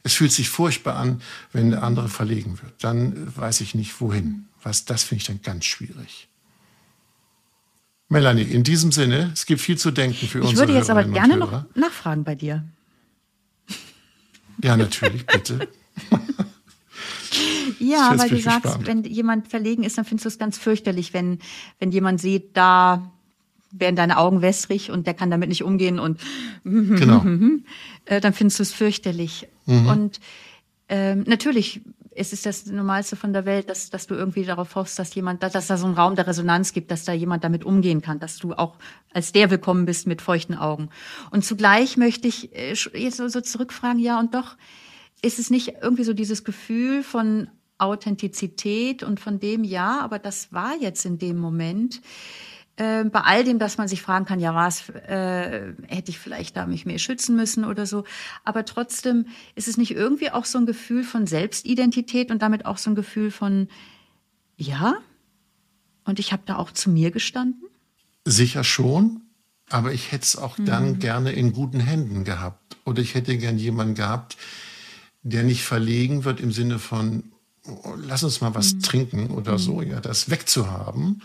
Es 0.03 0.15
fühlt 0.15 0.33
sich 0.33 0.49
furchtbar 0.49 0.97
an, 0.97 1.21
wenn 1.53 1.73
der 1.73 1.83
andere 1.83 2.09
verlegen 2.09 2.59
wird. 2.63 2.73
Dann 2.83 3.37
weiß 3.37 3.61
ich 3.61 3.75
nicht, 3.75 4.01
wohin. 4.01 4.49
Was, 4.63 4.87
das 4.87 5.03
finde 5.03 5.21
ich 5.21 5.27
dann 5.27 5.43
ganz 5.43 5.67
schwierig. 5.67 6.29
Melanie, 8.09 8.43
in 8.43 8.63
diesem 8.63 8.93
Sinne, 8.93 9.31
es 9.33 9.47
gibt 9.47 9.61
viel 9.61 9.79
zu 9.79 9.91
denken 9.91 10.27
für 10.27 10.43
uns. 10.43 10.53
Ich 10.53 10.57
würde 10.59 10.75
jetzt 10.75 10.91
aber 10.91 11.05
gerne 11.05 11.37
noch 11.37 11.65
nachfragen 11.75 12.25
bei 12.25 12.35
dir. 12.35 12.65
Ja, 14.63 14.77
natürlich, 14.77 15.27
bitte. 15.27 15.69
ja, 17.79 18.13
weil 18.17 18.29
du 18.29 18.39
sagst, 18.39 18.63
gespannt. 18.63 18.87
wenn 18.87 19.05
jemand 19.05 19.49
verlegen 19.49 19.83
ist, 19.85 19.99
dann 19.99 20.05
findest 20.05 20.27
du 20.27 20.29
es 20.29 20.39
ganz 20.39 20.59
fürchterlich, 20.59 21.13
wenn, 21.13 21.39
wenn 21.79 21.91
jemand 21.91 22.21
sieht, 22.21 22.57
da 22.57 23.11
werden 23.73 23.97
deine 23.97 24.19
Augen 24.19 24.41
wässrig 24.43 24.91
und 24.91 25.07
der 25.07 25.15
kann 25.15 25.31
damit 25.31 25.49
nicht 25.49 25.65
umgehen 25.65 25.99
und 25.99 26.21
genau. 26.65 27.25
Äh, 28.07 28.21
dann 28.21 28.35
findest 28.35 28.59
du 28.59 28.65
es 28.65 28.73
fürchterlich. 28.75 29.49
Mhm. 29.65 29.87
Und 29.87 30.21
ähm, 30.91 31.25
natürlich 31.27 31.81
es 32.17 32.33
ist 32.33 32.47
das 32.47 32.67
Normalste 32.67 33.17
von 33.17 33.33
der 33.33 33.45
Welt, 33.45 33.69
dass, 33.69 33.91
dass 33.91 34.07
du 34.07 34.15
irgendwie 34.15 34.45
darauf 34.45 34.75
hoffst, 34.75 34.99
dass 34.99 35.15
jemand, 35.15 35.43
dass, 35.43 35.53
dass 35.53 35.67
da 35.67 35.77
so 35.77 35.87
einen 35.87 35.95
Raum 35.95 36.15
der 36.15 36.27
Resonanz 36.27 36.73
gibt, 36.73 36.91
dass 36.91 37.05
da 37.05 37.13
jemand 37.13 37.45
damit 37.45 37.65
umgehen 37.65 38.03
kann, 38.03 38.21
dass 38.21 38.39
du 38.39 38.55
auch 38.55 38.77
als 39.13 39.33
der 39.33 39.51
willkommen 39.51 39.85
bist 39.85 40.07
mit 40.07 40.23
feuchten 40.23 40.55
Augen. 40.55 40.91
Und 41.31 41.45
zugleich 41.45 41.97
möchte 41.97 42.29
ich 42.29 42.55
äh, 42.55 42.75
jetzt 42.95 43.17
so, 43.17 43.29
so 43.29 43.41
zurückfragen, 43.41 43.99
ja, 43.99 44.19
und 44.19 44.35
doch 44.35 44.57
ist 45.23 45.39
es 45.39 45.51
nicht 45.51 45.75
irgendwie 45.81 46.05
so 46.05 46.13
dieses 46.13 46.45
Gefühl 46.45 47.03
von 47.03 47.49
Authentizität 47.79 49.03
und 49.03 49.21
von 49.21 49.41
dem, 49.41 49.65
ja, 49.65 50.01
aber 50.01 50.19
das 50.19 50.53
war 50.53 50.77
jetzt 50.81 51.05
in 51.05 51.19
dem 51.19 51.39
Moment. 51.39 52.01
Äh, 52.77 53.05
bei 53.05 53.21
all 53.21 53.45
dem, 53.45 53.59
dass 53.61 53.79
man 53.79 53.87
sich 53.87 54.03
fragen 54.03 54.25
kann, 54.25 54.41
ja, 54.41 54.55
was 54.55 54.89
äh, 54.89 55.75
hätte 55.87 56.11
ich 56.11 56.19
vielleicht 56.19 56.57
da 56.57 56.67
mich 56.67 56.87
mehr 56.87 56.99
schützen 56.99 57.37
müssen 57.37 57.65
oder 57.65 57.87
so. 57.87 58.05
Aber 58.45 58.65
trotzdem 58.65 59.27
ist 59.55 59.69
es 59.69 59.77
nicht 59.77 59.93
irgendwie 59.93 60.31
auch 60.31 60.45
so 60.45 60.59
ein 60.59 60.67
Gefühl 60.67 61.05
von 61.05 61.27
Selbstidentität 61.27 62.33
und 62.33 62.43
damit 62.43 62.67
auch 62.67 62.79
so 62.79 62.91
ein 62.91 62.97
Gefühl 62.97 63.31
von, 63.31 63.69
ja, 64.57 64.97
und 66.05 66.19
ich 66.19 66.33
habe 66.33 66.43
da 66.47 66.57
auch 66.57 66.73
zu 66.73 66.91
mir 66.91 67.13
gestanden? 67.13 67.63
Sicher 68.25 68.65
schon, 68.65 69.23
aber 69.71 69.93
ich 69.93 70.11
hätte 70.11 70.25
es 70.25 70.37
auch 70.37 70.59
mhm. 70.59 70.65
dann 70.67 70.99
gerne 70.99 71.33
in 71.33 71.53
guten 71.53 71.81
Händen 71.81 72.25
gehabt. 72.25 72.77
Oder 72.85 73.03
ich 73.03 73.15
hätte 73.15 73.37
gern 73.39 73.59
jemanden 73.59 73.95
gehabt, 73.95 74.37
der 75.23 75.43
nicht 75.43 75.63
verlegen 75.63 76.25
wird 76.25 76.41
im 76.41 76.53
Sinne 76.53 76.79
von, 76.79 77.33
oh, 77.67 77.95
lass 77.97 78.25
uns 78.25 78.41
mal 78.41 78.55
was 78.55 78.75
mhm. 78.75 78.83
trinken 78.83 79.31
oder 79.31 79.53
mhm. 79.53 79.59
so, 79.59 79.83
ja, 79.83 80.01
das 80.01 80.29
wegzuhaben, 80.29 81.23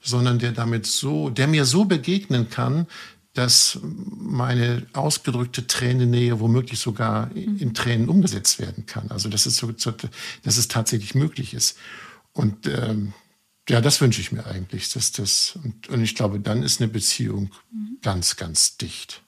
sondern 0.00 0.38
der 0.38 0.52
damit 0.52 0.86
so, 0.86 1.30
der 1.30 1.46
mir 1.46 1.64
so 1.64 1.84
begegnen 1.84 2.50
kann, 2.50 2.86
dass 3.34 3.78
meine 3.82 4.86
ausgedrückte 4.94 5.66
Tränennähe 5.66 6.40
womöglich 6.40 6.80
sogar 6.80 7.30
in 7.36 7.72
Tränen 7.72 8.08
umgesetzt 8.08 8.58
werden 8.58 8.86
kann. 8.86 9.10
Also 9.10 9.28
dass 9.28 9.46
es, 9.46 9.56
so, 9.56 9.70
dass 9.70 10.56
es 10.56 10.68
tatsächlich 10.68 11.14
möglich 11.14 11.54
ist. 11.54 11.78
Und 12.32 12.66
ähm, 12.66 13.12
ja, 13.68 13.80
das 13.80 14.00
wünsche 14.00 14.20
ich 14.20 14.32
mir 14.32 14.46
eigentlich. 14.46 14.92
Dass 14.92 15.12
das, 15.12 15.58
und, 15.62 15.88
und 15.88 16.02
ich 16.02 16.14
glaube, 16.14 16.40
dann 16.40 16.62
ist 16.62 16.80
eine 16.80 16.88
Beziehung 16.88 17.52
mhm. 17.70 17.98
ganz, 18.02 18.36
ganz 18.36 18.76
dicht 18.76 19.22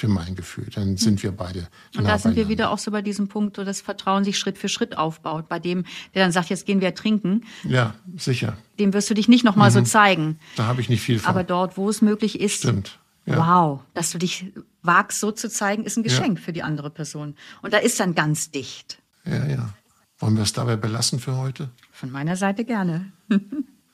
für 0.00 0.08
mein 0.08 0.34
Gefühl. 0.34 0.66
Dann 0.74 0.96
sind 0.96 1.22
wir 1.22 1.30
beide. 1.30 1.68
Und 1.96 2.04
da 2.04 2.18
sind 2.18 2.34
wir 2.34 2.48
wieder 2.48 2.70
auch 2.70 2.78
so 2.78 2.90
bei 2.90 3.02
diesem 3.02 3.28
Punkt, 3.28 3.58
wo 3.58 3.64
das 3.64 3.82
Vertrauen 3.82 4.24
sich 4.24 4.38
Schritt 4.38 4.56
für 4.56 4.70
Schritt 4.70 4.96
aufbaut. 4.96 5.48
Bei 5.48 5.58
dem, 5.58 5.84
der 6.14 6.24
dann 6.24 6.32
sagt, 6.32 6.48
jetzt 6.48 6.64
gehen 6.64 6.80
wir 6.80 6.94
trinken. 6.94 7.44
Ja, 7.64 7.94
sicher. 8.16 8.56
Dem 8.78 8.94
wirst 8.94 9.10
du 9.10 9.14
dich 9.14 9.28
nicht 9.28 9.44
nochmal 9.44 9.68
mhm. 9.68 9.74
so 9.74 9.82
zeigen. 9.82 10.38
Da 10.56 10.64
habe 10.66 10.80
ich 10.80 10.88
nicht 10.88 11.02
viel 11.02 11.18
von. 11.18 11.28
Aber 11.28 11.44
dort, 11.44 11.76
wo 11.76 11.88
es 11.90 12.00
möglich 12.00 12.40
ist. 12.40 12.60
Stimmt. 12.60 12.98
Ja. 13.26 13.36
Wow, 13.36 13.80
dass 13.92 14.10
du 14.10 14.18
dich 14.18 14.46
wagst, 14.82 15.20
so 15.20 15.30
zu 15.30 15.50
zeigen, 15.50 15.84
ist 15.84 15.98
ein 15.98 16.02
Geschenk 16.02 16.38
ja. 16.38 16.44
für 16.44 16.52
die 16.54 16.62
andere 16.62 16.88
Person. 16.88 17.34
Und 17.60 17.74
da 17.74 17.78
ist 17.78 18.00
dann 18.00 18.14
ganz 18.14 18.50
dicht. 18.50 18.98
Ja, 19.26 19.46
ja. 19.46 19.74
Wollen 20.18 20.36
wir 20.36 20.42
es 20.42 20.54
dabei 20.54 20.76
belassen 20.76 21.20
für 21.20 21.36
heute? 21.36 21.68
Von 21.92 22.10
meiner 22.10 22.36
Seite 22.36 22.64
gerne. 22.64 23.12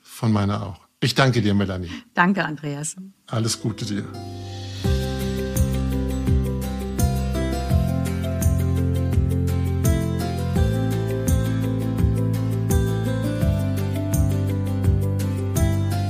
Von 0.02 0.32
meiner 0.32 0.62
auch. 0.62 0.80
Ich 1.00 1.16
danke 1.16 1.42
dir, 1.42 1.54
Melanie. 1.54 1.90
Danke, 2.14 2.44
Andreas. 2.44 2.96
Alles 3.26 3.61
Gute 3.61 3.84
dir. 3.84 4.04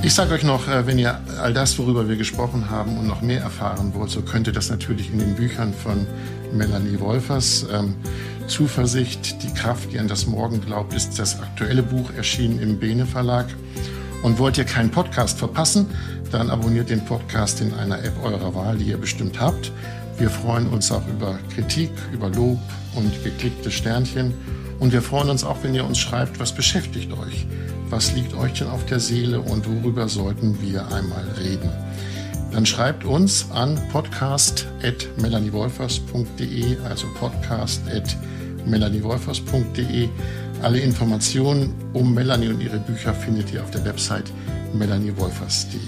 Ich 0.07 0.13
sage 0.13 0.33
euch 0.35 0.43
noch, 0.43 0.69
äh, 0.69 0.87
wenn 0.87 0.97
ihr 0.97 1.19
all 1.41 1.53
das, 1.53 1.77
worüber 1.77 2.07
wir 2.07 2.15
gesprochen 2.15 2.69
haben 2.69 2.97
und 2.97 3.07
noch 3.07 3.21
mehr 3.21 3.41
erfahren 3.41 3.93
wollt, 3.93 4.09
so 4.09 4.21
könnt 4.21 4.47
ihr 4.47 4.53
das 4.53 4.69
natürlich 4.69 5.11
in 5.11 5.19
den 5.19 5.35
Büchern 5.35 5.73
von 5.73 6.07
Melanie 6.53 6.97
Wolfers. 7.01 7.65
Ähm, 7.69 7.93
Zuversicht, 8.47 9.43
die 9.43 9.53
Kraft, 9.53 9.91
die 9.91 9.99
an 9.99 10.07
das 10.07 10.25
Morgen 10.25 10.61
glaubt, 10.61 10.93
ist 10.93 11.19
das 11.19 11.41
aktuelle 11.41 11.83
Buch 11.83 12.09
erschienen 12.15 12.61
im 12.61 12.79
Bene 12.79 13.05
Verlag. 13.05 13.47
Und 14.23 14.39
wollt 14.39 14.57
ihr 14.57 14.63
keinen 14.63 14.91
Podcast 14.91 15.39
verpassen, 15.39 15.87
dann 16.31 16.51
abonniert 16.51 16.89
den 16.89 17.03
Podcast 17.03 17.59
in 17.59 17.73
einer 17.73 18.01
App 18.01 18.13
eurer 18.23 18.55
Wahl, 18.55 18.77
die 18.77 18.85
ihr 18.85 18.97
bestimmt 18.97 19.41
habt. 19.41 19.73
Wir 20.17 20.29
freuen 20.29 20.67
uns 20.67 20.89
auch 20.89 21.05
über 21.09 21.37
Kritik, 21.53 21.91
über 22.13 22.29
Lob 22.29 22.61
und 22.95 23.11
geklickte 23.25 23.71
Sternchen. 23.71 24.33
Und 24.79 24.93
wir 24.93 25.01
freuen 25.01 25.29
uns 25.29 25.43
auch, 25.43 25.57
wenn 25.63 25.75
ihr 25.75 25.83
uns 25.83 25.97
schreibt, 25.97 26.39
was 26.39 26.53
beschäftigt 26.53 27.11
euch 27.11 27.45
was 27.89 28.13
liegt 28.13 28.35
euch 28.35 28.53
denn 28.53 28.67
auf 28.67 28.85
der 28.85 28.99
Seele 28.99 29.39
und 29.39 29.65
worüber 29.67 30.07
sollten 30.09 30.61
wir 30.61 30.85
einmal 30.87 31.25
reden? 31.39 31.71
Dann 32.51 32.65
schreibt 32.65 33.05
uns 33.05 33.45
an 33.51 33.79
podcast.melaniewolfers.de, 33.91 36.77
also 36.85 37.07
podcast.melaniewolfers.de. 37.19 40.09
Alle 40.61 40.79
Informationen 40.79 41.73
um 41.93 42.13
Melanie 42.13 42.49
und 42.49 42.61
ihre 42.61 42.79
Bücher 42.79 43.13
findet 43.13 43.53
ihr 43.53 43.61
auf 43.61 43.71
der 43.71 43.85
Website 43.85 44.31
melaniewolfers.de. 44.73 45.79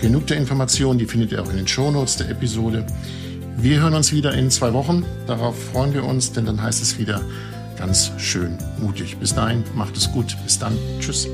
Genug 0.00 0.26
der 0.26 0.36
Informationen, 0.36 0.98
die 0.98 1.06
findet 1.06 1.32
ihr 1.32 1.42
auch 1.42 1.48
in 1.50 1.56
den 1.56 1.68
Shownotes 1.68 2.16
der 2.16 2.28
Episode. 2.30 2.84
Wir 3.56 3.80
hören 3.80 3.94
uns 3.94 4.12
wieder 4.12 4.34
in 4.34 4.50
zwei 4.50 4.74
Wochen. 4.74 5.06
Darauf 5.26 5.56
freuen 5.72 5.94
wir 5.94 6.04
uns, 6.04 6.32
denn 6.32 6.44
dann 6.44 6.60
heißt 6.60 6.82
es 6.82 6.98
wieder 6.98 7.22
ganz 7.76 8.12
schön 8.18 8.58
mutig. 8.80 9.16
Bis 9.18 9.34
dahin, 9.34 9.64
macht 9.74 9.96
es 9.96 10.10
gut. 10.10 10.36
Bis 10.44 10.58
dann. 10.58 10.76
Tschüss. 11.00 11.28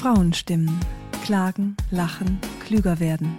Frauenstimmen. 0.00 0.80
Klagen, 1.24 1.76
lachen, 1.90 2.40
klüger 2.64 2.98
werden. 3.00 3.36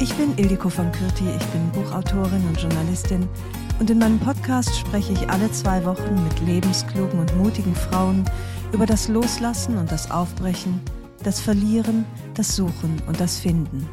Ich 0.00 0.14
bin 0.14 0.38
Ildiko 0.38 0.68
von 0.68 0.92
Kürti, 0.92 1.24
ich 1.36 1.46
bin 1.46 1.70
Buchautorin 1.72 2.46
und 2.46 2.60
Journalistin 2.60 3.28
und 3.80 3.90
in 3.90 3.98
meinem 3.98 4.20
Podcast 4.20 4.78
spreche 4.78 5.12
ich 5.12 5.28
alle 5.28 5.50
zwei 5.50 5.84
Wochen 5.84 6.22
mit 6.22 6.40
lebensklugen 6.46 7.18
und 7.18 7.36
mutigen 7.36 7.74
Frauen 7.74 8.24
über 8.72 8.86
das 8.86 9.08
Loslassen 9.08 9.76
und 9.76 9.90
das 9.90 10.12
Aufbrechen, 10.12 10.80
das 11.24 11.40
Verlieren, 11.40 12.04
das 12.34 12.54
Suchen 12.54 13.02
und 13.08 13.18
das 13.18 13.38
Finden. 13.38 13.88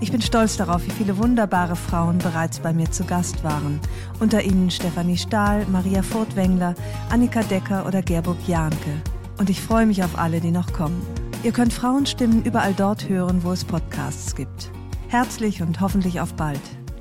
Ich 0.00 0.10
bin 0.10 0.22
stolz 0.22 0.56
darauf, 0.56 0.82
wie 0.86 0.90
viele 0.90 1.18
wunderbare 1.18 1.76
Frauen 1.76 2.16
bereits 2.16 2.58
bei 2.60 2.72
mir 2.72 2.90
zu 2.90 3.04
Gast 3.04 3.44
waren. 3.44 3.80
Unter 4.18 4.42
ihnen 4.42 4.70
Stefanie 4.70 5.18
Stahl, 5.18 5.66
Maria 5.70 6.02
Furtwängler, 6.02 6.74
Annika 7.10 7.42
Decker 7.42 7.84
oder 7.86 8.00
Gerburg 8.00 8.38
Jahnke. 8.48 9.02
Und 9.38 9.50
ich 9.50 9.60
freue 9.60 9.84
mich 9.84 10.02
auf 10.02 10.18
alle, 10.18 10.40
die 10.40 10.50
noch 10.50 10.72
kommen. 10.72 11.02
Ihr 11.44 11.52
könnt 11.52 11.74
Frauenstimmen 11.74 12.42
überall 12.44 12.72
dort 12.72 13.10
hören, 13.10 13.44
wo 13.44 13.52
es 13.52 13.62
Podcasts 13.62 14.34
gibt. 14.34 14.72
Herzlich 15.12 15.60
und 15.60 15.82
hoffentlich 15.82 16.22
auf 16.22 16.32
bald. 16.36 16.58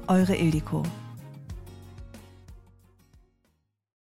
Eure 0.08 0.36
Ildiko. 0.36 0.84